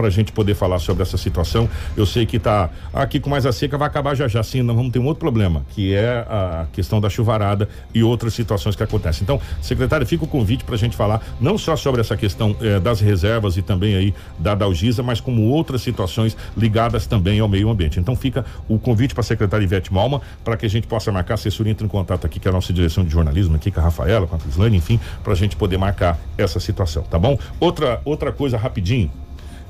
para 0.00 0.08
a 0.08 0.10
gente 0.10 0.32
poder 0.32 0.54
falar 0.54 0.78
sobre 0.78 1.02
essa 1.02 1.18
situação. 1.18 1.68
Eu 1.94 2.06
sei 2.06 2.24
que 2.24 2.38
tá 2.38 2.70
aqui 2.92 3.20
com 3.20 3.28
mais 3.28 3.44
a 3.44 3.52
seca 3.52 3.76
vai 3.76 3.86
acabar 3.86 4.14
já 4.14 4.26
já, 4.26 4.42
sim, 4.42 4.62
nós 4.62 4.74
vamos 4.74 4.90
ter 4.90 4.98
um 4.98 5.04
outro 5.04 5.20
problema, 5.20 5.62
que 5.74 5.94
é 5.94 6.24
a 6.26 6.66
questão 6.72 7.02
da 7.02 7.10
chuvarada 7.10 7.68
e 7.94 8.02
outras 8.02 8.32
situações 8.32 8.74
que 8.74 8.82
acontecem. 8.82 9.22
Então, 9.22 9.38
secretário, 9.60 10.06
fica 10.06 10.24
o 10.24 10.26
convite 10.26 10.64
para 10.64 10.74
a 10.74 10.78
gente 10.78 10.96
falar 10.96 11.22
não 11.38 11.58
só 11.58 11.76
sobre 11.76 12.00
essa 12.00 12.16
questão 12.16 12.56
eh, 12.62 12.80
das 12.80 13.00
reservas 13.00 13.58
e 13.58 13.62
também 13.62 13.94
aí 13.94 14.14
da 14.38 14.54
Dalgisa, 14.54 15.02
mas 15.02 15.20
como 15.20 15.42
outras 15.42 15.82
situações 15.82 16.34
ligadas 16.56 17.06
também 17.06 17.38
ao 17.40 17.48
meio 17.48 17.68
ambiente. 17.68 18.00
Então, 18.00 18.16
fica 18.16 18.46
o 18.68 18.78
convite 18.78 19.12
para 19.12 19.20
a 19.20 19.24
secretária 19.24 19.64
Ivete 19.64 19.92
Malma 19.92 20.22
para 20.42 20.56
que 20.56 20.64
a 20.64 20.70
gente 20.70 20.86
possa 20.86 21.12
marcar, 21.12 21.34
a 21.34 21.36
assessoria 21.36 21.72
entra 21.72 21.84
em 21.84 21.90
contato 21.90 22.26
aqui 22.26 22.40
com 22.40 22.48
a 22.48 22.52
nossa 22.52 22.72
direção 22.72 23.04
de 23.04 23.10
jornalismo 23.10 23.56
aqui 23.56 23.70
com 23.70 23.80
a 23.80 23.82
Rafaela, 23.82 24.26
com 24.26 24.36
a 24.36 24.38
Crislane, 24.38 24.78
enfim, 24.78 24.98
para 25.22 25.34
a 25.34 25.36
gente 25.36 25.56
poder 25.56 25.76
marcar 25.76 26.18
essa 26.38 26.58
situação, 26.58 27.02
tá 27.02 27.18
bom? 27.18 27.38
Outra 27.58 28.00
outra 28.04 28.32
coisa 28.32 28.56
rapidinho, 28.56 29.10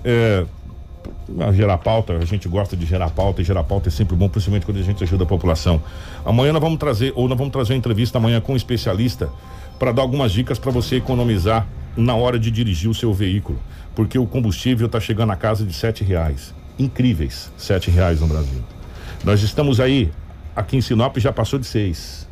é, 0.05 0.45
gerar 1.53 1.79
pauta, 1.79 2.15
a 2.15 2.25
gente 2.25 2.49
gosta 2.49 2.77
de 2.77 2.85
gerar 2.87 3.11
pauta 3.11 3.41
e 3.41 3.45
gerar 3.45 3.65
pauta 3.65 3.89
é 3.89 3.93
sempre 3.93 4.17
bom, 4.17 4.29
principalmente 4.29 4.67
quando 4.67 4.79
a 4.79 4.83
gente 4.83 5.03
ajuda 5.03 5.25
a 5.25 5.27
população. 5.27 5.83
Amanhã 6.25 6.53
nós 6.53 6.63
vamos 6.63 6.79
trazer, 6.79 7.13
ou 7.15 7.29
nós 7.29 7.39
vamos 7.39 7.53
trazer 7.53 7.73
uma 7.73 7.79
entrevista 7.79 8.19
amanhã 8.19 8.41
com 8.41 8.53
um 8.53 8.57
especialista 8.57 9.29
para 9.79 9.93
dar 9.93 10.03
algumas 10.03 10.33
dicas 10.33 10.59
para 10.59 10.71
você 10.71 10.97
economizar 10.97 11.67
na 11.97 12.15
hora 12.15 12.39
de 12.39 12.51
dirigir 12.51 12.91
o 12.91 12.95
seu 12.95 13.13
veículo, 13.13 13.59
porque 13.95 14.19
o 14.19 14.27
combustível 14.27 14.87
está 14.87 15.01
chegando 15.01 15.33
a 15.33 15.37
casa 15.37 15.65
de 15.65 15.73
sete 15.73 16.05
reais, 16.05 16.55
incríveis 16.79 17.51
sete 17.57 17.91
reais 17.91 18.21
no 18.21 18.27
Brasil. 18.27 18.63
Nós 19.25 19.43
estamos 19.43 19.81
aí, 19.81 20.11
aqui 20.55 20.77
em 20.77 20.81
Sinop 20.81 21.17
já 21.19 21.33
passou 21.33 21.59
de 21.59 21.67
seis, 21.67 22.29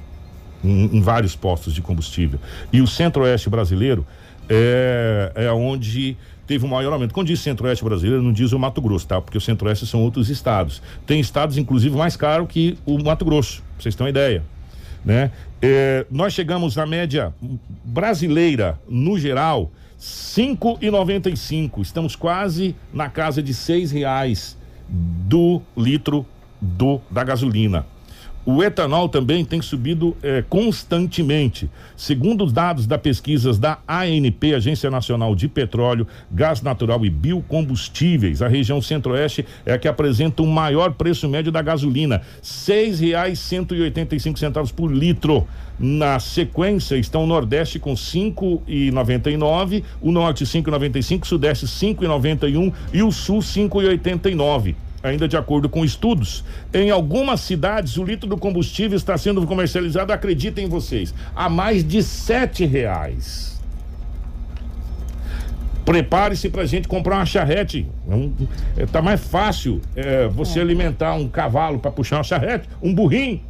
em, 0.63 0.97
em 0.97 1.01
vários 1.01 1.37
postos 1.37 1.75
de 1.75 1.83
combustível. 1.83 2.39
E 2.73 2.81
o 2.81 2.87
Centro-Oeste 2.87 3.49
brasileiro 3.49 4.07
é, 4.49 5.33
é 5.35 5.53
onde 5.53 6.17
teve 6.49 6.65
o 6.65 6.69
maior 6.69 6.93
aumento. 6.93 7.15
Quando 7.15 7.29
diz 7.29 7.39
Centro-Oeste 7.41 7.85
brasileiro, 7.85 8.23
não 8.23 8.33
diz 8.33 8.53
o 8.53 8.59
Mato 8.59 8.81
Grosso, 8.81 9.07
tá? 9.07 9.21
Porque 9.21 9.39
o 9.39 9.41
Centro-Oeste 9.41 9.87
são 9.87 10.03
outros 10.03 10.31
estados. 10.31 10.83
Tem 11.07 11.21
estados, 11.21 11.59
inclusive, 11.59 11.95
mais 11.97 12.17
caro 12.17 12.47
que 12.47 12.77
o 12.85 13.01
Mato 13.01 13.25
Grosso, 13.25 13.63
pra 13.75 13.83
vocês 13.83 13.95
terem 13.95 14.07
uma 14.07 14.11
ideia. 14.11 14.43
Né? 15.05 15.31
É, 15.63 16.05
nós 16.11 16.33
chegamos 16.33 16.75
na 16.75 16.85
média 16.85 17.33
brasileira, 17.85 18.81
no 18.89 19.19
geral, 19.19 19.71
cinco 19.97 20.77
e 20.81 20.91
noventa 20.91 21.31
e 21.31 21.37
cinco. 21.37 21.83
Estamos 21.83 22.17
quase 22.17 22.75
na 22.93 23.09
casa 23.09 23.43
de 23.43 23.55
seis 23.55 23.93
reais 23.93 24.57
do 24.89 25.63
litro 25.77 26.27
do 26.61 27.01
da 27.11 27.23
gasolina. 27.23 27.87
O 28.51 28.63
etanol 28.63 29.11
também 29.11 29.45
tem 29.45 29.61
subido 29.61 30.17
eh, 30.23 30.43
constantemente. 30.49 31.69
Segundo 31.95 32.45
os 32.45 32.51
dados 32.51 32.87
da 32.87 32.97
pesquisas 32.97 33.59
da 33.59 33.77
ANP, 33.87 34.55
Agência 34.55 34.91
Nacional 34.91 35.35
de 35.35 35.47
Petróleo, 35.49 36.07
Gás 36.33 36.63
Natural 36.63 37.05
e 37.05 37.11
Biocombustíveis, 37.11 38.41
a 38.41 38.49
região 38.49 38.81
centro-oeste 38.81 39.45
é 39.67 39.75
a 39.75 39.79
que 39.79 39.87
apresenta 39.87 40.43
o 40.43 40.47
maior 40.47 40.95
preço 40.95 41.29
médio 41.29 41.53
da 41.53 41.61
gasolina, 41.61 42.23
seis 42.41 43.01
reais 43.01 43.39
cento 43.39 43.75
e 43.75 43.83
oitenta 43.83 44.17
e 44.17 44.21
cinco 44.21 44.39
centavos 44.39 44.73
por 44.73 44.91
litro. 44.91 45.47
Na 45.79 46.19
sequência 46.19 46.97
estão 46.97 47.25
o 47.25 47.27
Nordeste 47.27 47.79
com 47.79 47.95
cinco 47.95 48.63
e 48.67 48.91
noventa 48.91 49.31
e 49.31 49.37
nove, 49.37 49.85
o 50.01 50.11
Norte 50.11 50.47
cinco 50.47 50.71
e 50.71 50.73
noventa 50.73 50.99
e 50.99 51.03
cinco, 51.03 51.27
Sudeste 51.27 51.69
cinco 51.69 52.03
e 52.03 52.09
noventa 52.09 52.49
e 52.49 52.57
um 52.57 52.73
e 52.95 53.03
o 53.03 53.13
Sul 53.13 53.43
cinco 53.43 53.83
e 53.83 53.87
oitenta 53.87 54.31
e 54.31 54.35
nove 54.35 54.75
ainda 55.03 55.29
de 55.29 55.37
acordo 55.37 55.69
com 55.69 55.85
estudos. 55.85 56.45
Em 56.73 56.91
algumas 56.91 57.41
cidades, 57.41 57.97
o 57.97 58.05
litro 58.05 58.29
do 58.29 58.37
combustível 58.37 58.97
está 58.97 59.17
sendo 59.17 59.47
comercializado, 59.47 60.13
acreditem 60.13 60.69
vocês, 60.69 61.15
a 61.35 61.49
mais 61.49 61.87
de 61.87 62.03
sete 62.03 62.65
reais. 62.65 63.59
Prepare-se 65.85 66.51
para 66.51 66.63
a 66.63 66.67
gente 66.67 66.87
comprar 66.87 67.17
uma 67.17 67.27
charrete. 67.27 67.87
Um, 68.07 68.31
é, 68.77 68.85
tá 68.85 69.01
mais 69.01 69.21
fácil 69.27 69.81
é, 69.97 70.29
você 70.29 70.61
alimentar 70.61 71.15
um 71.15 71.29
cavalo 71.29 71.79
para 71.79 71.91
puxar 71.91 72.19
uma 72.19 72.25
charrete, 72.25 72.69
um 72.83 72.95
burrinho, 72.95 73.41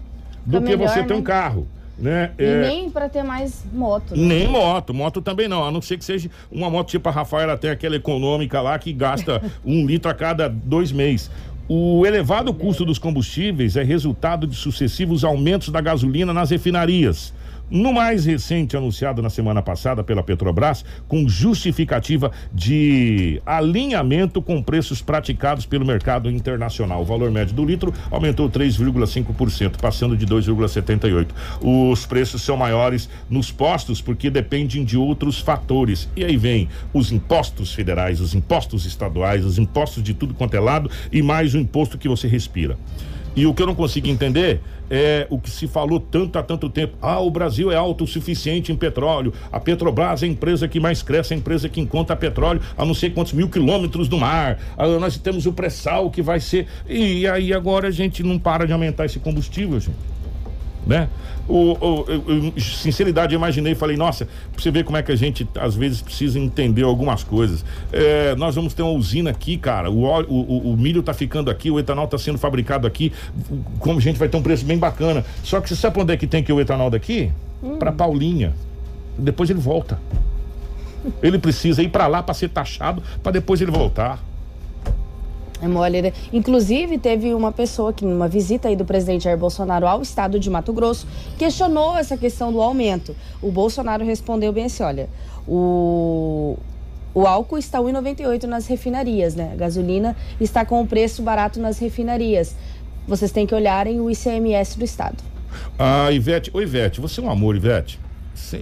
do 0.47 0.61
Tá 0.61 0.67
que 0.67 0.77
melhor, 0.77 0.89
você 0.89 1.03
ter 1.03 1.15
né? 1.15 1.17
um 1.17 1.23
carro. 1.23 1.67
Né? 1.99 2.31
E 2.39 2.45
É, 2.45 2.61
nem 2.69 2.89
para 2.91 3.09
ter 3.09 3.25
mais 3.25 3.65
moto. 3.73 4.17
né? 4.17 4.23
nem 4.23 4.49
moto, 4.49 4.95
moto 4.95 5.21
também 5.21 5.49
não, 5.49 5.65
a 5.65 5.71
não 5.71 5.83
ser 5.83 5.99
que 5.99 6.05
seja 6.05 6.31
uma 6.51 6.71
moto 6.71 6.89
tipo 6.89 7.09
a 7.09 7.13
Rafaela, 7.13 7.57
tem 7.57 7.71
aquela 7.71 7.97
econômica 7.97 8.61
lá 8.61 8.79
que 8.79 8.93
gasta 8.93 9.43
um 9.65 9.85
litro 9.85 10.11
a 10.11 10.15
cada 10.15 10.49
dois 10.49 10.93
meses. 10.93 11.31
O 11.69 12.07
elevado 12.07 12.55
custo 12.55 12.85
dos 12.85 12.99
combustíveis 12.99 13.77
é 13.77 13.83
resultado 13.83 14.47
de 14.47 14.57
sucessivos 14.57 15.23
aumentos 15.23 15.69
da 15.69 15.81
gasolina 15.81 16.33
nas 16.33 16.51
refinarias. 16.51 17.35
No 17.71 17.93
mais 17.93 18.25
recente 18.25 18.77
anunciado 18.79 19.21
na 19.21 19.29
semana 19.29 19.61
passada 19.61 20.03
pela 20.03 20.23
Petrobras, 20.23 20.85
com 21.07 21.29
justificativa 21.29 22.33
de 22.53 23.43
alinhamento 23.45 24.41
com 24.41 24.63
preços 24.63 25.03
praticados 25.03 25.67
pelo 25.67 25.85
mercado 25.85 26.31
internacional. 26.31 27.03
O 27.03 27.05
valor 27.05 27.31
médio 27.31 27.55
do 27.55 27.67
litro 27.67 27.93
aumentou 28.11 28.49
3,5%, 28.49 29.77
passando 29.79 30.17
de 30.17 30.27
2,78. 30.27 31.29
Os 31.61 32.07
preços 32.07 32.41
são 32.41 32.57
maiores 32.57 33.09
nos 33.29 33.53
postos 33.53 34.01
porque 34.01 34.31
dependem 34.31 34.83
de 34.83 34.97
outros 34.97 35.39
fatores. 35.39 36.09
E 36.17 36.25
aí 36.25 36.39
vem 36.39 36.71
os 36.95 37.13
impostos 37.13 37.75
federais, 37.75 38.19
os 38.19 38.35
impostos 38.35 38.87
estaduais, 38.87 39.45
os 39.45 39.59
impostos 39.59 40.03
de 40.03 40.15
tudo 40.15 40.33
quanto 40.33 40.55
é 40.55 40.61
lado 40.61 40.91
e 41.13 41.21
mais 41.21 41.55
o 41.55 41.59
imposto 41.59 41.99
que 41.99 42.09
você 42.09 42.27
respira. 42.27 42.79
E 43.39 43.47
o 43.47 43.55
que 43.55 43.63
eu 43.63 43.69
não 43.69 43.75
consigo 43.77 44.09
entender 44.09 44.61
é 44.91 45.25
o 45.31 45.39
que 45.39 45.49
se 45.49 45.69
falou 45.69 46.01
tanto 46.01 46.41
há 46.41 46.43
tanto 46.43 46.69
tempo. 46.69 46.99
Ah, 47.01 47.21
o 47.21 47.31
Brasil 47.31 47.71
é 47.71 47.77
autossuficiente 47.77 48.73
em 48.73 48.75
petróleo. 48.75 49.33
A 49.53 49.61
Petrobras 49.61 50.25
é 50.25 50.27
a 50.27 50.29
empresa 50.29 50.67
que 50.67 50.81
mais 50.81 51.05
cresce, 51.05 51.35
a 51.35 51.37
empresa 51.37 51.69
que 51.69 51.81
encontra 51.81 52.17
petróleo 52.17 52.61
a 52.77 52.85
não 52.85 52.95
sei 52.95 53.11
quantos 53.11 53.33
mil 53.33 53.49
quilômetros 53.49 54.09
do 54.09 54.19
mar. 54.19 54.59
Ah, 54.77 54.89
nós 54.89 55.17
temos 55.19 55.47
o 55.47 55.53
pré-sal 55.53 56.11
que 56.11 56.21
vai 56.21 56.41
ser. 56.41 56.67
E 56.89 57.29
aí 57.29 57.53
agora 57.53 57.87
a 57.87 57.93
gente 57.93 58.25
não 58.25 58.41
para 58.41 58.67
de 58.67 58.73
aumentar 58.73 59.05
esse 59.05 59.21
combustível, 59.21 59.79
gente 59.79 60.18
né? 60.89 61.09
O, 61.47 61.73
o, 61.73 62.05
eu, 62.09 62.61
sinceridade, 62.61 63.35
eu 63.35 63.39
imaginei 63.39 63.73
e 63.73 63.77
falei, 63.77 63.97
nossa, 63.97 64.25
pra 64.25 64.63
você 64.63 64.71
ver 64.71 64.85
como 64.85 64.97
é 64.97 65.03
que 65.03 65.13
a 65.13 65.17
gente 65.17 65.47
às 65.59 65.75
vezes 65.75 66.01
precisa 66.01 66.39
entender 66.39 66.83
algumas 66.83 67.23
coisas. 67.23 67.65
É, 67.93 68.35
nós 68.37 68.55
vamos 68.55 68.73
ter 68.73 68.83
uma 68.83 68.93
usina 68.93 69.31
aqui, 69.31 69.59
cara. 69.59 69.91
O, 69.91 70.03
óleo, 70.03 70.27
o, 70.31 70.73
o, 70.73 70.77
milho 70.77 71.03
tá 71.03 71.13
ficando 71.13 71.51
aqui, 71.51 71.71
o 71.71 71.79
etanol 71.79 72.09
tá 72.09 72.19
sendo 72.19 72.39
fabricado 72.39 72.87
aqui. 72.87 73.13
Como 73.79 73.99
a 73.99 74.03
gente 74.03 74.19
vai 74.19 74.29
ter 74.29 74.37
um 74.37 74.43
preço 74.43 74.65
bem 74.65 74.79
bacana. 74.79 75.25
Só 75.45 75.61
que 75.61 75.69
você 75.69 75.77
sabe 75.77 76.01
onde 76.01 76.13
é 76.13 76.17
que 76.17 76.27
tem 76.27 76.43
que 76.43 76.53
o 76.53 76.61
etanol 76.61 76.91
daqui? 76.91 77.31
Hum. 77.63 77.77
Para 77.77 77.93
Paulinha. 77.93 78.55
Depois 79.17 79.51
ele 79.51 79.61
volta. 79.61 79.99
Ele 81.23 81.39
precisa 81.39 81.83
ir 81.83 81.91
para 81.91 82.07
lá 82.07 82.23
para 82.23 82.35
ser 82.35 82.49
taxado, 82.49 83.03
para 83.23 83.33
depois 83.33 83.61
ele 83.61 83.71
voltar. 83.71 84.23
É 85.61 85.67
mole, 85.67 86.01
né? 86.03 86.13
Inclusive, 86.33 86.99
teve 86.99 87.35
uma 87.35 87.51
pessoa 87.51 87.93
que, 87.93 88.05
numa 88.05 88.29
visita 88.29 88.69
aí 88.69 88.77
do 88.77 88.85
presidente 88.85 89.25
Jair 89.25 89.37
Bolsonaro 89.37 89.87
ao 89.87 90.03
estado 90.03 90.39
de 90.39 90.49
Mato 90.49 90.73
Grosso, 90.73 91.07
questionou 91.37 91.97
essa 91.97 92.17
questão 92.17 92.53
do 92.53 92.63
aumento. 92.63 93.15
O 93.43 93.51
Bolsonaro 93.51 94.05
respondeu 94.05 94.53
bem 94.53 94.67
assim: 94.67 94.85
olha, 94.85 95.09
o, 95.47 96.57
o 97.13 97.27
álcool 97.27 97.59
está 97.59 97.81
1,98 97.81 98.45
nas 98.45 98.67
refinarias, 98.67 99.35
né? 99.35 99.51
A 99.53 99.57
gasolina 99.57 100.17
está 100.41 100.65
com 100.65 100.81
o 100.81 100.87
preço 100.87 101.23
barato 101.23 101.59
nas 101.59 101.79
refinarias. 101.79 102.55
Vocês 103.07 103.33
têm 103.33 103.47
que 103.47 103.55
olharem 103.55 104.01
o 104.01 104.11
ICMS 104.11 104.79
do 104.79 104.85
estado. 104.85 105.17
Ah, 105.79 106.13
Ivete, 106.13 106.51
oi 106.55 106.63
Ivete, 106.63 107.01
você 107.01 107.21
é 107.21 107.25
um 107.25 107.31
amor, 107.31 107.57
Ivete. 107.57 107.99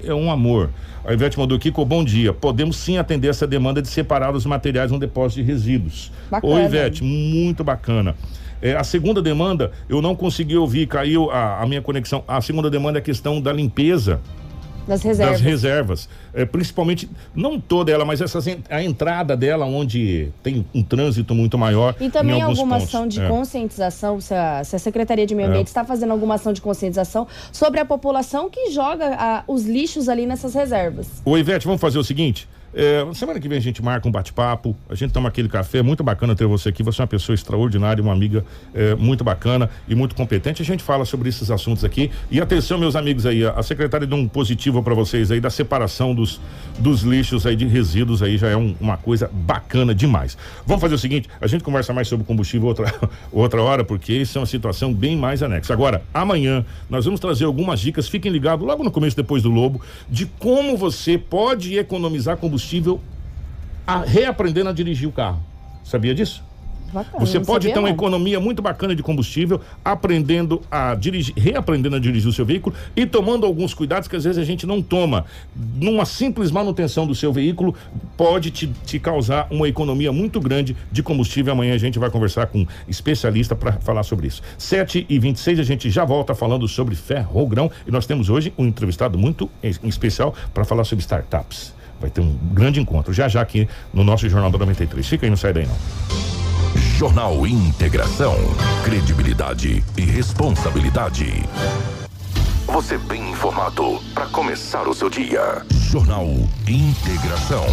É 0.05 0.15
um 0.15 0.31
amor. 0.31 0.71
A 1.05 1.13
Ivete 1.13 1.39
mandou 1.39 1.59
bom 1.85 2.05
dia. 2.05 2.33
Podemos 2.33 2.77
sim 2.77 2.99
atender 2.99 3.29
essa 3.29 3.47
demanda 3.47 3.81
de 3.81 3.89
separar 3.89 4.35
os 4.35 4.45
materiais 4.45 4.91
no 4.91 4.99
depósito 4.99 5.41
de 5.41 5.47
resíduos. 5.47 6.11
Bacana. 6.31 6.55
Oi, 6.55 6.65
Ivete, 6.65 7.05
muito 7.05 7.63
bacana. 7.63 8.15
É, 8.61 8.75
a 8.75 8.83
segunda 8.83 9.21
demanda, 9.21 9.71
eu 9.89 10.01
não 10.01 10.17
consegui 10.17 10.57
ouvir, 10.57 10.87
caiu 10.87 11.31
a, 11.31 11.63
a 11.63 11.67
minha 11.67 11.83
conexão. 11.83 12.25
A 12.27 12.41
segunda 12.41 12.71
demanda 12.71 12.99
é 12.99 13.01
a 13.01 13.03
questão 13.03 13.41
da 13.41 13.53
limpeza 13.53 14.21
das 14.87 15.03
reservas. 15.03 15.33
Das 15.35 15.41
reservas. 15.41 16.09
É, 16.33 16.45
principalmente, 16.45 17.09
não 17.35 17.59
toda 17.61 17.91
ela, 17.91 18.05
mas 18.05 18.21
essa, 18.21 18.39
a 18.71 18.83
entrada 18.83 19.37
dela, 19.37 19.67
onde 19.67 20.31
tem 20.43 20.65
um 20.75 20.83
trânsito 20.83 21.35
muito 21.35 21.59
maior. 21.59 21.95
E 22.01 22.09
também 22.09 22.41
alguma 22.41 22.77
pontos. 22.77 22.95
ação 22.95 23.09
de 23.09 23.21
é. 23.21 23.29
conscientização, 23.29 24.21
se 24.21 24.35
a, 24.35 24.63
se 24.65 24.77
a, 24.77 24.79
Secretaria 24.79 25.27
de 25.27 25.35
Meio 25.35 25.49
Ambiente 25.49 25.67
é. 25.67 25.71
está 25.71 25.85
fazendo 25.85 26.13
alguma 26.13 26.35
ação 26.35 26.53
de 26.53 26.61
conscientização 26.61 27.27
sobre 27.53 27.81
a 27.81 27.85
população 27.85 28.49
que 28.49 28.71
joga 28.71 29.17
a, 29.19 29.45
os 29.49 29.65
lixos 29.65 30.09
ali 30.09 30.27
nessas 30.27 30.55
reservas. 30.55 31.09
O 31.25 31.37
Ivete, 31.37 31.67
vamos 31.67 31.81
fazer 31.81 31.99
o 31.99 32.05
seguinte: 32.05 32.49
é, 32.75 33.07
semana 33.15 33.41
que 33.41 33.49
vem 33.49 33.57
a 33.57 33.61
gente 33.61 33.83
marca 33.83 34.07
um 34.07 34.11
bate-papo, 34.11 34.77
a 34.89 34.95
gente 34.95 35.11
toma 35.11 35.29
aquele 35.29 35.49
café, 35.49 35.83
muito 35.83 36.05
bacana 36.05 36.35
ter 36.35 36.47
você 36.47 36.69
aqui, 36.69 36.83
você 36.83 37.01
é 37.01 37.05
uma 37.05 37.09
pessoa 37.09 37.35
extraordinária, 37.35 38.03
uma 38.03 38.13
amiga 38.13 38.45
é, 38.75 38.95
muito 38.95 39.25
bacana 39.25 39.71
e 39.89 39.95
muito 39.95 40.15
competente. 40.15 40.61
A 40.61 40.65
gente 40.65 40.83
fala 40.83 41.05
sobre 41.05 41.29
esses 41.29 41.51
assuntos 41.51 41.85
aqui. 41.85 42.11
E 42.31 42.39
atenção, 42.39 42.77
meus 42.77 42.95
amigos 42.95 43.25
aí, 43.25 43.47
a 43.47 43.63
secretária 43.63 44.07
deu 44.07 44.19
um 44.19 44.29
positivo 44.29 44.83
para 44.83 44.95
vocês 44.95 45.31
aí 45.31 45.41
da 45.41 45.49
separação 45.49 46.15
dos, 46.15 46.39
dos 46.79 47.03
lixos 47.03 47.47
aí 47.47 47.57
de 47.57 47.67
resíduos 47.67 48.23
aí 48.23 48.37
já 48.37 48.49
é 48.49 48.57
um, 48.57 48.75
uma 48.79 48.99
coisa 48.99 49.31
bacana 49.33 49.95
demais. 49.95 50.37
Vamos 50.67 50.83
fazer 50.83 50.97
o 50.97 50.99
seguinte, 50.99 51.31
a 51.41 51.47
gente 51.47 51.65
conversa 51.65 51.95
mais 51.95 52.09
sobre 52.09 52.27
combustível 52.27 52.69
outra, 52.69 52.93
outra 53.33 53.63
hora, 53.63 53.85
porque 53.85 54.13
isso 54.13 54.37
é 54.37 54.41
uma 54.41 54.47
situação 54.47 54.93
bem 54.93 55.17
mais 55.17 55.43
anexa. 55.43 55.73
Agora, 55.73 56.03
amanhã 56.13 56.65
nós 56.91 57.07
vamos 57.07 57.21
trazer 57.21 57.47
algumas 57.47 57.81
dicas, 57.81 58.07
fiquem 58.07 58.31
ligados 58.31 58.67
logo 58.67 58.85
no 58.85 58.91
começo 58.91 59.17
depois 59.17 59.43
do 59.43 59.51
Lobo, 59.51 59.81
de 60.11 60.27
como 60.27 60.77
você 60.77 61.17
pode 61.17 61.79
economizar 61.79 62.37
combustível 62.37 62.56
combustível 62.57 63.01
a, 63.87 64.01
reaprendendo 64.01 64.71
a 64.71 64.73
dirigir 64.73 65.09
o 65.09 65.13
carro. 65.13 65.41
Sabia 65.85 66.15
disso? 66.15 66.43
Bacana, 66.93 67.19
você 67.19 67.41
pode 67.41 67.67
ter 67.67 67.79
uma 67.79 67.89
não. 67.89 67.95
economia 67.95 68.39
muito 68.39 68.63
bacana 68.63 68.95
de 68.95 69.03
combustível, 69.03 69.61
aprendendo 69.85 70.63
a 70.71 70.95
dirigir, 70.95 71.35
reaprendendo 71.37 71.97
a 71.97 71.99
dirigir 71.99 72.29
o 72.29 72.33
seu 72.33 72.47
veículo 72.47 72.75
e 72.95 73.05
tomando 73.05 73.45
alguns 73.45 73.75
cuidados 73.75 74.09
que 74.09 74.15
às 74.15 74.23
vezes 74.25 74.39
a 74.39 74.45
gente 74.45 74.67
não 74.67 74.81
toma. 74.81 75.25
Numa 75.75 76.05
simples 76.05 76.51
manutenção 76.51 77.07
do 77.07 77.15
seu 77.15 77.33
veículo, 77.33 77.75
pode 78.17 78.51
te, 78.53 78.69
te 78.87 78.99
causar 79.01 79.49
uma 79.51 79.69
economia 79.69 80.13
muito 80.13 80.41
grande 80.41 80.77
de 80.91 81.03
combustível. 81.03 81.53
Amanhã 81.53 81.75
a 81.75 81.79
gente 81.79 81.99
vai 81.99 82.09
conversar 82.09 82.47
com 82.47 82.61
um 82.61 82.67
especialista 82.89 83.55
para 83.57 83.73
falar 83.73 84.05
sobre 84.05 84.29
isso. 84.29 84.41
7 84.57 85.07
e 85.09 85.19
26 85.19 85.59
a 85.59 85.65
gente 85.65 85.91
já 85.91 86.05
volta 86.05 86.35
falando 86.35 86.67
sobre 86.69 86.95
ferrogrão 86.95 87.71
e 87.87 87.91
nós 87.91 88.07
temos 88.07 88.31
hoje 88.31 88.55
um 88.57 88.65
entrevistado 88.65 89.19
muito 89.19 89.51
especial 89.83 90.35
para 90.55 90.65
falar 90.65 90.85
sobre 90.85 91.03
startups. 91.03 91.76
Vai 92.01 92.11
ter 92.11 92.21
um 92.21 92.37
grande 92.53 92.81
encontro 92.81 93.13
já 93.13 93.29
já 93.29 93.41
aqui 93.41 93.69
no 93.93 94.05
nosso 94.05 94.29
Jornal 94.29 94.51
da 94.51 94.59
93. 94.59 95.07
Fica 95.07 95.27
aí, 95.27 95.31
não 95.31 95.37
sai 95.37 95.53
daí 95.53 95.67
não. 95.67 95.77
Jornal 96.99 97.47
Integração. 97.47 98.35
Credibilidade 98.85 99.85
e 99.97 100.03
responsabilidade. 100.03 101.45
Você 102.67 102.99
bem 102.99 103.31
informado 103.31 104.01
para 104.15 104.27
começar 104.27 104.89
o 104.89 104.95
seu 104.95 105.09
dia. 105.09 105.63
Jornal 105.71 106.27
Integração. 106.67 107.65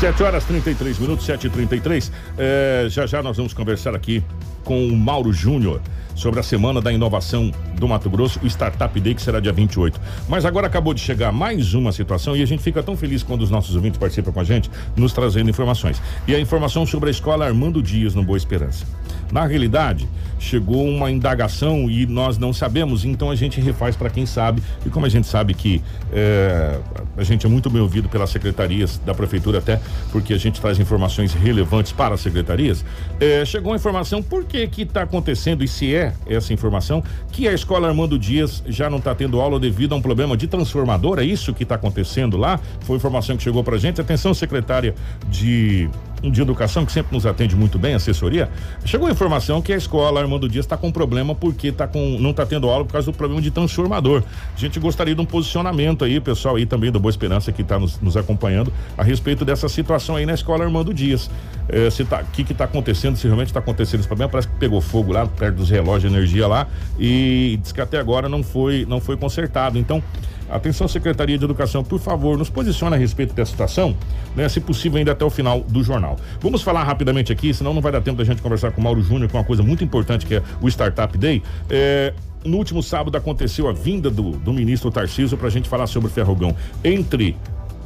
7 0.00 0.22
horas 0.22 0.44
33 0.44 0.98
minutos, 0.98 1.24
7 1.24 1.46
e 1.46 1.50
33 1.50 2.12
é, 2.36 2.86
Já 2.90 3.06
já 3.06 3.22
nós 3.22 3.36
vamos 3.36 3.54
conversar 3.54 3.94
aqui 3.94 4.22
com 4.64 4.86
o 4.86 4.96
Mauro 4.96 5.32
Júnior 5.32 5.80
sobre 6.14 6.40
a 6.40 6.42
Semana 6.42 6.80
da 6.80 6.92
Inovação 6.92 7.50
do 7.78 7.88
Mato 7.88 8.08
Grosso, 8.08 8.40
o 8.42 8.46
Startup 8.46 9.00
Day, 9.00 9.14
que 9.14 9.22
será 9.22 9.40
dia 9.40 9.52
28. 9.52 10.00
Mas 10.28 10.44
agora 10.44 10.66
acabou 10.66 10.94
de 10.94 11.00
chegar 11.00 11.32
mais 11.32 11.74
uma 11.74 11.92
situação 11.92 12.36
e 12.36 12.42
a 12.42 12.46
gente 12.46 12.62
fica 12.62 12.82
tão 12.82 12.96
feliz 12.96 13.22
quando 13.22 13.42
os 13.42 13.50
nossos 13.50 13.74
ouvintes 13.74 13.98
participam 13.98 14.32
com 14.32 14.40
a 14.40 14.44
gente, 14.44 14.70
nos 14.96 15.12
trazendo 15.12 15.50
informações. 15.50 16.00
E 16.26 16.34
a 16.34 16.40
informação 16.40 16.86
sobre 16.86 17.08
a 17.08 17.10
escola 17.10 17.46
Armando 17.46 17.82
Dias, 17.82 18.14
no 18.14 18.22
Boa 18.22 18.36
Esperança. 18.36 18.84
Na 19.32 19.46
realidade, 19.46 20.08
chegou 20.38 20.86
uma 20.86 21.10
indagação 21.10 21.90
e 21.90 22.06
nós 22.06 22.38
não 22.38 22.52
sabemos, 22.52 23.04
então 23.04 23.30
a 23.30 23.34
gente 23.34 23.60
refaz 23.60 23.96
para 23.96 24.10
quem 24.10 24.26
sabe. 24.26 24.62
E 24.84 24.90
como 24.90 25.06
a 25.06 25.08
gente 25.08 25.26
sabe 25.26 25.54
que 25.54 25.82
é, 26.12 26.78
a 27.16 27.24
gente 27.24 27.46
é 27.46 27.48
muito 27.48 27.70
bem 27.70 27.80
ouvido 27.80 28.08
pelas 28.08 28.30
secretarias 28.30 28.98
da 28.98 29.14
prefeitura, 29.14 29.58
até 29.58 29.80
porque 30.12 30.34
a 30.34 30.38
gente 30.38 30.60
traz 30.60 30.78
informações 30.78 31.32
relevantes 31.32 31.92
para 31.92 32.14
as 32.14 32.20
secretarias, 32.20 32.84
é, 33.18 33.44
chegou 33.44 33.72
a 33.72 33.76
informação 33.76 34.22
por 34.22 34.44
que 34.44 34.66
que 34.68 34.82
está 34.82 35.02
acontecendo 35.02 35.64
e 35.64 35.68
se 35.68 35.94
é 35.94 36.03
essa 36.26 36.52
informação 36.52 37.02
que 37.30 37.46
a 37.48 37.52
escola 37.52 37.88
Armando 37.88 38.18
Dias 38.18 38.62
já 38.66 38.90
não 38.90 38.98
está 38.98 39.14
tendo 39.14 39.40
aula 39.40 39.60
devido 39.60 39.92
a 39.92 39.96
um 39.96 40.02
problema 40.02 40.36
de 40.36 40.46
transformador. 40.46 41.18
É 41.18 41.24
isso 41.24 41.54
que 41.54 41.62
está 41.62 41.76
acontecendo 41.76 42.36
lá? 42.36 42.58
Foi 42.80 42.96
informação 42.96 43.36
que 43.36 43.42
chegou 43.42 43.62
para 43.62 43.76
gente. 43.76 44.00
Atenção, 44.00 44.34
secretária 44.34 44.94
de 45.28 45.88
de 46.30 46.42
Educação, 46.42 46.84
que 46.84 46.92
sempre 46.92 47.14
nos 47.14 47.26
atende 47.26 47.56
muito 47.56 47.78
bem, 47.78 47.94
assessoria, 47.94 48.48
chegou 48.84 49.08
a 49.08 49.10
informação 49.10 49.62
que 49.62 49.72
a 49.72 49.76
escola 49.76 50.20
Armando 50.20 50.48
Dias 50.48 50.64
está 50.64 50.76
com 50.76 50.90
problema 50.90 51.34
porque 51.34 51.72
tá 51.72 51.86
com, 51.86 52.18
não 52.18 52.30
está 52.30 52.44
tendo 52.44 52.68
aula 52.68 52.84
por 52.84 52.92
causa 52.92 53.10
do 53.10 53.16
problema 53.16 53.40
de 53.40 53.50
transformador. 53.50 54.22
A 54.54 54.58
gente 54.58 54.78
gostaria 54.78 55.14
de 55.14 55.20
um 55.20 55.24
posicionamento 55.24 56.04
aí, 56.04 56.20
pessoal 56.20 56.56
aí 56.56 56.66
também 56.66 56.90
do 56.90 57.00
Boa 57.00 57.10
Esperança 57.10 57.52
que 57.52 57.62
está 57.62 57.78
nos, 57.78 58.00
nos, 58.00 58.16
acompanhando, 58.16 58.72
a 58.96 59.02
respeito 59.02 59.44
dessa 59.44 59.68
situação 59.68 60.16
aí 60.16 60.26
na 60.26 60.34
escola 60.34 60.64
Armando 60.64 60.92
Dias. 60.92 61.30
É, 61.68 61.88
se 61.88 62.04
tá, 62.04 62.20
o 62.20 62.24
que 62.26 62.42
está 62.42 62.64
acontecendo, 62.64 63.16
se 63.16 63.26
realmente 63.26 63.48
está 63.48 63.60
acontecendo 63.60 64.00
esse 64.00 64.08
problema, 64.08 64.30
parece 64.30 64.48
que 64.48 64.54
pegou 64.56 64.80
fogo 64.80 65.12
lá 65.12 65.26
perto 65.26 65.56
dos 65.56 65.70
relógios 65.70 66.12
de 66.12 66.18
energia 66.18 66.46
lá 66.46 66.66
e 66.98 67.58
diz 67.62 67.72
que 67.72 67.80
até 67.80 67.98
agora 67.98 68.28
não 68.28 68.42
foi, 68.42 68.84
não 68.86 69.00
foi 69.00 69.16
consertado. 69.16 69.78
Então, 69.78 70.02
Atenção, 70.50 70.86
Secretaria 70.86 71.38
de 71.38 71.44
Educação, 71.44 71.82
por 71.82 71.98
favor, 71.98 72.36
nos 72.36 72.50
posicione 72.50 72.94
a 72.94 72.98
respeito 72.98 73.34
dessa 73.34 73.50
situação, 73.50 73.96
né? 74.36 74.48
Se 74.48 74.60
possível, 74.60 74.98
ainda 74.98 75.12
até 75.12 75.24
o 75.24 75.30
final 75.30 75.60
do 75.60 75.82
jornal. 75.82 76.16
Vamos 76.40 76.62
falar 76.62 76.84
rapidamente 76.84 77.32
aqui, 77.32 77.52
senão 77.52 77.72
não 77.72 77.80
vai 77.80 77.92
dar 77.92 78.00
tempo 78.00 78.18
da 78.18 78.24
gente 78.24 78.42
conversar 78.42 78.72
com 78.72 78.80
o 78.80 78.84
Mauro 78.84 79.02
Júnior, 79.02 79.30
com 79.30 79.38
uma 79.38 79.44
coisa 79.44 79.62
muito 79.62 79.82
importante 79.82 80.26
que 80.26 80.36
é 80.36 80.42
o 80.60 80.68
Startup 80.68 81.16
Day. 81.16 81.42
É, 81.70 82.12
no 82.44 82.58
último 82.58 82.82
sábado 82.82 83.16
aconteceu 83.16 83.68
a 83.68 83.72
vinda 83.72 84.10
do, 84.10 84.32
do 84.32 84.52
ministro 84.52 84.90
Tarciso 84.90 85.36
para 85.36 85.48
a 85.48 85.50
gente 85.50 85.68
falar 85.68 85.86
sobre 85.86 86.08
o 86.08 86.12
ferrogão. 86.12 86.54
Entre 86.82 87.36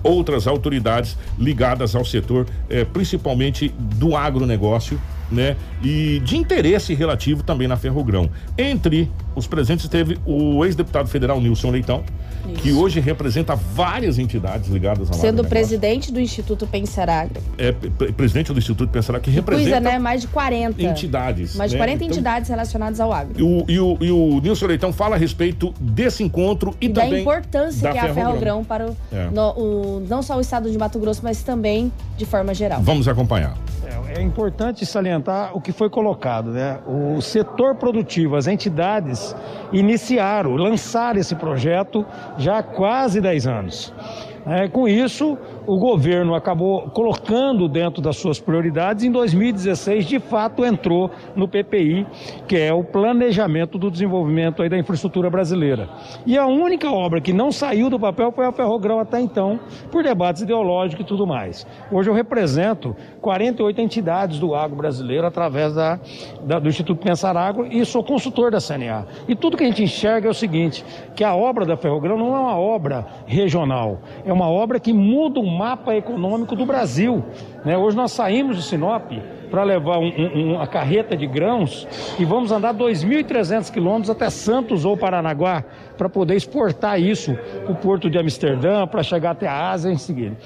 outras 0.02 0.46
autoridades 0.46 1.16
ligadas 1.38 1.94
ao 1.94 2.04
setor, 2.04 2.46
eh, 2.68 2.84
principalmente 2.84 3.68
do 3.78 4.16
agronegócio, 4.16 5.00
né? 5.30 5.56
E 5.82 6.20
de 6.24 6.36
interesse 6.36 6.94
relativo 6.94 7.42
também 7.42 7.68
na 7.68 7.76
Ferrogrão. 7.76 8.30
Entre 8.56 9.10
os 9.38 9.46
presentes 9.46 9.88
teve 9.88 10.18
o 10.26 10.64
ex-deputado 10.64 11.08
federal 11.08 11.40
Nilson 11.40 11.70
Leitão, 11.70 12.04
isso. 12.46 12.62
que 12.62 12.72
hoje 12.72 13.00
representa 13.00 13.54
várias 13.54 14.18
entidades 14.18 14.68
ligadas 14.68 15.10
ao 15.10 15.14
Sendo 15.14 15.44
presidente 15.44 16.12
do 16.12 16.20
Instituto 16.20 16.66
Pensaragro. 16.66 17.40
É, 17.56 17.72
presidente 17.72 18.52
do 18.52 18.58
Instituto 18.58 18.90
Pensaragro, 18.90 19.24
que, 19.24 19.30
que 19.30 19.36
representa... 19.36 19.80
Né? 19.80 19.98
Mais 19.98 20.22
de 20.22 20.28
40. 20.28 20.82
Entidades. 20.82 21.56
Mais 21.56 21.70
de 21.70 21.76
40 21.76 21.98
né? 21.98 22.04
então, 22.04 22.16
entidades 22.16 22.48
relacionadas 22.48 23.00
ao 23.00 23.12
agro. 23.12 23.34
E 23.38 23.42
o, 23.42 23.64
e, 23.68 23.80
o, 23.80 23.98
e 24.00 24.10
o 24.10 24.40
Nilson 24.40 24.66
Leitão 24.66 24.92
fala 24.92 25.16
a 25.16 25.18
respeito 25.18 25.72
desse 25.80 26.22
encontro 26.22 26.74
e, 26.80 26.86
e 26.86 26.88
também... 26.88 27.10
da 27.10 27.20
importância 27.20 27.82
da 27.82 27.92
que 27.92 27.98
é 27.98 28.10
a 28.10 28.14
Ferrogrão 28.14 28.64
para 28.64 28.90
o, 28.90 28.96
é. 29.12 29.30
no, 29.30 29.50
o, 29.50 30.00
não 30.08 30.22
só 30.22 30.36
o 30.36 30.40
estado 30.40 30.70
de 30.70 30.76
Mato 30.78 30.98
Grosso, 30.98 31.20
mas 31.22 31.42
também 31.42 31.92
de 32.16 32.24
forma 32.24 32.52
geral. 32.54 32.80
Vamos 32.82 33.06
acompanhar. 33.08 33.56
É 34.14 34.22
importante 34.22 34.84
salientar 34.86 35.56
o 35.56 35.60
que 35.60 35.70
foi 35.70 35.88
colocado, 35.90 36.50
né? 36.50 36.78
O 36.86 37.20
setor 37.20 37.74
produtivo, 37.74 38.36
as 38.36 38.46
entidades 38.46 39.27
iniciaram, 39.72 40.54
lançaram 40.54 41.20
esse 41.20 41.34
projeto 41.34 42.06
já 42.36 42.58
há 42.58 42.62
quase 42.62 43.20
10 43.20 43.46
anos. 43.46 43.92
É, 44.46 44.68
com 44.68 44.88
isso, 44.88 45.36
o 45.68 45.76
governo 45.76 46.34
acabou 46.34 46.88
colocando 46.88 47.68
dentro 47.68 48.00
das 48.00 48.16
suas 48.16 48.40
prioridades. 48.40 49.04
Em 49.04 49.12
2016, 49.12 50.06
de 50.06 50.18
fato, 50.18 50.64
entrou 50.64 51.10
no 51.36 51.46
PPI, 51.46 52.06
que 52.48 52.56
é 52.56 52.72
o 52.72 52.82
Planejamento 52.82 53.76
do 53.76 53.90
Desenvolvimento 53.90 54.66
da 54.66 54.78
Infraestrutura 54.78 55.28
Brasileira. 55.28 55.90
E 56.24 56.38
a 56.38 56.46
única 56.46 56.90
obra 56.90 57.20
que 57.20 57.34
não 57.34 57.52
saiu 57.52 57.90
do 57.90 58.00
papel 58.00 58.32
foi 58.32 58.46
a 58.46 58.52
Ferrogrão 58.52 58.98
até 58.98 59.20
então, 59.20 59.60
por 59.90 60.02
debates 60.02 60.40
ideológicos 60.40 61.04
e 61.04 61.06
tudo 61.06 61.26
mais. 61.26 61.66
Hoje 61.92 62.08
eu 62.08 62.14
represento 62.14 62.96
48 63.20 63.78
entidades 63.78 64.38
do 64.38 64.54
agro 64.54 64.74
brasileiro 64.74 65.26
através 65.26 65.74
da, 65.74 66.00
da, 66.44 66.58
do 66.58 66.70
Instituto 66.70 67.04
Pensar 67.04 67.36
Agro 67.36 67.66
e 67.70 67.84
sou 67.84 68.02
consultor 68.02 68.50
da 68.50 68.58
CNA. 68.58 69.06
E 69.28 69.36
tudo 69.36 69.54
que 69.54 69.64
a 69.64 69.66
gente 69.66 69.82
enxerga 69.82 70.28
é 70.28 70.30
o 70.30 70.34
seguinte, 70.34 70.82
que 71.14 71.22
a 71.22 71.36
obra 71.36 71.66
da 71.66 71.76
Ferrogrão 71.76 72.16
não 72.16 72.34
é 72.34 72.38
uma 72.38 72.56
obra 72.56 73.06
regional, 73.26 74.00
é 74.24 74.32
uma 74.32 74.48
obra 74.48 74.80
que 74.80 74.94
muda 74.94 75.40
o 75.40 75.57
mapa 75.58 75.96
econômico 75.96 76.54
do 76.54 76.64
Brasil. 76.64 77.24
Né? 77.64 77.76
Hoje 77.76 77.96
nós 77.96 78.12
saímos 78.12 78.56
de 78.56 78.62
Sinop 78.62 79.10
para 79.50 79.64
levar 79.64 79.98
um, 79.98 80.06
um, 80.06 80.54
uma 80.54 80.66
carreta 80.68 81.16
de 81.16 81.26
grãos 81.26 81.88
e 82.18 82.24
vamos 82.24 82.52
andar 82.52 82.72
2.300 82.74 83.72
quilômetros 83.72 84.10
até 84.10 84.30
Santos 84.30 84.84
ou 84.84 84.96
Paranaguá 84.96 85.64
para 85.96 86.08
poder 86.08 86.36
exportar 86.36 87.00
isso 87.00 87.36
para 87.64 87.72
o 87.72 87.74
porto 87.74 88.08
de 88.08 88.18
Amsterdã, 88.18 88.86
para 88.86 89.02
chegar 89.02 89.32
até 89.32 89.48
a 89.48 89.70
Ásia 89.70 89.90
em 89.90 89.98
seguida. 89.98 90.36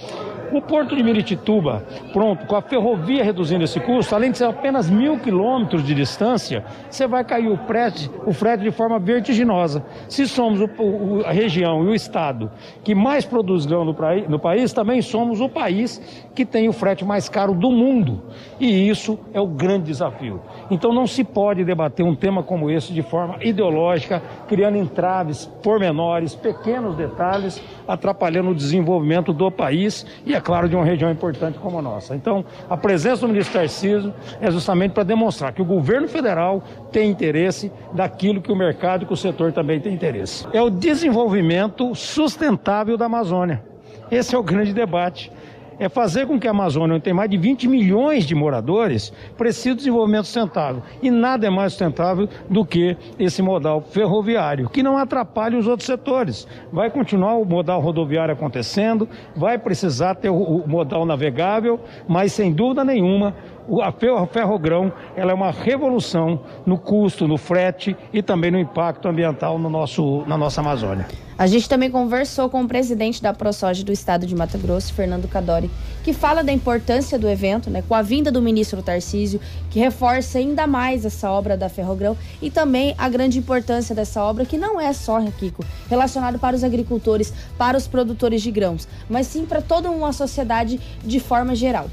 O 0.52 0.60
porto 0.60 0.94
de 0.94 1.02
Miritituba, 1.02 1.82
pronto, 2.12 2.46
com 2.46 2.54
a 2.54 2.60
ferrovia 2.60 3.24
reduzindo 3.24 3.64
esse 3.64 3.80
custo, 3.80 4.14
além 4.14 4.30
de 4.30 4.36
ser 4.36 4.44
apenas 4.44 4.90
mil 4.90 5.18
quilômetros 5.18 5.82
de 5.82 5.94
distância, 5.94 6.62
você 6.90 7.06
vai 7.06 7.24
cair 7.24 7.48
o 7.48 7.56
frete, 7.56 8.10
o 8.26 8.34
frete 8.34 8.62
de 8.62 8.70
forma 8.70 8.98
vertiginosa. 8.98 9.82
Se 10.10 10.28
somos 10.28 10.60
o, 10.60 10.68
o, 10.78 11.24
a 11.24 11.32
região 11.32 11.82
e 11.84 11.88
o 11.88 11.94
estado 11.94 12.50
que 12.84 12.94
mais 12.94 13.24
produz 13.24 13.64
grão 13.64 13.82
no, 13.82 13.96
no 14.28 14.38
país, 14.38 14.74
também 14.74 15.00
somos 15.00 15.40
o 15.40 15.48
país 15.48 15.98
que 16.34 16.44
tem 16.44 16.68
o 16.68 16.72
frete 16.72 17.02
mais 17.02 17.30
caro 17.30 17.54
do 17.54 17.70
mundo. 17.70 18.22
E 18.60 18.88
isso 18.90 19.18
é 19.32 19.40
o 19.40 19.46
grande 19.46 19.86
desafio. 19.86 20.42
Então 20.70 20.92
não 20.92 21.06
se 21.06 21.24
pode 21.24 21.64
debater 21.64 22.04
um 22.04 22.14
tema 22.14 22.42
como 22.42 22.70
esse 22.70 22.92
de 22.92 23.00
forma 23.00 23.42
ideológica, 23.42 24.22
criando 24.48 24.76
entraves 24.76 25.46
pormenores, 25.62 26.34
pequenos 26.34 26.94
detalhes, 26.94 27.62
atrapalhando 27.88 28.50
o 28.50 28.54
desenvolvimento 28.54 29.32
do 29.32 29.50
país 29.50 30.04
e, 30.26 30.34
é 30.34 30.41
claro, 30.42 30.68
de 30.68 30.76
uma 30.76 30.84
região 30.84 31.10
importante 31.10 31.58
como 31.58 31.78
a 31.78 31.82
nossa. 31.82 32.14
Então, 32.14 32.44
a 32.68 32.76
presença 32.76 33.22
do 33.22 33.28
ministro 33.28 33.58
Tarcísio 33.58 34.12
é 34.40 34.50
justamente 34.50 34.92
para 34.92 35.02
demonstrar 35.02 35.52
que 35.52 35.62
o 35.62 35.64
governo 35.64 36.08
federal 36.08 36.62
tem 36.90 37.10
interesse 37.10 37.72
daquilo 37.92 38.40
que 38.40 38.52
o 38.52 38.56
mercado 38.56 39.04
e 39.04 39.06
que 39.06 39.12
o 39.12 39.16
setor 39.16 39.52
também 39.52 39.80
tem 39.80 39.94
interesse. 39.94 40.46
É 40.52 40.60
o 40.60 40.70
desenvolvimento 40.70 41.94
sustentável 41.94 42.96
da 42.96 43.06
Amazônia. 43.06 43.62
Esse 44.10 44.34
é 44.34 44.38
o 44.38 44.42
grande 44.42 44.74
debate 44.74 45.32
é 45.78 45.88
fazer 45.88 46.26
com 46.26 46.38
que 46.38 46.46
a 46.46 46.50
Amazônia, 46.50 46.94
onde 46.94 47.04
tem 47.04 47.12
mais 47.12 47.30
de 47.30 47.36
20 47.36 47.68
milhões 47.68 48.24
de 48.24 48.34
moradores, 48.34 49.12
precise 49.36 49.70
de 49.70 49.76
desenvolvimento 49.76 50.24
sustentável. 50.24 50.82
E 51.02 51.10
nada 51.10 51.46
é 51.46 51.50
mais 51.50 51.72
sustentável 51.72 52.28
do 52.48 52.64
que 52.64 52.96
esse 53.18 53.42
modal 53.42 53.80
ferroviário, 53.80 54.68
que 54.68 54.82
não 54.82 54.96
atrapalhe 54.96 55.56
os 55.56 55.66
outros 55.66 55.86
setores. 55.86 56.46
Vai 56.72 56.90
continuar 56.90 57.34
o 57.34 57.44
modal 57.44 57.80
rodoviário 57.80 58.34
acontecendo, 58.34 59.08
vai 59.34 59.58
precisar 59.58 60.14
ter 60.14 60.30
o 60.30 60.64
modal 60.66 61.04
navegável, 61.04 61.80
mas 62.08 62.32
sem 62.32 62.52
dúvida 62.52 62.84
nenhuma 62.84 63.34
a 63.82 64.26
Ferrogrão 64.26 64.92
ela 65.16 65.32
é 65.32 65.34
uma 65.34 65.50
revolução 65.50 66.40
no 66.66 66.78
custo, 66.78 67.28
no 67.28 67.36
frete 67.36 67.96
e 68.12 68.22
também 68.22 68.50
no 68.50 68.58
impacto 68.58 69.08
ambiental 69.08 69.58
no 69.58 69.70
nosso, 69.70 70.24
na 70.26 70.36
nossa 70.36 70.60
Amazônia. 70.60 71.06
A 71.38 71.46
gente 71.46 71.68
também 71.68 71.90
conversou 71.90 72.48
com 72.48 72.62
o 72.62 72.68
presidente 72.68 73.22
da 73.22 73.32
ProSoja 73.32 73.82
do 73.82 73.90
estado 73.90 74.26
de 74.26 74.34
Mato 74.34 74.58
Grosso, 74.58 74.92
Fernando 74.92 75.26
Cadori, 75.26 75.70
que 76.04 76.12
fala 76.12 76.44
da 76.44 76.52
importância 76.52 77.18
do 77.18 77.28
evento, 77.28 77.70
né, 77.70 77.82
com 77.88 77.94
a 77.94 78.02
vinda 78.02 78.30
do 78.30 78.40
ministro 78.40 78.82
Tarcísio, 78.82 79.40
que 79.70 79.80
reforça 79.80 80.38
ainda 80.38 80.66
mais 80.66 81.04
essa 81.04 81.30
obra 81.30 81.56
da 81.56 81.68
Ferrogrão 81.68 82.16
e 82.40 82.50
também 82.50 82.94
a 82.98 83.08
grande 83.08 83.38
importância 83.38 83.94
dessa 83.94 84.22
obra, 84.22 84.44
que 84.44 84.58
não 84.58 84.80
é 84.80 84.92
só, 84.92 85.20
Kiko, 85.38 85.64
relacionado 85.88 86.38
para 86.38 86.54
os 86.54 86.62
agricultores, 86.62 87.32
para 87.58 87.76
os 87.76 87.88
produtores 87.88 88.42
de 88.42 88.50
grãos, 88.50 88.86
mas 89.08 89.26
sim 89.26 89.46
para 89.46 89.62
toda 89.62 89.90
uma 89.90 90.12
sociedade 90.12 90.78
de 91.02 91.18
forma 91.18 91.54
geral. 91.54 91.88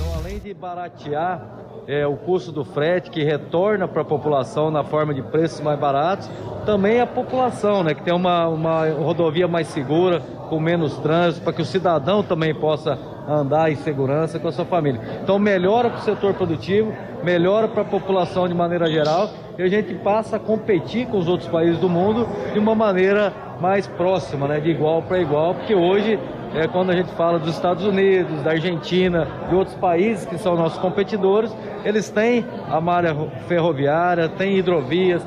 Então, 0.00 0.14
além 0.14 0.38
de 0.38 0.54
baratear 0.54 1.42
é, 1.88 2.06
o 2.06 2.16
custo 2.16 2.52
do 2.52 2.64
frete, 2.64 3.10
que 3.10 3.24
retorna 3.24 3.88
para 3.88 4.02
a 4.02 4.04
população 4.04 4.70
na 4.70 4.84
forma 4.84 5.12
de 5.12 5.22
preços 5.22 5.60
mais 5.60 5.76
baratos, 5.76 6.30
também 6.64 7.00
a 7.00 7.06
população, 7.06 7.82
né, 7.82 7.94
que 7.94 8.02
tem 8.04 8.14
uma, 8.14 8.46
uma 8.46 8.88
rodovia 8.90 9.48
mais 9.48 9.66
segura, 9.66 10.20
com 10.48 10.60
menos 10.60 10.96
trânsito, 10.98 11.42
para 11.42 11.52
que 11.52 11.62
o 11.62 11.64
cidadão 11.64 12.22
também 12.22 12.54
possa 12.54 12.96
andar 13.28 13.72
em 13.72 13.74
segurança 13.74 14.38
com 14.38 14.46
a 14.46 14.52
sua 14.52 14.64
família. 14.64 15.00
Então, 15.20 15.36
melhora 15.36 15.90
para 15.90 15.98
o 15.98 16.02
setor 16.02 16.32
produtivo, 16.32 16.94
melhora 17.24 17.66
para 17.66 17.82
a 17.82 17.84
população 17.84 18.46
de 18.46 18.54
maneira 18.54 18.86
geral 18.86 19.30
e 19.58 19.62
a 19.62 19.68
gente 19.68 19.94
passa 19.96 20.36
a 20.36 20.38
competir 20.38 21.08
com 21.08 21.18
os 21.18 21.26
outros 21.26 21.50
países 21.50 21.78
do 21.78 21.88
mundo 21.88 22.24
de 22.52 22.58
uma 22.60 22.74
maneira 22.76 23.32
mais 23.60 23.88
próxima, 23.88 24.46
né, 24.46 24.60
de 24.60 24.70
igual 24.70 25.02
para 25.02 25.18
igual, 25.18 25.54
porque 25.54 25.74
hoje 25.74 26.18
é, 26.54 26.66
quando 26.66 26.90
a 26.90 26.96
gente 26.96 27.10
fala 27.12 27.38
dos 27.38 27.54
Estados 27.54 27.84
Unidos, 27.84 28.42
da 28.42 28.52
Argentina, 28.52 29.26
de 29.48 29.54
outros 29.54 29.76
países 29.76 30.24
que 30.26 30.38
são 30.38 30.56
nossos 30.56 30.78
competidores, 30.78 31.54
eles 31.84 32.10
têm 32.10 32.44
a 32.68 32.80
malha 32.80 33.14
ferroviária, 33.46 34.28
têm 34.28 34.56
hidrovias, 34.56 35.22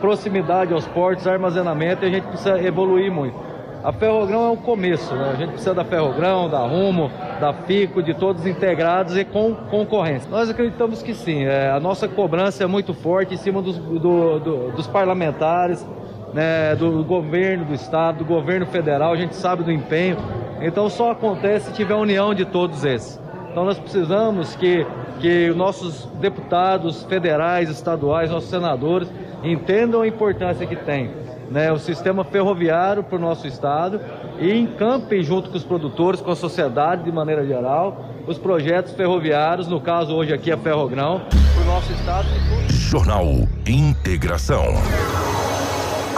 proximidade 0.00 0.72
aos 0.72 0.86
portos, 0.86 1.26
armazenamento, 1.26 2.04
e 2.04 2.08
a 2.08 2.10
gente 2.10 2.26
precisa 2.26 2.60
evoluir 2.60 3.10
muito. 3.10 3.48
A 3.82 3.92
Ferrogrão 3.92 4.44
é 4.46 4.50
um 4.50 4.56
começo, 4.56 5.14
né? 5.14 5.30
a 5.32 5.36
gente 5.36 5.50
precisa 5.50 5.72
da 5.72 5.84
Ferrogrão, 5.84 6.48
da 6.48 6.58
Rumo, 6.58 7.10
da 7.40 7.52
FICO, 7.52 8.02
de 8.02 8.12
todos 8.12 8.44
integrados 8.44 9.16
e 9.16 9.24
com 9.24 9.54
concorrência. 9.54 10.28
Nós 10.28 10.50
acreditamos 10.50 11.00
que 11.00 11.14
sim, 11.14 11.44
é, 11.44 11.70
a 11.70 11.78
nossa 11.78 12.08
cobrança 12.08 12.64
é 12.64 12.66
muito 12.66 12.92
forte 12.92 13.34
em 13.34 13.36
cima 13.36 13.62
dos, 13.62 13.78
do, 13.78 14.40
do, 14.40 14.72
dos 14.72 14.86
parlamentares, 14.88 15.86
né, 16.32 16.74
do 16.76 17.04
governo 17.04 17.64
do 17.64 17.74
estado, 17.74 18.18
do 18.18 18.24
governo 18.24 18.66
federal, 18.66 19.12
a 19.12 19.16
gente 19.16 19.34
sabe 19.34 19.62
do 19.62 19.72
empenho. 19.72 20.16
Então 20.60 20.88
só 20.88 21.12
acontece 21.12 21.66
se 21.66 21.72
tiver 21.72 21.94
a 21.94 21.98
união 21.98 22.34
de 22.34 22.44
todos 22.44 22.84
esses. 22.84 23.20
Então 23.50 23.64
nós 23.64 23.78
precisamos 23.78 24.54
que, 24.56 24.86
que 25.20 25.50
nossos 25.50 26.06
deputados 26.20 27.04
federais, 27.04 27.70
estaduais, 27.70 28.30
nossos 28.30 28.50
senadores 28.50 29.08
entendam 29.42 30.02
a 30.02 30.06
importância 30.06 30.66
que 30.66 30.76
tem 30.76 31.10
né, 31.50 31.72
o 31.72 31.78
sistema 31.78 32.24
ferroviário 32.24 33.02
para 33.02 33.16
o 33.16 33.20
nosso 33.20 33.46
estado 33.46 34.00
e 34.38 34.52
encampem 34.52 35.22
junto 35.22 35.50
com 35.50 35.56
os 35.56 35.64
produtores, 35.64 36.20
com 36.20 36.30
a 36.30 36.36
sociedade 36.36 37.04
de 37.04 37.12
maneira 37.12 37.46
geral, 37.46 38.04
os 38.26 38.38
projetos 38.38 38.92
ferroviários, 38.92 39.66
no 39.66 39.80
caso 39.80 40.14
hoje 40.14 40.32
aqui 40.32 40.52
a 40.52 40.56
Ferrogrão, 40.56 41.22
para 41.54 41.62
o 41.62 41.66
nosso 41.66 41.92
estado. 41.92 42.28
Jornal 42.68 43.26
Integração. 43.66 44.66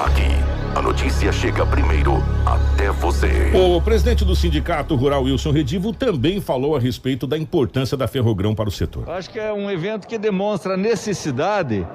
Aqui, 0.01 0.32
a 0.74 0.80
notícia 0.80 1.30
chega 1.30 1.66
primeiro 1.66 2.14
até 2.46 2.90
você. 2.90 3.53
O 3.55 3.82
presidente 3.82 4.24
do 4.24 4.34
Sindicato 4.34 4.94
Rural, 4.94 5.24
Wilson 5.24 5.51
Redivo, 5.51 5.92
também 5.92 6.40
falou 6.40 6.74
a 6.74 6.80
respeito 6.80 7.26
da 7.26 7.36
importância 7.36 7.98
da 7.98 8.09
Ferrogrão 8.09 8.55
para 8.55 8.66
o 8.66 8.72
setor. 8.72 9.11
Acho 9.11 9.28
que 9.28 9.38
é 9.38 9.53
um 9.53 9.70
evento 9.70 10.09
que 10.09 10.16
demonstra 10.16 10.72
a 10.72 10.76
necessidade 10.78 11.86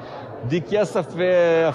de 0.47 0.61
que 0.61 0.77
essa 0.77 1.03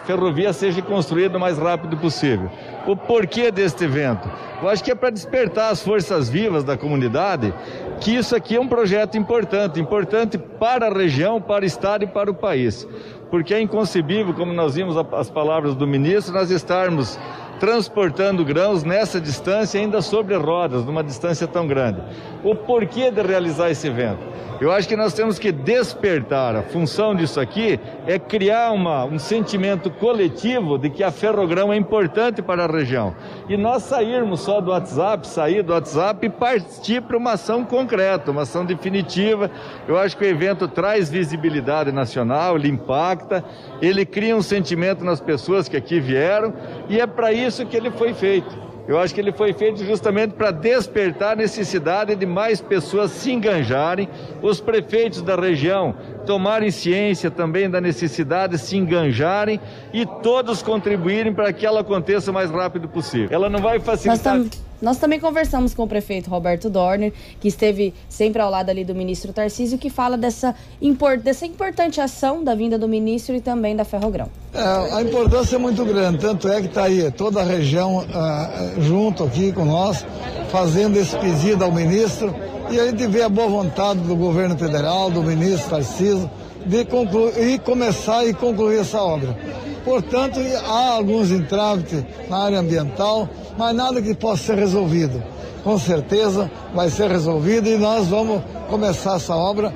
ferrovia 0.07 0.53
seja 0.53 0.81
construída 0.81 1.37
o 1.37 1.41
mais 1.41 1.59
rápido 1.59 1.97
possível. 1.97 2.49
O 2.87 2.95
porquê 2.95 3.51
deste 3.51 3.83
evento? 3.83 4.31
Eu 4.63 4.69
acho 4.69 4.85
que 4.85 4.93
é 4.93 4.95
para 4.95 5.11
despertar 5.11 5.73
as 5.73 5.83
forças 5.83 6.29
vivas 6.29 6.63
da 6.63 6.77
comunidade 6.77 7.53
que 8.01 8.15
isso 8.15 8.37
aqui 8.37 8.55
é 8.55 8.61
um 8.61 8.69
projeto 8.69 9.19
importante, 9.19 9.81
importante 9.81 10.39
para 10.39 10.87
a 10.87 10.95
região, 10.95 11.41
para 11.41 11.65
o 11.65 11.67
estado 11.67 12.05
e 12.05 12.07
para 12.07 12.31
o 12.31 12.35
país 12.35 12.87
porque 13.31 13.55
é 13.55 13.61
inconcebível, 13.61 14.35
como 14.35 14.53
nós 14.53 14.75
vimos 14.75 14.97
as 15.13 15.31
palavras 15.31 15.75
do 15.75 15.87
ministro, 15.87 16.35
nós 16.35 16.51
estarmos 16.51 17.19
transportando 17.61 18.43
grãos 18.43 18.83
nessa 18.83 19.21
distância, 19.21 19.79
ainda 19.79 20.01
sobre 20.01 20.35
rodas, 20.35 20.85
numa 20.85 21.05
distância 21.05 21.47
tão 21.47 21.67
grande. 21.67 22.01
O 22.43 22.55
porquê 22.55 23.11
de 23.11 23.21
realizar 23.21 23.71
esse 23.71 23.87
evento? 23.87 24.31
Eu 24.61 24.71
acho 24.71 24.87
que 24.87 24.97
nós 24.97 25.15
temos 25.15 25.39
que 25.39 25.51
despertar. 25.51 26.55
A 26.55 26.63
função 26.63 27.15
disso 27.15 27.41
aqui 27.41 27.81
é 28.07 28.19
criar 28.19 28.73
uma, 28.73 29.07
um 29.07 29.19
sentimento 29.19 29.91
coletivo 29.91 30.77
de 30.77 30.91
que 30.91 31.03
a 31.03 31.11
ferrogrão 31.11 31.73
é 31.73 31.77
importante 31.77 32.43
para 32.43 32.65
a 32.65 32.67
região. 32.67 33.15
E 33.49 33.57
nós 33.57 33.85
sairmos 33.85 34.41
só 34.41 34.61
do 34.61 34.71
WhatsApp, 34.71 35.27
sair 35.27 35.63
do 35.63 35.73
WhatsApp 35.73 36.27
e 36.27 36.29
partir 36.29 37.01
para 37.01 37.17
uma 37.17 37.33
ação 37.33 37.65
concreta, 37.65 38.31
uma 38.31 38.43
ação 38.43 38.67
definitiva. 38.67 39.51
Eu 39.89 39.99
acho 39.99 40.15
que 40.15 40.25
o 40.25 40.29
evento 40.29 40.69
traz 40.69 41.09
visibilidade 41.09 41.91
nacional, 41.91 42.57
ele 42.57 42.69
impacta, 42.69 43.43
ele 43.81 44.05
cria 44.05 44.37
um 44.37 44.43
sentimento 44.43 45.03
nas 45.03 45.23
pessoas 45.23 45.71
que 45.71 45.77
aqui 45.77 45.99
vieram 45.99 46.53
e 46.87 47.01
é 47.01 47.07
para 47.07 47.33
isso 47.33 47.50
que 47.67 47.77
ele 47.77 47.91
foi 47.91 48.15
feito. 48.15 48.71
Eu 48.89 48.99
acho 48.99 49.15
que 49.15 49.21
ele 49.21 49.31
foi 49.31 49.53
feito 49.53 49.85
justamente 49.85 50.33
para 50.33 50.51
despertar 50.51 51.35
a 51.35 51.37
necessidade 51.37 52.17
de 52.17 52.27
mais 52.27 52.61
pessoas 52.61 53.13
se 53.13 53.31
enganjarem, 53.31 54.09
os 54.43 54.61
prefeitos 54.61 55.23
da 55.23 55.37
região 55.37 55.95
tomarem 56.27 56.71
ciência 56.71 57.31
também 57.31 57.71
da 57.71 57.81
necessidade 57.81 58.57
de 58.57 58.59
se 58.59 58.77
enganjarem 58.77 59.61
e 59.93 60.05
todos 60.05 60.63
contribuírem 60.63 61.33
para 61.33 61.53
que 61.53 61.65
ela 61.65 61.81
aconteça 61.81 62.31
o 62.31 62.35
mais 62.35 62.51
rápido 62.51 62.89
possível. 62.89 63.29
Ela 63.31 63.49
não 63.49 63.61
vai 63.61 63.79
facilitar. 63.79 64.41
Nós, 64.81 64.97
tam 64.97 65.11
nós 65.11 65.11
também 65.11 65.19
conversamos 65.19 65.75
com 65.75 65.83
o 65.83 65.89
prefeito 65.89 66.31
Roberto 66.31 66.71
Dorner, 66.71 67.13
que 67.41 67.49
esteve 67.49 67.93
sempre 68.09 68.41
ao 68.41 68.49
lado 68.49 68.71
ali 68.71 68.85
do 68.85 68.95
ministro 68.95 69.33
Tarcísio, 69.33 69.77
que 69.77 69.91
fala 69.91 70.17
dessa, 70.17 70.55
import 70.81 71.21
dessa 71.21 71.45
importante 71.45 72.01
ação 72.01 72.45
da 72.45 72.55
vinda 72.55 72.79
do 72.79 72.87
ministro 72.87 73.35
e 73.35 73.41
também 73.41 73.75
da 73.75 73.85
Ferrogrão. 73.85 74.29
É, 74.55 74.95
a 74.95 75.03
importância 75.03 75.57
é 75.57 75.59
muito 75.59 75.85
grande, 75.85 76.19
tanto 76.19 76.49
é 76.49 76.61
que 76.61 76.69
está 76.69 76.85
aí 76.85 77.11
toda 77.11 77.41
a 77.41 77.45
região 77.45 77.99
uh, 77.99 78.81
junto 78.81 79.25
aqui 79.25 79.51
com 79.51 79.65
nós, 79.65 80.07
fazendo 80.53 80.97
esse 80.97 81.17
pedido 81.17 81.65
ao 81.65 81.73
ministro, 81.73 82.33
e 82.71 82.79
a 82.79 82.87
gente 82.87 83.05
vê 83.09 83.23
a 83.23 83.29
boa 83.29 83.49
vontade 83.49 83.99
do 83.99 84.15
governo 84.15 84.57
federal, 84.57 85.11
do 85.11 85.25
ministro 85.25 85.71
Tarcísio, 85.71 86.31
de 86.65 86.85
concluir, 86.85 87.59
começar 87.61 88.25
e 88.27 88.33
concluir 88.33 88.79
essa 88.79 89.03
obra. 89.03 89.37
Portanto, 89.85 90.41
há 90.67 90.95
alguns 90.95 91.31
entraves 91.31 92.05
na 92.29 92.39
área 92.39 92.59
ambiental, 92.59 93.29
mas 93.57 93.75
nada 93.75 94.03
que 94.03 94.15
possa 94.15 94.45
ser 94.45 94.59
resolvido. 94.59 95.23
Com 95.65 95.79
certeza 95.79 96.51
vai 96.75 96.91
ser 96.91 97.11
resolvido 97.11 97.69
e 97.69 97.77
nós 97.77 98.07
vamos 98.09 98.43
começar 98.69 99.17
essa 99.17 99.35
obra 99.35 99.73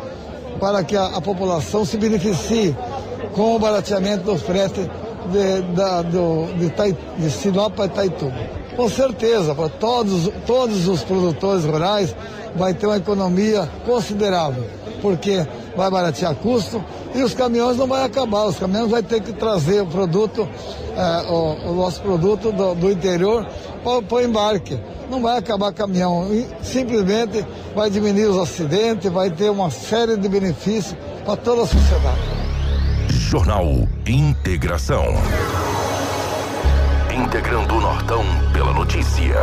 para 0.61 0.82
que 0.84 0.96
a, 0.96 1.07
a 1.07 1.20
população 1.20 1.84
se 1.84 1.96
beneficie 1.96 2.74
com 3.34 3.57
o 3.57 3.59
barateamento 3.59 4.24
do 4.24 4.38
frete 4.38 4.88
de, 5.30 5.62
da, 5.74 6.02
do, 6.02 6.46
de, 6.59 6.70
Tai, 6.70 6.96
de 7.18 7.30
Sinop 7.30 7.74
para 7.74 7.86
Itaituba. 7.86 8.34
Com 8.76 8.88
certeza, 8.88 9.55
para 9.55 9.68
todos, 9.68 10.30
todos 10.46 10.88
os 10.88 11.02
produtores 11.02 11.64
rurais 11.64 12.14
vai 12.57 12.74
ter 12.74 12.86
uma 12.86 12.96
economia 12.96 13.68
considerável, 13.84 14.64
porque 15.00 15.46
vai 15.76 15.90
baratear 15.90 16.34
custo 16.36 16.82
e 17.14 17.22
os 17.22 17.34
caminhões 17.34 17.76
não 17.76 17.86
vão 17.86 18.02
acabar. 18.02 18.44
Os 18.46 18.58
caminhões 18.58 18.90
vão 18.90 19.02
ter 19.02 19.20
que 19.20 19.32
trazer 19.32 19.82
o 19.82 19.86
produto, 19.86 20.48
é, 20.96 21.30
o, 21.30 21.70
o, 21.70 21.74
nosso 21.76 22.00
produto 22.00 22.52
do, 22.52 22.74
do 22.74 22.90
interior 22.90 23.46
para 23.82 24.16
o 24.16 24.20
embarque. 24.20 24.78
Não 25.10 25.20
vai 25.20 25.38
acabar 25.38 25.72
caminhão, 25.72 26.26
simplesmente 26.62 27.44
vai 27.74 27.90
diminuir 27.90 28.26
os 28.26 28.38
acidentes, 28.38 29.10
vai 29.10 29.30
ter 29.30 29.50
uma 29.50 29.70
série 29.70 30.16
de 30.16 30.28
benefícios 30.28 30.96
para 31.24 31.36
toda 31.36 31.62
a 31.62 31.66
sociedade. 31.66 32.20
Jornal 33.08 33.66
Integração. 34.06 35.04
Integrando 37.14 37.74
o 37.74 37.80
Nortão 37.80 38.24
pela 38.52 38.72
notícia. 38.72 39.36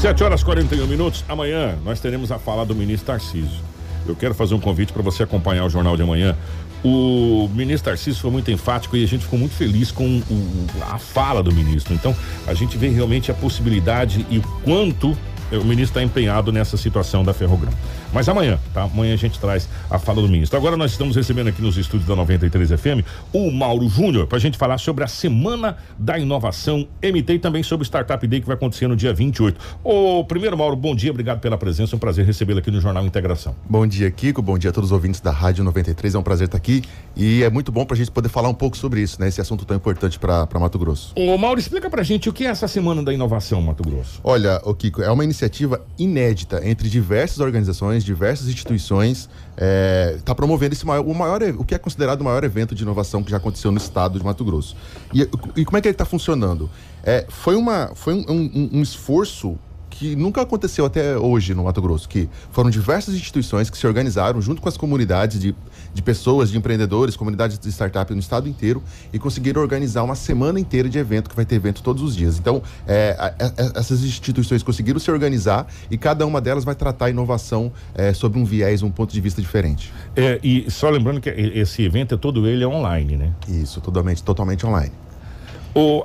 7 0.00 0.24
horas 0.24 0.42
41 0.42 0.86
minutos. 0.86 1.24
Amanhã 1.28 1.78
nós 1.84 2.00
teremos 2.00 2.30
a 2.30 2.38
fala 2.38 2.66
do 2.66 2.74
ministro 2.74 3.06
Tarcísio. 3.06 3.75
Eu 4.10 4.16
quero 4.16 4.34
fazer 4.34 4.54
um 4.54 4.60
convite 4.60 4.92
para 4.92 5.02
você 5.02 5.22
acompanhar 5.22 5.64
o 5.64 5.70
jornal 5.70 5.96
de 5.96 6.02
amanhã. 6.02 6.36
O 6.84 7.48
ministro 7.54 7.90
Tarcísio 7.90 8.20
foi 8.20 8.30
muito 8.30 8.50
enfático 8.50 8.96
e 8.96 9.02
a 9.02 9.08
gente 9.08 9.24
ficou 9.24 9.38
muito 9.38 9.54
feliz 9.54 9.90
com 9.90 10.18
o, 10.18 10.66
a 10.82 10.98
fala 10.98 11.42
do 11.42 11.52
ministro. 11.52 11.94
Então, 11.94 12.14
a 12.46 12.54
gente 12.54 12.76
vê 12.76 12.88
realmente 12.88 13.30
a 13.30 13.34
possibilidade 13.34 14.24
e 14.30 14.38
o 14.38 14.42
quanto 14.62 15.16
o 15.52 15.64
ministro 15.64 15.98
está 15.98 16.02
empenhado 16.02 16.50
nessa 16.52 16.76
situação 16.76 17.24
da 17.24 17.32
Ferrogrão. 17.32 17.72
Mas 18.16 18.30
amanhã, 18.30 18.58
tá? 18.72 18.84
Amanhã 18.84 19.12
a 19.12 19.16
gente 19.18 19.38
traz 19.38 19.68
a 19.90 19.98
fala 19.98 20.22
do 20.22 20.28
ministro. 20.30 20.56
Agora 20.56 20.74
nós 20.74 20.90
estamos 20.90 21.14
recebendo 21.14 21.48
aqui 21.48 21.60
nos 21.60 21.76
estúdios 21.76 22.08
da 22.08 22.16
93 22.16 22.70
FM 22.70 23.04
o 23.30 23.50
Mauro 23.50 23.86
Júnior 23.90 24.26
para 24.26 24.38
a 24.38 24.40
gente 24.40 24.56
falar 24.56 24.78
sobre 24.78 25.04
a 25.04 25.06
Semana 25.06 25.76
da 25.98 26.18
Inovação 26.18 26.88
MT 27.02 27.34
e 27.34 27.38
também 27.38 27.62
sobre 27.62 27.82
o 27.82 27.84
Startup 27.84 28.26
Day 28.26 28.40
que 28.40 28.46
vai 28.46 28.56
acontecer 28.56 28.88
no 28.88 28.96
dia 28.96 29.12
28. 29.12 29.60
Ô, 29.84 30.24
primeiro, 30.24 30.56
Mauro, 30.56 30.74
bom 30.74 30.96
dia, 30.96 31.10
obrigado 31.10 31.40
pela 31.40 31.58
presença. 31.58 31.94
É 31.94 31.96
um 31.96 31.98
prazer 31.98 32.24
recebê-lo 32.24 32.60
aqui 32.60 32.70
no 32.70 32.80
Jornal 32.80 33.04
Integração. 33.04 33.54
Bom 33.68 33.86
dia, 33.86 34.10
Kiko. 34.10 34.40
Bom 34.40 34.56
dia 34.56 34.70
a 34.70 34.72
todos 34.72 34.88
os 34.88 34.94
ouvintes 34.94 35.20
da 35.20 35.30
Rádio 35.30 35.62
93. 35.62 36.14
É 36.14 36.18
um 36.18 36.22
prazer 36.22 36.46
estar 36.46 36.56
aqui 36.56 36.84
e 37.14 37.42
é 37.42 37.50
muito 37.50 37.70
bom 37.70 37.84
para 37.84 37.96
a 37.96 37.98
gente 37.98 38.10
poder 38.10 38.30
falar 38.30 38.48
um 38.48 38.54
pouco 38.54 38.78
sobre 38.78 39.02
isso, 39.02 39.20
né? 39.20 39.28
Esse 39.28 39.42
assunto 39.42 39.66
tão 39.66 39.76
importante 39.76 40.18
para 40.18 40.48
Mato 40.58 40.78
Grosso. 40.78 41.12
Ô, 41.14 41.36
Mauro, 41.36 41.60
explica 41.60 41.90
para 41.90 42.00
a 42.00 42.04
gente 42.04 42.30
o 42.30 42.32
que 42.32 42.46
é 42.46 42.48
essa 42.48 42.66
Semana 42.66 43.02
da 43.02 43.12
Inovação, 43.12 43.60
Mato 43.60 43.82
Grosso. 43.82 44.20
Olha, 44.24 44.58
o 44.64 44.74
Kiko, 44.74 45.02
é 45.02 45.10
uma 45.10 45.22
iniciativa 45.22 45.84
inédita 45.98 46.66
entre 46.66 46.88
diversas 46.88 47.40
organizações, 47.40 48.05
diversas 48.06 48.48
instituições, 48.48 49.28
está 49.50 49.56
é, 49.58 50.18
tá 50.24 50.34
promovendo 50.34 50.72
esse 50.72 50.86
maior, 50.86 51.04
o 51.04 51.14
maior, 51.14 51.42
o 51.58 51.64
que 51.64 51.74
é 51.74 51.78
considerado 51.78 52.20
o 52.20 52.24
maior 52.24 52.42
evento 52.44 52.74
de 52.74 52.82
inovação 52.82 53.22
que 53.22 53.30
já 53.30 53.36
aconteceu 53.36 53.70
no 53.70 53.78
estado 53.78 54.18
de 54.18 54.24
Mato 54.24 54.44
Grosso. 54.44 54.76
E, 55.12 55.28
e 55.56 55.64
como 55.64 55.76
é 55.76 55.80
que 55.80 55.88
ele 55.88 55.94
está 55.94 56.04
funcionando? 56.04 56.70
É, 57.02 57.26
foi 57.28 57.56
uma, 57.56 57.92
foi 57.94 58.14
um, 58.14 58.24
um, 58.28 58.70
um 58.78 58.82
esforço 58.82 59.58
que 59.98 60.14
nunca 60.14 60.42
aconteceu 60.42 60.84
até 60.84 61.16
hoje 61.16 61.54
no 61.54 61.64
Mato 61.64 61.80
Grosso, 61.80 62.08
que 62.08 62.28
foram 62.52 62.68
diversas 62.68 63.14
instituições 63.14 63.70
que 63.70 63.78
se 63.78 63.86
organizaram 63.86 64.40
junto 64.42 64.60
com 64.60 64.68
as 64.68 64.76
comunidades 64.76 65.40
de, 65.40 65.54
de 65.94 66.02
pessoas, 66.02 66.50
de 66.50 66.58
empreendedores, 66.58 67.16
comunidades 67.16 67.58
de 67.58 67.68
startup 67.70 68.12
no 68.12 68.20
estado 68.20 68.48
inteiro 68.48 68.82
e 69.12 69.18
conseguiram 69.18 69.62
organizar 69.62 70.02
uma 70.02 70.14
semana 70.14 70.60
inteira 70.60 70.88
de 70.88 70.98
evento, 70.98 71.30
que 71.30 71.36
vai 71.36 71.46
ter 71.46 71.54
evento 71.54 71.82
todos 71.82 72.02
os 72.02 72.14
dias. 72.14 72.38
Então, 72.38 72.62
é, 72.86 73.16
a, 73.18 73.26
a, 73.26 73.80
essas 73.80 74.04
instituições 74.04 74.62
conseguiram 74.62 75.00
se 75.00 75.10
organizar 75.10 75.66
e 75.90 75.96
cada 75.96 76.26
uma 76.26 76.40
delas 76.40 76.64
vai 76.64 76.74
tratar 76.74 77.06
a 77.06 77.10
inovação 77.10 77.72
é, 77.94 78.12
sobre 78.12 78.38
um 78.38 78.44
viés, 78.44 78.82
um 78.82 78.90
ponto 78.90 79.12
de 79.12 79.20
vista 79.20 79.40
diferente. 79.40 79.92
É, 80.14 80.38
e 80.42 80.70
só 80.70 80.90
lembrando 80.90 81.20
que 81.20 81.30
esse 81.30 81.82
evento 81.82 82.14
é 82.14 82.18
todo 82.18 82.46
ele 82.46 82.62
é 82.62 82.68
online, 82.68 83.16
né? 83.16 83.32
Isso, 83.48 83.80
totalmente, 83.80 84.22
totalmente 84.22 84.66
online. 84.66 84.92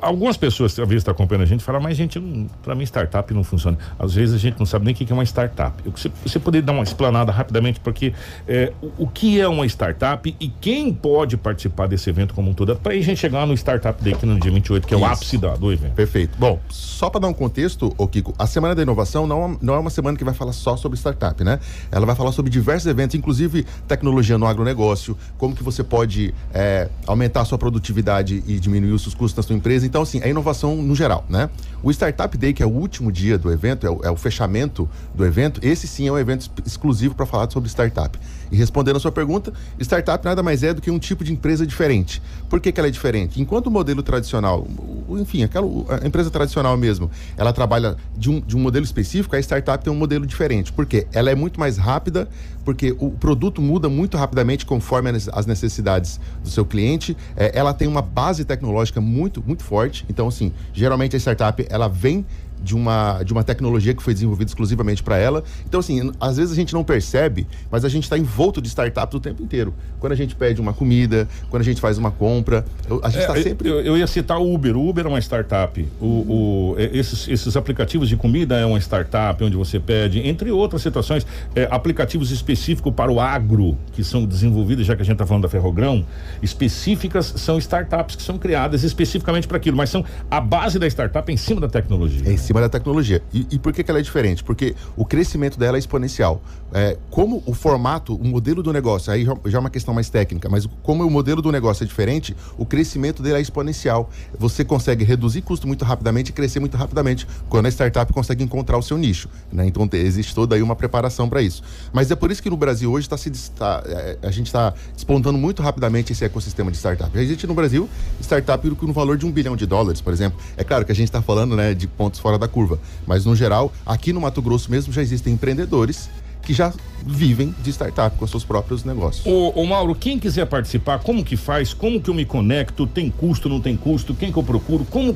Algumas 0.02 0.38
pessoas, 0.38 0.72
às 0.72 0.88
vezes, 0.88 1.02
estão 1.02 1.14
tá 1.14 1.18
acompanhando 1.18 1.44
a 1.44 1.48
gente, 1.48 1.64
falam, 1.64 1.82
mas 1.82 1.96
gente, 1.96 2.20
para 2.62 2.76
mim 2.76 2.84
startup 2.84 3.34
não 3.34 3.44
funciona. 3.44 3.78
Às 3.98 4.14
vezes 4.14 4.36
a 4.36 4.38
gente 4.38 4.60
não 4.60 4.66
sabe 4.66 4.86
nem 4.86 4.94
o 4.94 4.98
que 4.98 5.12
é 5.12 5.14
uma 5.14 5.24
startup. 5.24 5.82
Você, 5.90 6.12
você 6.26 6.40
poderia 6.40 6.66
dar 6.66 6.74
uma 6.74 6.84
explanada 6.84 7.32
rapidamente, 7.32 7.80
porque 7.80 8.14
é, 8.48 8.74
o, 8.82 9.04
o, 9.04 9.08
que 9.08 9.40
é 9.40 9.48
uma 9.48 9.66
startup 9.66 10.36
e 10.40 10.50
quem 10.50 10.94
pode 10.94 11.38
participar 11.38 11.88
desse 11.88 12.10
evento 12.10 12.34
como 12.34 12.52
um 12.52 12.54
todo, 12.54 12.76
para 12.76 12.94
a 12.94 13.02
gente 13.02 13.18
chegar 13.18 13.46
no 13.48 13.54
Startup 13.54 14.02
Day 14.04 14.14
aqui 14.14 14.26
no 14.26 14.40
dia 14.40 14.52
28, 14.52 14.88
que 14.88 14.94
é 14.94 14.98
Isso. 14.98 15.06
o 15.06 15.10
ápice 15.10 15.38
da, 15.38 15.56
do 15.56 15.72
evento. 15.72 15.94
Perfeito. 15.94 16.38
Bom, 16.38 16.60
só 16.70 17.10
para 17.10 17.22
dar 17.22 17.28
um 17.28 17.34
contexto, 17.34 17.94
ô 17.98 18.08
Kiko, 18.08 18.34
a 18.38 18.46
Semana 18.46 18.76
da 18.76 18.82
Inovação 18.82 19.26
não, 19.26 19.58
não 19.62 19.74
é 19.74 19.80
uma 19.80 19.90
semana 19.90 20.18
que 20.18 20.24
vai 20.24 20.34
falar 20.34 20.54
só 20.54 20.76
sobre 20.76 20.98
startup, 20.98 21.44
né? 21.44 21.60
Ela 21.92 22.06
vai 22.06 22.16
falar 22.16 22.32
sobre 22.32 22.52
diversos 22.52 22.88
eventos, 22.88 23.16
inclusive 23.16 23.66
tecnologia 23.88 24.38
no 24.38 24.46
agronegócio, 24.46 25.18
como 25.38 25.56
que 25.56 25.64
você 25.64 25.84
pode 25.84 26.34
é, 26.54 26.90
aumentar 27.08 27.42
a 27.42 27.46
sua 27.46 27.58
produtividade 27.58 28.44
e 28.46 28.60
diminuir 28.60 28.92
os 28.92 29.02
seus 29.04 29.16
custos 29.16 29.38
na 29.38 29.48
sua 29.48 29.56
empresa. 29.62 29.86
Então, 29.86 30.02
assim, 30.02 30.20
é 30.22 30.30
inovação 30.30 30.76
no 30.76 30.96
geral, 30.96 31.24
né? 31.30 31.50
O 31.84 31.90
Startup 31.92 32.38
Day, 32.38 32.54
que 32.54 32.62
é 32.62 32.66
o 32.66 32.70
último 32.70 33.12
dia 33.12 33.38
do 33.38 33.52
evento, 33.52 33.88
é 33.88 33.90
o, 33.90 34.02
é 34.04 34.12
o 34.12 34.16
fechamento 34.16 34.88
do 35.16 35.26
evento, 35.26 35.60
esse 35.64 35.88
sim 35.88 36.08
é 36.08 36.12
um 36.12 36.18
evento 36.18 36.50
exclusivo 36.66 37.16
para 37.16 37.26
falar 37.26 37.50
sobre 37.50 37.70
startup. 37.70 38.20
E 38.52 38.56
respondendo 38.56 38.98
a 38.98 39.00
sua 39.00 39.12
pergunta, 39.12 39.54
startup 39.80 40.24
nada 40.26 40.44
mais 40.44 40.62
é 40.62 40.74
do 40.74 40.82
que 40.82 40.92
um 40.92 41.00
tipo 41.00 41.24
de 41.24 41.32
empresa 41.32 41.66
diferente. 41.66 42.22
Por 42.50 42.60
que, 42.60 42.72
que 42.72 42.80
ela 42.80 42.88
é 42.88 42.92
diferente? 42.92 43.42
Enquanto 43.42 43.68
o 43.68 43.72
modelo 43.72 44.04
tradicional, 44.04 44.68
enfim, 45.10 45.44
aquela 45.44 45.66
a 46.04 46.06
empresa 46.06 46.30
tradicional 46.30 46.76
mesmo, 46.76 47.10
ela 47.38 47.54
trabalha 47.54 47.96
de 48.16 48.30
um, 48.30 48.42
de 48.42 48.56
um 48.56 48.60
modelo 48.60 48.84
específico, 48.84 49.36
a 49.36 49.40
startup 49.40 49.84
tem 49.84 49.92
um 49.92 49.96
modelo 49.96 50.26
diferente. 50.26 50.72
Por 50.72 50.86
quê? 50.86 51.08
Ela 51.14 51.32
é 51.32 51.36
muito 51.36 51.60
mais 51.60 51.78
rápida, 51.78 52.28
porque 52.64 52.96
o 53.00 53.12
produto 53.12 53.62
muda 53.62 53.90
muito 53.90 54.18
rapidamente 54.18 54.66
conforme 54.66 55.10
as 55.10 55.46
necessidades 55.46 56.20
do 56.44 56.50
seu 56.50 56.66
cliente. 56.66 57.16
É, 57.36 57.58
ela 57.58 57.74
tem 57.74 57.88
uma 57.88 58.02
base 58.02 58.46
tecnológica 58.46 59.02
muito, 59.02 59.44
muito 59.46 59.64
forte. 59.64 60.06
Então, 60.10 60.28
assim, 60.28 60.52
geralmente 60.74 61.16
a 61.16 61.20
startup 61.20 61.66
ela 61.70 61.88
vem 61.88 62.26
de 62.62 62.76
uma, 62.76 63.24
de 63.24 63.34
uma 63.34 63.44
tecnologia 63.44 63.94
que 63.94 64.04
foi 64.04 64.14
desenvolvida 64.14 64.50
exclusivamente 64.50 65.02
para 65.02 65.18
ela. 65.18 65.44
Então, 65.66 65.80
assim, 65.80 66.12
às 66.20 66.38
vezes 66.38 66.52
a 66.52 66.56
gente 66.56 66.74
não 66.74 66.84
percebe, 66.84 67.48
mas 67.70 67.84
a 67.84 67.90
gente 67.90 68.04
está 68.04 68.18
envolto 68.18 68.62
de 68.62 68.68
startups 68.68 69.16
o 69.16 69.20
tempo 69.20 69.44
inteiro. 69.44 69.74
Quando 70.00 70.14
a 70.14 70.16
gente 70.16 70.36
pede 70.36 70.60
uma 70.60 70.74
comida, 70.74 71.28
quando 71.50 71.62
a 71.62 71.66
gente 71.66 71.82
faz 71.82 71.98
uma 71.98 72.12
compra, 72.12 72.66
a 73.04 73.10
gente 73.10 73.22
está 73.22 73.38
é, 73.38 73.44
sempre. 73.44 73.70
Eu, 73.70 73.82
eu, 73.82 73.98
ia 73.98 74.08
citar 74.08 74.40
o 74.40 74.54
Uber. 74.54 74.76
O 74.76 74.90
Uber 74.90 75.06
é 75.06 75.10
uma 75.10 75.20
startup. 75.20 75.88
O, 76.00 76.06
o, 76.06 76.76
esses, 76.78 77.28
esses 77.28 77.56
aplicativos 77.56 78.10
de 78.10 78.16
comida 78.16 78.58
é 78.58 78.66
uma 78.66 78.80
startup 78.80 79.44
onde 79.44 79.56
você 79.56 79.80
pede, 79.80 80.28
entre 80.28 80.52
outras 80.52 80.82
situações, 80.82 81.26
é, 81.56 81.68
aplicativos 81.72 82.32
específicos 82.32 82.94
para 82.94 83.12
o 83.12 83.20
agro, 83.20 83.78
que 83.94 84.04
são 84.04 84.26
desenvolvidos, 84.26 84.86
já 84.86 84.96
que 84.96 85.02
a 85.02 85.06
gente 85.06 85.14
está 85.14 85.26
falando 85.26 85.44
da 85.44 85.50
Ferrogrão, 85.50 86.06
específicas 86.42 87.34
são 87.38 87.58
startups 87.58 88.16
que 88.16 88.24
são 88.24 88.38
criadas 88.38 88.84
especificamente 88.84 89.48
para 89.48 89.58
aquilo, 89.58 89.78
mas 89.78 89.90
são 89.90 90.04
a 90.30 90.40
base 90.40 90.80
da 90.80 90.88
startup 90.88 91.32
em 91.32 91.38
cima 91.38 91.62
da 91.62 91.68
tecnologia. 91.68 92.28
É 92.28 92.34
em 92.34 92.38
cima 92.38 92.51
cima 92.52 92.62
da 92.62 92.70
tecnologia. 92.70 93.22
E, 93.34 93.48
e 93.52 93.60
por 93.60 93.74
que, 93.74 93.84
que 93.84 93.90
ela 93.90 94.00
é 94.00 94.04
diferente? 94.04 94.44
Porque 94.44 94.76
o 94.96 95.06
crescimento 95.06 95.58
dela 95.58 95.78
é 95.78 95.80
exponencial. 95.80 96.42
É, 96.74 96.98
como 97.10 97.44
o 97.46 97.54
formato, 97.54 98.16
o 98.16 98.26
modelo 98.26 98.62
do 98.62 98.72
negócio, 98.72 99.12
aí 99.12 99.26
já, 99.26 99.36
já, 99.46 99.58
é 99.58 99.60
uma 99.60 99.70
questão 99.70 99.94
mais 99.94 100.10
técnica, 100.10 100.48
mas 100.50 100.68
como 100.84 101.06
o 101.06 101.10
modelo 101.10 101.42
do 101.42 101.52
negócio 101.52 101.84
é 101.84 101.88
diferente, 101.88 102.36
o 102.58 102.66
crescimento 102.66 103.22
dele 103.24 103.38
é 103.38 103.42
exponencial. 103.42 104.10
Você 104.38 104.64
consegue 104.64 105.04
reduzir 105.04 105.42
custo 105.42 105.68
muito 105.68 105.84
rapidamente 105.84 106.30
e 106.30 106.34
crescer 106.34 106.60
muito 106.60 106.78
rapidamente 106.78 107.28
quando 107.50 107.66
a 107.66 107.70
startup 107.70 108.12
consegue 108.14 108.44
encontrar 108.44 108.78
o 108.78 108.82
seu 108.82 108.98
nicho. 108.98 109.30
Né? 109.52 109.66
Então 109.66 109.88
existe 109.94 110.34
toda 110.36 110.56
aí 110.56 110.62
uma 110.62 110.76
preparação 110.76 111.28
para 111.28 111.42
isso. 111.42 111.64
Mas 111.92 112.12
é 112.12 112.16
por 112.16 112.32
isso 112.32 112.42
que 112.42 112.50
no 112.50 112.58
Brasil 112.58 112.92
hoje 112.92 113.08
tá 113.08 113.18
se, 113.18 113.32
tá, 113.52 113.84
a 114.22 114.32
gente 114.32 114.48
está 114.48 114.74
despontando 114.94 115.38
muito 115.38 115.62
rapidamente 115.62 116.14
esse 116.14 116.24
ecossistema 116.24 116.72
de 116.72 116.78
startup. 116.78 117.18
A 117.18 117.24
gente 117.24 117.46
no 117.48 117.54
Brasil, 117.54 117.90
startup 118.22 118.70
com 118.76 118.86
um 118.86 118.94
valor 118.94 119.18
de 119.18 119.26
um 119.26 119.32
bilhão 119.32 119.56
de 119.56 119.66
dólares, 119.66 120.02
por 120.02 120.14
exemplo. 120.14 120.40
É 120.56 120.64
claro 120.64 120.86
que 120.86 120.92
a 120.92 120.96
gente 120.96 121.08
está 121.08 121.22
falando 121.22 121.56
né, 121.56 121.74
de 121.74 121.88
pontos 121.88 122.20
fora 122.20 122.38
da 122.42 122.48
curva. 122.48 122.80
Mas, 123.08 123.26
no 123.26 123.36
geral, 123.36 123.72
aqui 123.86 124.12
no 124.12 124.20
Mato 124.20 124.42
Grosso 124.42 124.70
mesmo 124.70 124.92
já 124.92 125.02
existem 125.02 125.34
empreendedores 125.34 126.10
que 126.42 126.54
já 126.54 126.74
vivem 127.06 127.54
de 127.64 127.70
startup 127.70 128.18
com 128.18 128.28
seus 128.28 128.44
próprios 128.44 128.84
negócios. 128.84 129.26
Ô, 129.26 129.54
ô, 129.56 129.66
Mauro, 129.66 129.96
quem 129.96 130.20
quiser 130.20 130.46
participar, 130.48 131.00
como 131.00 131.24
que 131.24 131.38
faz? 131.38 131.74
Como 131.74 132.02
que 132.02 132.10
eu 132.10 132.14
me 132.14 132.26
conecto? 132.26 132.86
Tem 132.88 133.10
custo, 133.10 133.48
não 133.48 133.62
tem 133.62 133.78
custo? 133.78 134.14
Quem 134.14 134.32
que 134.32 134.38
eu 134.38 134.44
procuro? 134.44 134.86
Como, 134.86 135.16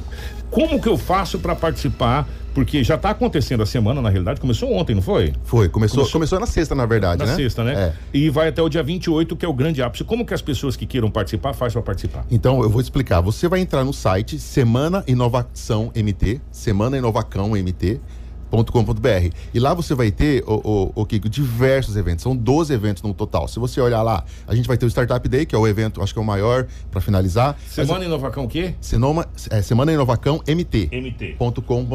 como 0.50 0.80
que 0.80 0.88
eu 0.88 0.98
faço 0.98 1.40
para 1.40 1.56
participar? 1.56 2.28
Porque 2.56 2.86
já 2.86 2.96
está 2.96 3.10
acontecendo 3.10 3.62
a 3.62 3.66
semana, 3.66 4.02
na 4.02 4.10
realidade, 4.10 4.40
começou 4.40 4.72
ontem, 4.72 4.96
não 4.96 5.02
foi? 5.02 5.34
Foi, 5.44 5.68
começou, 5.68 5.98
começou, 5.98 6.14
começou 6.14 6.40
na 6.40 6.46
sexta, 6.46 6.74
na 6.74 6.86
verdade, 6.86 7.20
na 7.20 7.26
né? 7.26 7.32
Na 7.32 7.38
sexta, 7.38 7.66
né? 7.66 7.74
É. 7.74 7.94
E 8.14 8.30
vai 8.30 8.48
até 8.48 8.62
o 8.62 8.70
dia 8.70 8.82
28, 8.82 9.36
que 9.36 9.46
é 9.46 9.48
o 9.48 9.54
grande 9.54 9.82
ápice. 9.84 10.06
Como 10.06 10.26
que 10.26 10.34
as 10.34 10.42
pessoas 10.42 10.78
que 10.78 10.86
queiram 10.86 11.12
participar 11.12 11.52
fazem 11.52 11.74
para 11.74 11.82
participar? 11.82 12.26
Então, 12.32 12.64
eu 12.64 12.70
vou 12.70 12.80
explicar. 12.80 13.20
Você 13.20 13.50
vai 13.50 13.60
entrar 13.60 13.84
no 13.84 13.92
site 13.92 14.40
Semana 14.40 15.04
Inovação 15.06 15.92
MT, 15.94 16.40
Semana 16.50 16.98
Inovacão 16.98 17.50
MT, 17.50 18.00
.com.br. 18.64 19.36
E 19.54 19.60
lá 19.60 19.74
você 19.74 19.94
vai 19.94 20.12
ter, 20.12 20.44
o, 20.48 20.92
o, 20.96 21.02
o 21.02 21.06
Kiko, 21.06 21.30
diversos 21.30 21.96
eventos. 21.96 22.24
São 22.24 22.36
12 22.36 22.74
eventos 22.74 23.04
no 23.04 23.14
total. 23.14 23.48
Se 23.48 23.60
você 23.60 23.82
olhar 23.82 24.02
lá, 24.02 24.24
a 24.48 24.56
gente 24.56 24.68
vai 24.68 24.78
ter 24.78 24.86
o 24.86 24.90
Startup 24.90 25.28
Day, 25.28 25.46
que 25.46 25.56
é 25.56 25.58
o 25.58 25.68
evento, 25.68 26.02
acho 26.02 26.14
que 26.14 26.20
é 26.20 26.22
o 26.22 26.26
maior, 26.26 26.68
para 26.92 27.02
finalizar. 27.02 27.58
Semana 27.68 28.00
Mas, 28.00 28.08
Inovacão 28.08 28.46
o 28.46 28.48
quê? 28.48 28.76
Senoma, 28.80 29.28
é, 29.50 29.62
Semana 29.62 29.92
Inovacão 29.92 30.42
MT. 30.48 30.90
MT.com.br. 30.92 31.86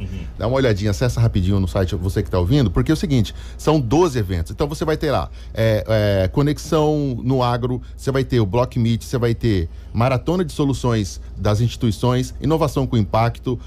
Uhum. 0.00 0.06
Dá 0.38 0.46
uma 0.46 0.56
olhadinha, 0.56 0.90
acessa 0.90 1.20
rapidinho 1.20 1.60
no 1.60 1.68
site, 1.68 1.94
você 1.94 2.22
que 2.22 2.28
está 2.28 2.38
ouvindo, 2.38 2.70
porque 2.70 2.90
é 2.90 2.94
o 2.94 2.96
seguinte: 2.96 3.34
são 3.56 3.80
12 3.80 4.18
eventos. 4.18 4.52
Então 4.52 4.66
você 4.68 4.84
vai 4.84 4.96
ter 4.96 5.10
lá 5.10 5.30
é, 5.54 5.84
é, 6.24 6.28
Conexão 6.28 7.18
no 7.22 7.42
Agro, 7.42 7.80
você 7.96 8.10
vai 8.10 8.24
ter 8.24 8.40
o 8.40 8.46
Block 8.46 8.78
Meet, 8.78 9.02
você 9.02 9.18
vai 9.18 9.34
ter 9.34 9.68
Maratona 9.92 10.44
de 10.44 10.52
Soluções 10.52 11.20
das 11.36 11.60
Instituições, 11.60 12.34
Inovação 12.40 12.86
com 12.86 12.96
Impacto, 12.96 13.58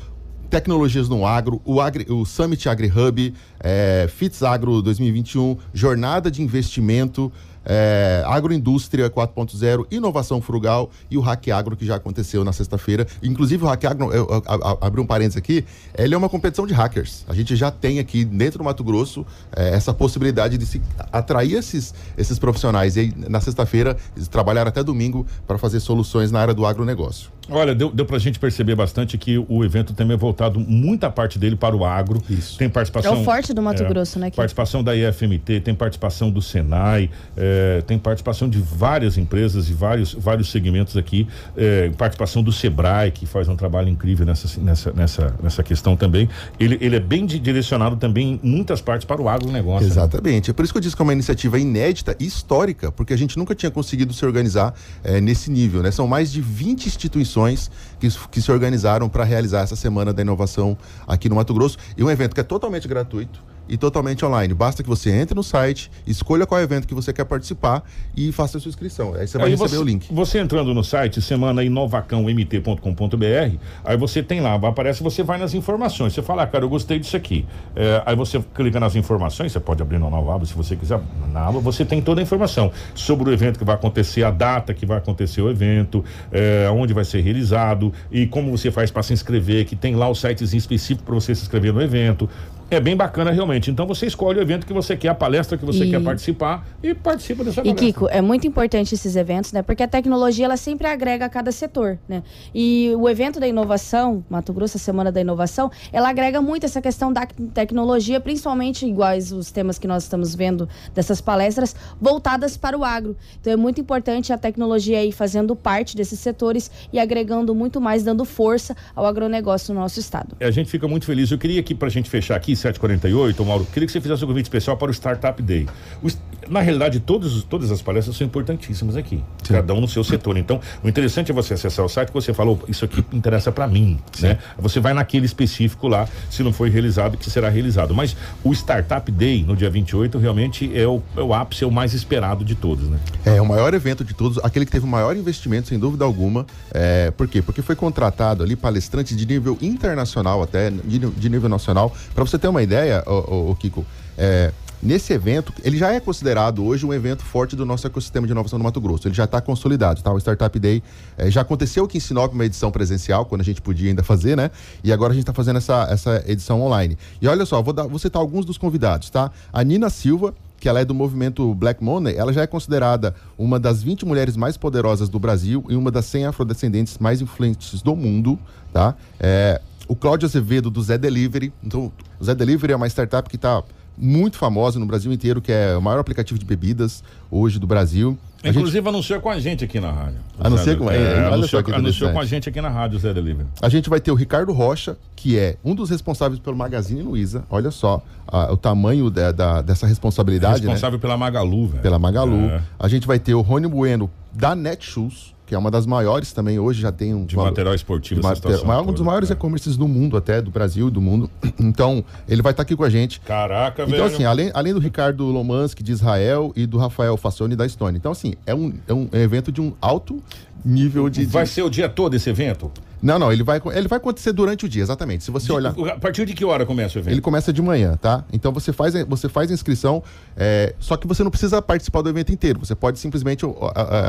tecnologias 0.54 1.10
no 1.10 1.26
agro, 1.26 1.60
o, 1.66 1.82
agri, 1.82 2.06
o 2.08 2.24
Summit 2.26 2.70
Agri 2.70 2.86
Hub, 2.86 3.34
é, 3.60 4.08
FITS 4.08 4.44
Agro 4.44 4.84
2021, 4.84 5.58
jornada 5.74 6.30
de 6.30 6.44
investimento, 6.44 7.32
é, 7.66 8.24
agroindústria 8.26 9.10
4.0, 9.10 9.86
inovação 9.92 10.42
frugal 10.42 10.90
e 11.10 11.18
o 11.18 11.22
Hack 11.22 11.48
Agro 11.50 11.76
que 11.76 11.86
já 11.86 11.96
aconteceu 11.96 12.44
na 12.44 12.54
sexta-feira. 12.54 13.08
Inclusive 13.22 13.64
o 13.64 13.68
Hack 13.68 13.86
Agro, 13.86 14.12
eu, 14.12 14.28
eu, 14.28 14.44
eu, 14.46 14.78
abri 14.82 15.02
um 15.02 15.06
parênteses 15.06 15.38
aqui, 15.38 15.66
ele 15.98 16.14
é 16.14 16.18
uma 16.18 16.30
competição 16.30 16.66
de 16.66 16.74
hackers. 16.74 17.26
A 17.28 17.34
gente 17.34 17.56
já 17.56 17.72
tem 17.72 18.00
aqui 18.00 18.26
dentro 18.26 18.60
do 18.60 18.64
Mato 18.64 18.84
Grosso 18.84 19.26
é, 19.56 19.70
essa 19.70 19.94
possibilidade 19.94 20.58
de 20.58 20.66
se 20.66 20.82
atrair 21.12 21.54
esses, 21.54 21.94
esses 22.18 22.38
profissionais. 22.40 22.96
E 22.96 23.02
aí, 23.02 23.14
na 23.30 23.40
sexta-feira 23.40 23.98
eles 24.16 24.28
trabalharam 24.28 24.70
até 24.70 24.84
domingo 24.84 25.26
para 25.48 25.58
fazer 25.58 25.80
soluções 25.80 26.32
na 26.32 26.40
área 26.40 26.54
do 26.54 26.66
agronegócio. 26.66 27.32
Olha, 27.50 27.76
deu, 27.76 27.92
deu 27.92 28.06
pra 28.06 28.18
gente 28.18 28.40
perceber 28.40 28.76
bastante 28.76 29.18
que 29.18 29.38
o 29.38 29.64
evento 29.66 29.94
também 29.94 30.16
é 30.16 30.18
voltado 30.18 30.60
muita 30.60 31.10
parte 31.10 31.38
dele 31.38 31.56
para 31.56 31.76
o 31.76 31.84
agro. 31.84 32.22
Isso. 32.30 32.58
Tem 32.58 32.70
participação. 32.70 33.16
É 33.16 33.18
o 33.18 33.24
forte 33.24 33.54
do 33.54 33.62
Mato 33.62 33.84
é, 33.84 33.88
Grosso, 33.88 34.18
né? 34.18 34.32
Participação 34.32 34.84
da 34.84 34.96
IFMT, 34.96 35.60
tem 35.60 35.76
participação 35.76 36.32
do 36.32 36.42
Senai, 36.42 37.10
é, 37.36 37.53
tem 37.86 37.98
participação 37.98 38.50
de 38.50 38.60
várias 38.60 39.18
empresas 39.18 39.70
e 39.70 39.74
vários, 39.74 40.14
vários 40.14 40.52
segmentos 40.52 40.98
aqui. 40.98 41.28
É, 41.56 41.90
participação 41.98 42.44
do 42.44 42.52
Sebrae, 42.52 43.12
que 43.12 43.26
faz 43.26 43.48
um 43.48 43.56
trabalho 43.56 43.90
incrível 43.90 44.26
nessa, 44.26 44.60
nessa, 44.62 44.92
nessa, 44.94 45.36
nessa 45.42 45.64
questão 45.64 45.96
também. 45.96 46.30
Ele, 46.60 46.78
ele 46.82 46.96
é 46.96 47.00
bem 47.00 47.26
direcionado 47.26 47.96
também 47.96 48.40
em 48.44 48.48
muitas 48.48 48.82
partes 48.82 49.06
para 49.06 49.22
o 49.22 49.30
agronegócio. 49.30 49.88
Exatamente. 49.88 50.50
Né? 50.50 50.52
É 50.52 50.54
por 50.54 50.64
isso 50.64 50.74
que 50.74 50.78
eu 50.78 50.82
disse 50.82 50.96
que 50.96 51.02
é 51.02 51.06
uma 51.06 51.14
iniciativa 51.14 51.60
inédita 51.60 52.16
e 52.20 52.26
histórica, 52.26 52.92
porque 52.92 53.14
a 53.14 53.18
gente 53.18 53.38
nunca 53.38 53.56
tinha 53.56 53.72
conseguido 53.72 54.14
se 54.14 54.26
organizar 54.26 54.74
é, 55.04 55.20
nesse 55.20 55.52
nível, 55.52 55.82
né? 55.82 55.92
São 55.92 56.08
mais 56.08 56.32
de 56.32 56.42
20 56.42 56.86
instituições 56.86 57.70
que, 58.00 58.08
que 58.32 58.42
se 58.42 58.52
organizaram 58.52 59.10
para 59.10 59.24
realizar 59.24 59.62
essa 59.62 59.76
Semana 59.76 60.14
da 60.14 60.22
Inovação 60.22 60.78
aqui 61.08 61.30
no 61.30 61.36
Mato 61.36 61.54
Grosso. 61.54 61.78
E 61.98 62.04
um 62.04 62.10
evento 62.10 62.34
que 62.34 62.42
é 62.42 62.44
totalmente 62.44 62.88
gratuito 62.88 63.53
e 63.68 63.78
totalmente 63.78 64.26
online. 64.26 64.54
Basta 64.54 64.84
que 64.84 64.90
você 64.90 65.12
entre 65.12 65.36
no 65.36 65.44
site, 65.44 65.92
escolha 66.06 66.46
qual 66.46 66.62
evento 66.62 66.88
que 66.88 66.94
você 66.94 67.12
quer 67.14 67.26
participar 67.26 67.84
e 68.16 68.32
faça 68.32 68.58
a 68.58 68.62
sua 68.62 68.70
inscrição. 68.70 69.14
Aí 69.16 69.28
você 69.28 69.38
vai 69.38 69.48
aí 69.48 69.54
receber 69.54 69.70
você, 69.70 69.78
o 69.78 69.84
link. 69.84 70.08
Você 70.12 70.40
entrando 70.40 70.74
no 70.74 70.84
site 70.84 71.22
semanainovacaomt.com.br, 71.22 73.58
aí 73.84 73.98
você 73.98 74.24
tem 74.24 74.42
lá, 74.42 74.56
aparece, 74.56 75.02
você 75.02 75.24
vai 75.24 75.38
nas 75.38 75.54
informações. 75.54 76.14
Você 76.14 76.22
fala, 76.22 76.44
ah, 76.44 76.48
cara, 76.48 76.66
eu 76.66 76.70
gostei 76.70 77.00
disso 77.00 77.16
aqui. 77.16 77.46
É, 77.76 78.04
aí 78.06 78.16
você 78.16 78.44
clica 78.54 78.80
nas 78.80 78.96
informações, 78.96 79.52
você 79.52 79.60
pode 79.60 79.82
abrir 79.82 80.00
na 80.00 80.10
nova 80.10 80.36
aba 80.36 80.46
se 80.46 80.54
você 80.54 80.76
quiser. 80.76 81.00
Na 81.32 81.48
aba 81.48 81.60
você 81.60 81.86
tem 81.86 82.02
toda 82.02 82.22
a 82.22 82.24
informação 82.24 82.72
sobre 82.94 83.30
o 83.30 83.34
evento 83.34 83.58
que 83.58 83.66
vai 83.66 83.76
acontecer, 83.76 84.24
a 84.24 84.32
data 84.32 84.74
que 84.74 84.86
vai 84.86 84.98
acontecer 84.98 85.42
o 85.42 85.50
evento, 85.50 86.04
é, 86.32 86.70
onde 86.72 86.94
vai 86.94 87.06
ser 87.06 87.22
realizado 87.22 87.94
e 88.12 88.28
como 88.28 88.56
você 88.56 88.72
faz 88.72 88.92
para 88.92 89.04
se 89.04 89.14
inscrever, 89.14 89.66
que 89.66 89.76
tem 89.76 89.96
lá 89.96 90.10
o 90.10 90.16
sitezinho 90.16 90.60
específico 90.60 91.06
para 91.06 91.16
você 91.16 91.34
se 91.34 91.44
inscrever 91.44 91.74
no 91.74 91.82
evento. 91.82 92.30
É 92.70 92.80
bem 92.80 92.96
bacana 92.96 93.32
realmente. 93.32 93.70
Então 93.70 93.86
você 93.86 94.06
escolhe 94.06 94.40
o 94.40 94.42
evento 94.42 94.66
que 94.66 94.74
você 94.74 94.98
quer, 94.98 95.10
a 95.10 95.16
palestra 95.16 95.58
que 95.58 95.66
você 95.66 95.86
e... 95.86 95.90
quer 95.90 96.02
participar 96.02 96.66
e 96.82 96.94
participa 96.94 97.44
dessa 97.44 97.62
palestra. 97.62 97.88
E 97.88 97.92
Kiko, 97.92 98.08
é 98.10 98.22
muito 98.22 98.48
importante 98.48 98.96
esses 98.96 99.16
eventos, 99.16 99.52
né? 99.52 99.62
Porque 99.62 99.84
a 99.84 99.88
tecnologia 99.88 100.46
ela 100.46 100.58
sempre 100.58 100.88
agrega 100.88 101.26
a 101.26 101.30
cada 101.30 101.52
setor, 101.52 102.00
né? 102.08 102.24
E 102.54 102.92
o 102.98 103.08
evento 103.10 103.40
da 103.40 103.48
inovação, 103.48 104.24
Mato 104.30 104.52
Grosso, 104.54 104.78
a 104.78 104.80
Semana 104.80 105.12
da 105.12 105.22
Inovação, 105.22 105.72
ela 105.92 106.10
agrega 106.10 106.42
muito 106.42 106.66
essa 106.66 106.82
questão 106.82 107.14
da 107.14 107.26
tecnologia, 107.54 108.20
principalmente 108.20 108.86
iguais 108.86 109.32
os 109.32 109.52
temas 109.52 109.78
que 109.78 109.88
nós 109.88 110.04
estamos 110.04 110.34
vendo 110.36 110.68
dessas 110.94 111.22
palestras, 111.22 111.76
voltadas 112.02 112.58
para 112.58 112.78
o 112.78 112.84
agro. 112.84 113.16
Então 113.40 113.54
é 113.54 113.58
muito 113.58 113.80
importante 113.80 114.34
a 114.34 114.38
tecnologia 114.38 115.00
aí 115.00 115.12
fazendo 115.12 115.56
parte 115.56 115.96
desses 115.96 116.20
setores 116.20 116.72
e 116.92 117.00
agregando 117.00 117.54
muito 117.54 117.80
mais, 117.80 118.04
dando 118.04 118.26
força 118.26 118.76
ao 118.96 119.06
agronegócio 119.06 119.74
no 119.74 119.80
nosso 119.80 120.00
estado. 120.00 120.36
É, 120.40 120.46
a 120.46 120.52
gente 120.52 120.70
fica 120.70 120.88
muito 120.88 121.06
feliz. 121.06 121.32
Eu 121.32 121.38
queria 121.38 121.60
aqui, 121.60 121.76
para 121.76 121.88
a 121.88 121.92
gente 121.92 122.10
fechar 122.10 122.36
aqui, 122.36 122.56
748, 122.64 123.46
Mauro, 123.46 123.66
queria 123.66 123.86
que 123.86 123.92
você 123.92 124.00
fizesse 124.00 124.24
um 124.24 124.28
convite 124.28 124.46
especial 124.46 124.78
para 124.78 124.90
o 124.90 124.94
Startup 124.94 125.42
Day. 125.42 125.68
O, 126.02 126.08
na 126.50 126.62
realidade, 126.62 127.00
todos, 127.00 127.44
todas 127.44 127.72
as 127.72 127.82
palestras 127.82 128.16
são 128.16 128.26
importantíssimas 128.26 128.96
aqui, 128.96 129.24
Sim. 129.44 129.54
cada 129.54 129.74
um 129.74 129.82
no 129.82 129.88
seu 129.88 130.04
setor. 130.04 130.38
Então, 130.38 130.60
o 130.84 130.88
interessante 130.88 131.32
é 131.32 131.34
você 131.34 131.54
acessar 131.54 131.86
o 131.86 131.90
site 131.90 132.08
que 132.10 132.14
você 132.14 132.34
falou, 132.34 132.62
isso 132.68 132.86
aqui 132.86 133.04
interessa 133.12 133.52
para 133.52 133.68
mim, 133.68 134.00
Sim. 134.14 134.28
né? 134.28 134.40
Você 134.58 134.80
vai 134.80 134.94
naquele 134.94 135.26
específico 135.26 135.88
lá, 135.88 136.08
se 136.30 136.44
não 136.44 136.54
foi 136.54 136.70
realizado, 136.70 137.18
que 137.18 137.30
será 137.30 137.50
realizado. 137.50 137.94
Mas 137.94 138.16
o 138.44 138.54
Startup 138.54 139.10
Day, 139.12 139.44
no 139.44 139.56
dia 139.56 139.70
28, 139.70 140.18
realmente 140.18 140.72
é 140.78 140.88
o, 140.88 141.02
é 141.16 141.22
o 141.22 141.34
ápice, 141.34 141.64
é 141.64 141.68
o 141.68 141.72
mais 141.72 141.94
esperado 141.94 142.46
de 142.46 142.56
todos, 142.56 142.90
né? 142.90 143.00
É, 143.26 143.42
o 143.42 143.46
maior 143.46 143.74
evento 143.74 144.04
de 144.04 144.14
todos, 144.14 144.38
aquele 144.44 144.66
que 144.66 144.72
teve 144.72 144.86
o 144.86 144.90
maior 144.90 145.16
investimento, 145.16 145.68
sem 145.68 145.80
dúvida 145.80 146.06
alguma. 146.06 146.46
É, 146.72 147.12
por 147.12 147.28
quê? 147.28 147.42
Porque 147.42 147.62
foi 147.62 147.76
contratado 147.76 148.44
ali 148.44 148.56
palestrantes 148.56 149.16
de 149.16 149.26
nível 149.26 149.58
internacional 149.62 150.42
até, 150.42 150.70
de, 150.70 151.00
de 151.00 151.30
nível 151.30 151.50
nacional. 151.50 151.94
Para 152.14 152.24
você 152.24 152.38
ter 152.38 152.43
uma 152.50 152.62
ideia, 152.62 153.04
o, 153.06 153.52
o 153.52 153.56
Kiko, 153.56 153.86
é, 154.18 154.52
nesse 154.84 155.14
evento, 155.14 155.54
ele 155.64 155.78
já 155.78 155.92
é 155.94 156.00
considerado 156.00 156.64
hoje 156.64 156.86
um 156.86 156.94
evento 156.94 157.24
forte 157.24 157.56
do 157.56 157.66
nosso 157.66 157.88
ecossistema 157.88 158.28
de 158.28 158.34
inovação 158.34 158.60
do 158.60 158.64
Mato 158.64 158.82
Grosso. 158.82 159.08
Ele 159.08 159.16
já 159.16 159.24
está 159.24 159.40
consolidado, 159.40 160.02
tá? 160.02 160.12
O 160.12 160.18
Startup 160.18 160.60
Day 160.60 160.84
é, 161.18 161.32
já 161.32 161.42
aconteceu 161.42 161.86
aqui 161.86 161.98
em 161.98 162.02
Sinop 162.02 162.34
uma 162.34 162.46
edição 162.46 162.70
presencial, 162.70 163.26
quando 163.26 163.42
a 163.42 163.44
gente 163.44 163.62
podia 163.62 163.90
ainda 163.90 164.04
fazer, 164.04 164.36
né? 164.36 164.52
E 164.84 164.92
agora 164.92 165.12
a 165.12 165.16
gente 165.16 165.24
está 165.24 165.34
fazendo 165.34 165.58
essa, 165.58 165.88
essa 165.90 166.24
edição 166.28 166.62
online. 166.62 166.98
E 167.22 167.28
olha 167.28 167.46
só, 167.46 167.62
vou, 167.62 167.74
dar, 167.74 167.88
vou 167.88 167.98
citar 167.98 168.22
alguns 168.22 168.46
dos 168.46 168.58
convidados, 168.58 169.10
tá? 169.10 169.32
A 169.52 169.64
Nina 169.64 169.90
Silva, 169.90 170.34
que 170.60 170.68
ela 170.68 170.80
é 170.80 170.86
do 170.86 170.94
movimento 170.94 171.54
Black 171.56 171.84
Money, 171.84 172.16
ela 172.16 172.32
já 172.32 172.42
é 172.42 172.48
considerada 172.48 173.16
uma 173.38 173.60
das 173.60 173.82
20 173.82 174.06
mulheres 174.06 174.38
mais 174.38 174.58
poderosas 174.58 175.10
do 175.10 175.20
Brasil 175.20 175.64
e 175.70 175.76
uma 175.76 175.92
das 175.92 176.06
100 176.06 176.28
afrodescendentes 176.28 176.98
mais 176.98 177.22
influentes 177.22 177.82
do 177.82 177.96
mundo, 177.96 178.40
tá? 178.72 178.96
É, 179.20 179.62
o 179.94 179.96
Cláudio 179.96 180.26
Azevedo 180.26 180.72
do 180.72 180.82
Zé 180.82 180.98
Delivery. 180.98 181.54
Então, 181.64 181.92
o 182.20 182.24
Zé 182.24 182.34
Delivery 182.34 182.74
é 182.74 182.76
uma 182.76 182.88
startup 182.88 183.30
que 183.30 183.36
está 183.36 183.62
muito 183.96 184.40
famosa 184.40 184.80
no 184.80 184.88
Brasil 184.88 185.14
inteiro, 185.14 185.40
que 185.40 185.52
é 185.52 185.78
o 185.78 185.82
maior 185.84 186.00
aplicativo 186.00 186.40
de 186.40 186.44
bebidas 186.44 187.04
hoje 187.30 187.60
do 187.60 187.68
Brasil. 187.68 188.18
A 188.44 188.50
Inclusive 188.50 188.80
gente... 188.80 188.88
anunciou 188.88 189.22
com 189.22 189.30
a 189.30 189.40
gente 189.40 189.64
aqui 189.64 189.80
na 189.80 189.92
rádio. 189.92 190.18
Anunciou 190.40 190.78
com, 190.78 190.90
é, 190.90 190.96
é, 190.96 191.28
anunciou, 191.28 191.64
anunciou 191.72 192.12
com 192.12 192.20
a 192.20 192.26
gente 192.26 192.50
aqui 192.50 192.60
na 192.60 192.70
rádio, 192.70 192.98
Zé 192.98 193.14
Delivery. 193.14 193.48
A 193.62 193.70
gente 193.70 193.88
vai 193.88 194.00
ter 194.00 194.10
o 194.12 194.16
Ricardo 194.16 194.52
Rocha, 194.52 194.98
que 195.16 195.38
é 195.38 195.58
um 195.64 195.76
dos 195.76 195.92
responsáveis 195.92 196.40
pelo 196.40 196.58
Magazine 196.58 197.04
Luiza. 197.04 197.44
Olha 197.48 197.70
só 197.70 198.02
a, 198.28 198.52
o 198.52 198.58
tamanho 198.58 199.12
da, 199.12 199.32
da, 199.32 199.62
dessa 199.62 199.86
responsabilidade. 199.86 200.56
É 200.66 200.70
responsável 200.70 200.98
né? 200.98 201.02
pela 201.02 201.16
Magalu, 201.16 201.68
velho. 201.68 201.84
Pela 201.84 202.00
Magalu. 202.00 202.46
É. 202.46 202.64
A 202.80 202.88
gente 202.88 203.06
vai 203.06 203.20
ter 203.20 203.36
o 203.36 203.42
Rony 203.42 203.68
Bueno 203.68 204.10
da 204.34 204.56
Netshoes 204.56 205.36
que 205.54 205.56
é 205.56 205.60
uma 205.60 205.70
das 205.70 205.86
maiores 205.86 206.34
também 206.34 206.58
hoje, 206.58 206.82
já 206.82 206.92
tem 206.92 207.14
um. 207.14 207.26
De 207.26 207.36
valor, 207.36 207.50
material 207.52 207.76
esportivo, 207.76 208.20
de 208.20 208.28
mater, 208.28 208.66
maior, 208.66 208.82
Um 208.82 208.92
dos 208.92 209.02
maiores 209.02 209.30
é. 209.30 209.34
e-commerces 209.34 209.78
do 209.78 209.88
mundo, 209.88 210.18
até, 210.18 210.42
do 210.42 210.50
Brasil 210.50 210.88
e 210.88 210.92
do 210.92 211.00
mundo. 211.00 211.30
Então, 211.64 212.04
ele 212.28 212.42
vai 212.42 212.52
estar 212.52 212.64
tá 212.64 212.64
aqui 212.64 212.76
com 212.76 212.84
a 212.84 212.90
gente. 212.90 213.22
Caraca, 213.22 213.84
então, 213.84 213.86
velho. 213.86 213.96
Então, 213.96 214.06
assim, 214.08 214.26
além, 214.26 214.52
além 214.54 214.74
do 214.74 214.80
Ricardo 214.80 215.24
Lomansky 215.26 215.82
de 215.82 215.92
Israel 215.92 216.52
e 216.56 216.66
do 216.66 216.78
Rafael 216.78 217.16
Fassoni 217.16 217.56
da 217.56 217.66
Estônia. 217.66 217.98
Então, 217.98 218.12
assim, 218.12 218.34
é 218.46 218.54
um, 218.54 218.74
é 218.88 218.94
um 218.94 219.08
evento 219.14 219.52
de 219.52 219.62
um 219.62 219.74
alto 219.80 220.22
nível 220.66 221.10
de. 221.10 221.26
Vai 221.26 221.44
de... 221.44 221.50
ser 221.50 221.62
o 221.64 221.70
dia 221.70 221.88
todo 221.90 222.16
esse 222.16 222.30
evento? 222.30 222.72
Não, 223.02 223.20
não, 223.20 223.34
ele 223.34 223.44
vai, 223.44 223.62
ele 223.76 223.90
vai 223.90 223.98
acontecer 223.98 224.32
durante 224.32 224.66
o 224.66 224.70
dia, 224.70 224.82
exatamente. 224.82 225.26
Se 225.26 225.30
você 225.32 225.52
olhar. 225.52 225.76
A 225.94 226.00
partir 226.00 226.26
de 226.26 226.34
que 226.34 226.46
hora 226.46 226.66
começa 226.66 226.98
o 226.98 227.02
evento? 227.02 227.14
Ele 227.14 227.20
começa 227.20 227.52
de 227.52 227.62
manhã, 227.62 227.98
tá? 228.02 228.24
Então 228.32 228.54
você 228.54 228.72
faz, 228.72 228.94
você 229.10 229.28
faz 229.28 229.52
a 229.52 229.54
inscrição, 229.54 230.02
é, 230.38 230.74
só 230.80 230.96
que 230.96 231.06
você 231.06 231.22
não 231.22 231.30
precisa 231.30 231.62
participar 231.62 232.02
do 232.02 232.08
evento 232.08 232.32
inteiro. 232.32 232.60
Você 232.60 232.74
pode 232.76 232.98
simplesmente 233.00 233.46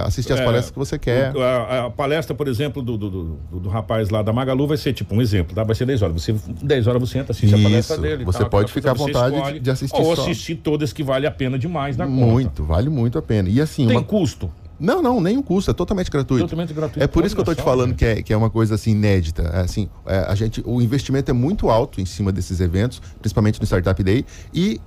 assistir 0.07 0.33
as 0.33 0.39
É, 0.39 0.45
palestras 0.45 0.71
que 0.71 0.79
você 0.79 0.97
quer. 0.97 1.33
A, 1.37 1.87
a 1.87 1.91
palestra, 1.91 2.37
por 2.37 2.47
exemplo, 2.47 2.81
do, 2.83 2.97
do, 2.97 3.11
do- 3.11 3.61
do 3.61 3.69
rapaz 3.69 4.11
lá 4.11 4.23
da 4.23 4.33
Magalu 4.33 4.69
vai 4.69 4.77
ser 4.77 4.93
tipo 4.93 5.13
um 5.13 5.21
exemplo, 5.21 5.57
tá? 5.57 5.65
Vai 5.65 5.75
ser 5.75 5.87
10 5.87 6.03
horas. 6.03 6.23
Você, 6.23 6.33
10 6.63 6.87
horas 6.87 7.01
você 7.01 7.19
entra, 7.19 7.33
assiste 7.33 7.53
a 7.53 7.59
palestra 7.59 7.95
Isso. 7.97 8.03
dele. 8.03 8.25
Você 8.25 8.39
tal, 8.39 8.49
pode 8.49 8.73
ficar 8.73 8.93
à 8.93 8.95
vontade 8.95 9.35
escolhe. 9.35 9.59
de 9.59 9.71
assistir 9.73 10.01
Ou 10.01 10.15
só. 10.15 10.23
assistir 10.23 10.55
todas 10.55 10.93
que 10.93 11.03
vale 11.03 11.27
a 11.27 11.33
pena 11.33 11.59
demais 11.59 11.97
na 11.97 12.05
conta. 12.07 12.15
Muito, 12.27 12.63
vale 12.63 12.89
muito 12.91 13.19
a 13.19 13.23
pena. 13.23 13.49
E 13.49 13.61
assim. 13.61 13.89
Tem 13.89 13.97
uma- 13.97 14.05
custo? 14.05 14.49
Não, 14.79 15.01
não, 15.01 15.20
nenhum 15.20 15.43
custo, 15.43 15.70
é 15.70 15.75
totalmente 15.75 16.11
gratuito. 16.11 16.45
Totalmente 16.45 16.72
gratuito. 16.75 17.03
É 17.03 17.07
por 17.07 17.25
isso 17.25 17.35
que 17.35 17.41
eu 17.41 17.45
Olha 17.47 17.55
te 17.55 17.62
falando 17.62 17.91
né? 17.91 17.97
que 17.97 18.05
é, 18.05 18.22
que 18.22 18.33
é 18.33 18.37
uma 18.37 18.51
coisa 18.51 18.75
assim 18.75 18.91
inédita. 18.91 19.43
É, 19.43 19.61
Assim, 19.61 19.89
é, 20.07 20.18
a 20.29 20.35
gente, 20.35 20.62
o 20.66 20.81
investimento 20.83 21.31
é 21.31 21.35
muito 21.35 21.70
alto 21.70 22.01
em 22.01 22.05
cima 22.07 22.31
desses 22.33 22.61
eventos, 22.61 23.01
principalmente 23.20 23.61
no 23.61 23.66
Startup 23.66 24.03
Day, 24.03 24.25
e 24.53 24.81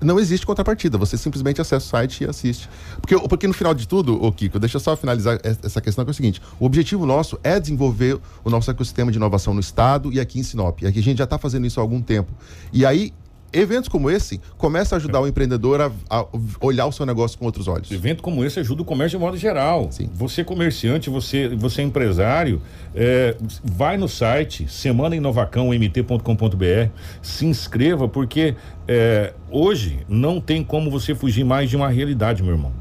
não 0.00 0.18
existe 0.18 0.44
contrapartida. 0.44 0.98
Você 0.98 1.16
simplesmente 1.16 1.60
acessa 1.60 1.84
o 1.86 1.88
site 1.88 2.24
e 2.24 2.28
assiste. 2.28 2.68
Porque, 3.00 3.16
porque 3.28 3.46
no 3.46 3.54
final 3.54 3.72
de 3.74 3.86
tudo, 3.86 4.20
ô 4.22 4.32
Kiko, 4.32 4.58
deixa 4.58 4.76
eu 4.76 4.80
só 4.80 4.96
finalizar 4.96 5.38
es- 5.44 5.58
essa 5.62 5.80
questão 5.80 6.04
que 6.04 6.10
é 6.10 6.12
o 6.12 6.14
seguinte: 6.14 6.40
o 6.58 6.64
objetivo 6.66 7.06
nosso 7.06 7.38
é 7.44 7.60
desenvolver 7.60 8.18
o 8.44 8.50
nosso 8.50 8.70
ecossistema 8.70 9.10
de 9.12 9.16
inovação 9.18 9.54
no 9.54 9.60
estado 9.60 10.12
e 10.12 10.18
aqui 10.18 10.40
em 10.40 10.42
Sinop. 10.42 10.82
E 10.82 10.86
aqui 10.86 10.98
a 10.98 11.02
gente 11.02 11.18
já 11.18 11.24
está 11.24 11.38
fazendo 11.38 11.66
isso 11.66 11.78
há 11.78 11.82
algum 11.82 12.00
tempo. 12.02 12.32
E 12.72 12.84
aí. 12.86 13.12
Eventos 13.52 13.88
como 13.88 14.10
esse 14.10 14.40
começam 14.56 14.96
a 14.96 14.98
ajudar 14.98 15.20
o 15.20 15.26
empreendedor 15.26 15.80
a, 15.80 15.90
a 16.08 16.24
olhar 16.60 16.86
o 16.86 16.92
seu 16.92 17.04
negócio 17.04 17.36
com 17.38 17.44
outros 17.44 17.68
olhos. 17.68 17.90
Evento 17.90 18.22
como 18.22 18.42
esse 18.44 18.58
ajuda 18.58 18.80
o 18.82 18.84
comércio 18.84 19.18
de 19.18 19.24
modo 19.24 19.36
geral. 19.36 19.90
Você 20.14 20.42
comerciante, 20.42 21.10
você, 21.10 21.48
você 21.48 21.82
empresário, 21.82 22.62
é, 22.94 23.36
vai 23.62 23.98
no 23.98 24.08
site 24.08 24.66
semanainnovacãomt.com.br, 24.68 26.90
se 27.20 27.44
inscreva, 27.44 28.08
porque 28.08 28.56
é, 28.88 29.34
hoje 29.50 29.98
não 30.08 30.40
tem 30.40 30.64
como 30.64 30.90
você 30.90 31.14
fugir 31.14 31.44
mais 31.44 31.68
de 31.68 31.76
uma 31.76 31.90
realidade, 31.90 32.42
meu 32.42 32.52
irmão. 32.52 32.72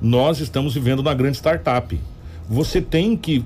Nós 0.00 0.38
estamos 0.38 0.74
vivendo 0.74 1.02
na 1.02 1.12
grande 1.12 1.38
startup. 1.38 1.98
Você 2.50 2.80
tem 2.82 3.16
que 3.16 3.44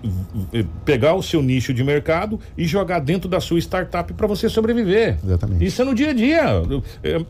eh, 0.52 0.64
pegar 0.84 1.14
o 1.14 1.22
seu 1.22 1.42
nicho 1.42 1.74
de 1.74 1.84
mercado 1.84 2.40
e 2.56 2.66
jogar 2.66 3.00
dentro 3.00 3.28
da 3.28 3.38
sua 3.38 3.58
startup 3.58 4.10
para 4.14 4.26
você 4.26 4.48
sobreviver. 4.48 5.18
Exatamente. 5.22 5.62
Isso 5.62 5.82
é 5.82 5.84
no 5.84 5.94
dia 5.94 6.08
a 6.08 6.12
dia. 6.14 6.42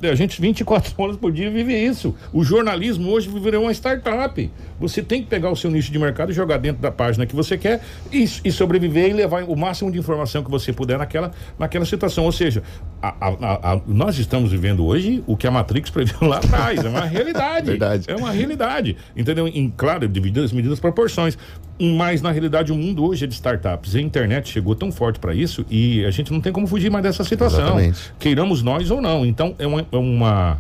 É, 0.01 0.09
A 0.11 0.15
gente 0.15 0.41
24 0.41 0.95
horas 1.03 1.17
por 1.17 1.33
dia 1.33 1.51
vive 1.51 1.75
isso. 1.75 2.15
O 2.33 2.45
jornalismo 2.45 3.11
hoje 3.11 3.29
virou 3.29 3.63
uma 3.65 3.73
startup. 3.73 4.51
Você 4.79 5.03
tem 5.03 5.21
que 5.23 5.29
pegar 5.29 5.51
o 5.51 5.57
seu 5.57 5.69
nicho 5.71 5.91
de 5.91 5.99
mercado 5.99 6.31
e 6.31 6.35
jogar 6.35 6.59
dentro 6.59 6.81
da 6.81 6.93
página 6.93 7.27
que 7.27 7.35
você 7.35 7.59
quer 7.59 7.81
e, 8.13 8.23
e 8.45 8.53
sobreviver 8.53 9.11
e 9.11 9.13
levar 9.13 9.43
o 9.43 9.57
máximo 9.57 9.91
de 9.91 9.99
informação 9.99 10.45
que 10.45 10.51
você 10.51 10.73
puder 10.73 10.97
naquela, 10.99 11.33
naquela 11.59 11.85
situação. 11.85 12.25
Ou 12.25 12.33
seja, 12.33 12.63
a- 13.03 13.15
a- 13.21 13.73
a- 13.75 13.81
nós 13.87 14.17
estamos 14.19 14.53
vivendo 14.53 14.85
hoje 14.87 15.25
o 15.27 15.37
que 15.37 15.47
a 15.47 15.51
Matrix 15.51 15.91
previu 15.91 16.29
lá 16.29 16.37
atrás. 16.37 16.85
É 16.85 16.89
uma 16.89 17.05
realidade. 17.05 17.67
Verdade. 17.67 18.05
É 18.09 18.15
uma 18.15 18.31
realidade. 18.31 18.97
Entendeu? 19.17 19.49
Em, 19.49 19.73
claro, 19.77 20.07
divididas 20.07 20.45
as 20.45 20.53
medidas 20.53 20.79
proporções. 20.79 21.37
Mas, 21.79 22.23
na 22.23 22.31
realidade, 22.31 22.73
o 22.73 22.77
mundo 22.77 23.05
hoje 23.05 23.25
é 23.25 23.27
de 23.27 23.35
startups. 23.35 23.97
A 23.97 24.01
internet 24.01 24.49
chegou 24.49 24.75
tão 24.75 24.93
forte 24.93 25.19
para 25.19 25.35
isso 25.35 25.67
e 25.69 26.05
a 26.05 26.11
gente 26.11 26.33
não 26.33 26.41
tem 26.41 26.53
como 26.53 26.67
fugir 26.67 26.91
mais 26.91 27.03
dessa 27.03 27.25
situação. 27.25 27.65
Exatamente. 27.65 28.13
Queiramos 28.19 28.63
nós 28.63 28.91
ou 28.91 29.01
não. 29.01 29.27
Então, 29.27 29.55
é 29.59 29.67
uma, 29.67 29.87
é 29.91 29.97
uma 29.97 30.59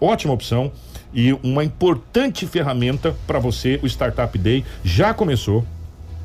ótima 0.00 0.32
opção 0.32 0.72
e 1.14 1.32
uma 1.42 1.62
importante 1.62 2.46
ferramenta 2.46 3.14
para 3.26 3.38
você. 3.38 3.78
O 3.82 3.86
Startup 3.86 4.36
Day 4.36 4.64
já 4.84 5.14
começou. 5.14 5.64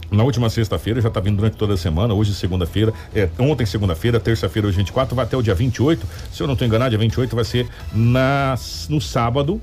Na 0.09 0.23
última 0.23 0.49
sexta-feira, 0.49 0.99
já 0.99 1.07
está 1.07 1.21
vindo 1.21 1.37
durante 1.37 1.55
toda 1.55 1.73
a 1.73 1.77
semana, 1.77 2.13
hoje 2.13 2.33
segunda-feira, 2.33 2.93
é, 3.15 3.29
ontem 3.39 3.65
segunda-feira, 3.65 4.19
terça-feira, 4.19 4.67
hoje 4.67 4.75
24, 4.75 5.15
vai 5.15 5.23
até 5.23 5.37
o 5.37 5.41
dia 5.41 5.55
28. 5.55 6.05
Se 6.33 6.43
eu 6.43 6.47
não 6.47 6.53
estou 6.53 6.67
enganado, 6.67 6.89
dia 6.89 6.99
28 6.99 7.33
vai 7.33 7.45
ser 7.45 7.69
na, 7.93 8.55
no 8.89 8.99
sábado, 8.99 9.61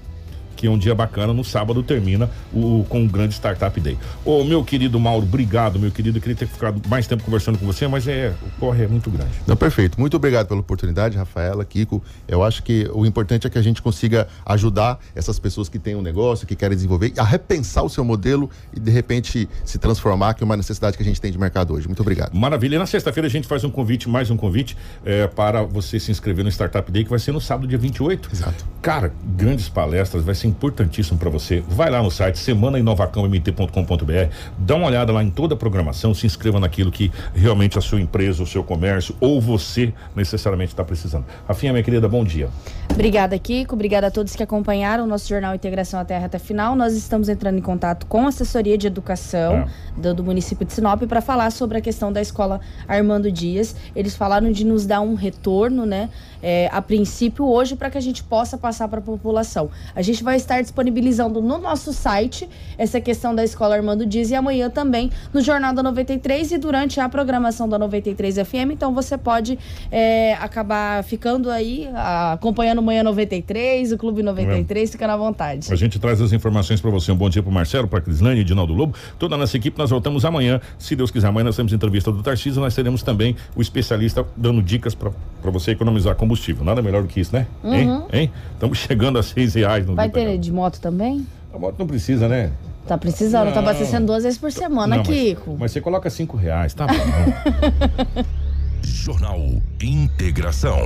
que 0.58 0.66
é 0.66 0.70
um 0.70 0.76
dia 0.76 0.92
bacana, 0.92 1.32
no 1.32 1.44
sábado 1.44 1.84
termina 1.84 2.28
o, 2.52 2.84
com 2.88 3.04
o 3.04 3.08
grande 3.08 3.34
Startup 3.34 3.80
Day. 3.80 3.96
Ô, 4.24 4.42
meu 4.42 4.64
querido 4.64 4.98
Mauro, 4.98 5.24
obrigado, 5.24 5.78
meu 5.78 5.92
querido. 5.92 6.18
Eu 6.18 6.20
queria 6.20 6.36
ter 6.36 6.48
ficado 6.48 6.82
mais 6.88 7.06
tempo 7.06 7.22
conversando 7.22 7.56
com 7.56 7.64
você, 7.64 7.86
mas 7.86 8.08
é, 8.08 8.34
o 8.42 8.60
corre 8.60 8.82
é 8.82 8.88
muito 8.88 9.08
grande. 9.08 9.30
Não, 9.46 9.56
perfeito. 9.56 10.00
Muito 10.00 10.16
obrigado 10.16 10.48
pela 10.48 10.58
oportunidade, 10.58 11.16
Rafaela, 11.16 11.64
Kiko. 11.64 12.02
Eu 12.26 12.42
acho 12.42 12.64
que 12.64 12.90
o 12.92 13.06
importante 13.06 13.46
é 13.46 13.50
que 13.50 13.56
a 13.56 13.62
gente 13.62 13.80
consiga 13.80 14.26
ajudar 14.44 14.98
essas 15.14 15.38
pessoas 15.38 15.68
que 15.68 15.78
têm 15.78 15.94
um 15.94 16.02
negócio, 16.02 16.44
que 16.44 16.56
querem 16.56 16.74
desenvolver, 16.74 17.12
a 17.16 17.22
repensar 17.22 17.84
o 17.84 17.88
seu 17.88 18.04
modelo 18.04 18.50
e, 18.74 18.80
de 18.80 18.90
repente, 18.90 19.48
se 19.64 19.78
transformar, 19.78 20.34
que 20.34 20.42
é 20.42 20.44
uma 20.44 20.56
necessidade 20.56 20.96
que 20.96 21.02
a 21.04 21.06
gente 21.06 21.20
tem 21.20 21.30
de 21.30 21.38
mercado 21.38 21.72
hoje. 21.72 21.86
Muito 21.86 22.00
obrigado. 22.00 22.34
Maravilha. 22.34 22.74
E 22.74 22.78
na 22.80 22.86
sexta-feira 22.86 23.28
a 23.28 23.30
gente 23.30 23.46
faz 23.46 23.62
um 23.62 23.70
convite, 23.70 24.08
mais 24.08 24.28
um 24.28 24.36
convite, 24.36 24.76
é, 25.04 25.28
para 25.28 25.62
você 25.62 26.00
se 26.00 26.10
inscrever 26.10 26.44
no 26.44 26.50
Startup 26.50 26.90
Day, 26.90 27.04
que 27.04 27.10
vai 27.10 27.20
ser 27.20 27.30
no 27.30 27.40
sábado, 27.40 27.68
dia 27.68 27.78
28. 27.78 28.28
Exato. 28.32 28.66
Cara, 28.82 29.12
grandes 29.36 29.68
palestras, 29.68 30.24
vai 30.24 30.34
ser 30.34 30.47
importantíssimo 30.48 31.18
para 31.18 31.30
você. 31.30 31.62
Vai 31.68 31.90
lá 31.90 32.02
no 32.02 32.10
site 32.10 32.38
semanainnovacãomt.com.br, 32.38 34.34
dá 34.58 34.74
uma 34.74 34.86
olhada 34.86 35.12
lá 35.12 35.22
em 35.22 35.30
toda 35.30 35.54
a 35.54 35.56
programação, 35.56 36.14
se 36.14 36.26
inscreva 36.26 36.58
naquilo 36.58 36.90
que 36.90 37.12
realmente 37.34 37.78
a 37.78 37.80
sua 37.80 38.00
empresa, 38.00 38.42
o 38.42 38.46
seu 38.46 38.64
comércio 38.64 39.14
ou 39.20 39.40
você 39.40 39.92
necessariamente 40.16 40.72
está 40.72 40.82
precisando. 40.84 41.24
Rafinha, 41.46 41.72
minha 41.72 41.84
querida, 41.84 42.08
bom 42.08 42.24
dia. 42.24 42.48
Obrigada, 42.90 43.38
Kiko. 43.38 43.74
Obrigada 43.74 44.08
a 44.08 44.10
todos 44.10 44.34
que 44.34 44.42
acompanharam 44.42 45.04
o 45.04 45.06
nosso 45.06 45.28
Jornal 45.28 45.54
Integração 45.54 46.00
até 46.00 46.16
a 46.16 46.18
reta 46.18 46.38
final. 46.38 46.74
Nós 46.74 46.94
estamos 46.94 47.28
entrando 47.28 47.58
em 47.58 47.62
contato 47.62 48.06
com 48.06 48.24
a 48.24 48.28
assessoria 48.28 48.76
de 48.76 48.86
educação 48.86 49.66
do, 49.96 50.14
do 50.14 50.24
município 50.24 50.66
de 50.66 50.72
Sinop 50.72 51.02
para 51.02 51.20
falar 51.20 51.50
sobre 51.52 51.78
a 51.78 51.80
questão 51.80 52.12
da 52.12 52.20
escola 52.20 52.60
Armando 52.88 53.30
Dias. 53.30 53.76
Eles 53.94 54.16
falaram 54.16 54.50
de 54.50 54.64
nos 54.64 54.84
dar 54.84 55.00
um 55.00 55.14
retorno, 55.14 55.86
né? 55.86 56.08
É, 56.42 56.68
a 56.72 56.80
princípio 56.82 57.46
hoje 57.46 57.76
para 57.76 57.90
que 57.90 57.98
a 57.98 58.00
gente 58.00 58.22
possa 58.22 58.56
passar 58.58 58.88
para 58.88 58.98
a 58.98 59.02
população. 59.02 59.70
A 59.94 60.02
gente 60.02 60.22
vai 60.22 60.36
estar 60.36 60.60
disponibilizando 60.62 61.40
no 61.42 61.58
nosso 61.58 61.92
site 61.92 62.48
essa 62.76 63.00
questão 63.00 63.34
da 63.34 63.44
escola 63.44 63.74
Armando 63.76 64.06
Dias 64.06 64.30
e 64.30 64.34
amanhã 64.34 64.70
também 64.70 65.10
no 65.32 65.40
Jornal 65.40 65.72
da 65.74 65.82
93 65.82 66.52
e 66.52 66.58
durante 66.58 67.00
a 67.00 67.08
programação 67.08 67.68
da 67.68 67.78
93 67.78 68.36
FM. 68.36 68.72
Então 68.72 68.94
você 68.94 69.16
pode 69.18 69.58
é, 69.90 70.34
acabar 70.34 71.02
ficando 71.04 71.50
aí 71.50 71.88
a- 71.94 72.32
acompanhando 72.32 72.80
Manhã 72.82 73.02
93, 73.02 73.92
o 73.92 73.98
Clube 73.98 74.22
93, 74.22 74.90
ficando 74.90 75.10
à 75.10 75.16
vontade. 75.16 75.72
A 75.72 75.76
gente 75.76 75.98
traz 75.98 76.20
as 76.20 76.32
informações 76.32 76.80
para 76.80 76.90
você. 76.90 77.10
Um 77.12 77.16
bom 77.16 77.28
dia 77.28 77.42
para 77.42 77.52
Marcelo, 77.52 77.88
para 77.88 78.00
Crislane, 78.00 78.40
Edinaldo 78.40 78.72
Lobo, 78.72 78.94
toda 79.18 79.34
a 79.34 79.38
nossa 79.38 79.56
equipe. 79.56 79.76
Nós 79.78 79.90
voltamos 79.90 80.24
amanhã, 80.24 80.60
se 80.78 80.94
Deus 80.94 81.10
quiser. 81.10 81.28
Amanhã 81.28 81.44
nós 81.44 81.56
temos 81.56 81.72
entrevista 81.72 82.12
do 82.12 82.22
Tarcísio. 82.22 82.60
Nós 82.60 82.74
teremos 82.74 83.02
também 83.02 83.34
o 83.56 83.60
especialista 83.62 84.24
dando 84.36 84.62
dicas 84.62 84.94
para 84.94 85.10
você 85.50 85.72
economizar 85.72 86.14
combustível. 86.14 86.27
Nada 86.64 86.82
melhor 86.82 87.02
do 87.02 87.08
que 87.08 87.20
isso, 87.20 87.34
né? 87.34 87.46
Hein? 87.64 87.90
Uhum. 87.90 88.06
Hein? 88.12 88.32
Estamos 88.52 88.78
chegando 88.78 89.18
a 89.18 89.22
seis 89.22 89.54
reais 89.54 89.86
no 89.86 89.94
Vai 89.94 90.08
ter 90.10 90.38
de 90.38 90.52
moto 90.52 90.80
também? 90.80 91.26
A 91.54 91.58
moto 91.58 91.76
não 91.78 91.86
precisa, 91.86 92.28
né? 92.28 92.50
Tá 92.86 92.96
precisando, 92.96 93.48
tá 93.48 93.60
Não. 93.60 93.68
abastecendo 93.68 94.06
duas 94.06 94.22
vezes 94.24 94.38
por 94.38 94.50
semana, 94.50 94.96
Não, 94.96 95.04
mas- 95.04 95.06
Kiko. 95.06 95.56
Mas, 95.58 95.72
você 95.72 95.80
coloca 95.80 96.08
cinco 96.08 96.36
reais, 96.36 96.72
tá 96.74 96.86
bom. 96.86 96.94
Jornal 98.82 99.38
Integração. 99.82 100.78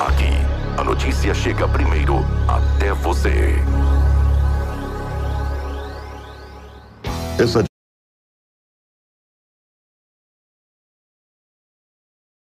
Aqui, 0.00 0.30
a 0.76 0.82
notícia 0.84 1.32
chega 1.34 1.68
primeiro 1.68 2.16
até 2.48 2.92
você. 2.92 3.54
Essa 7.38 7.67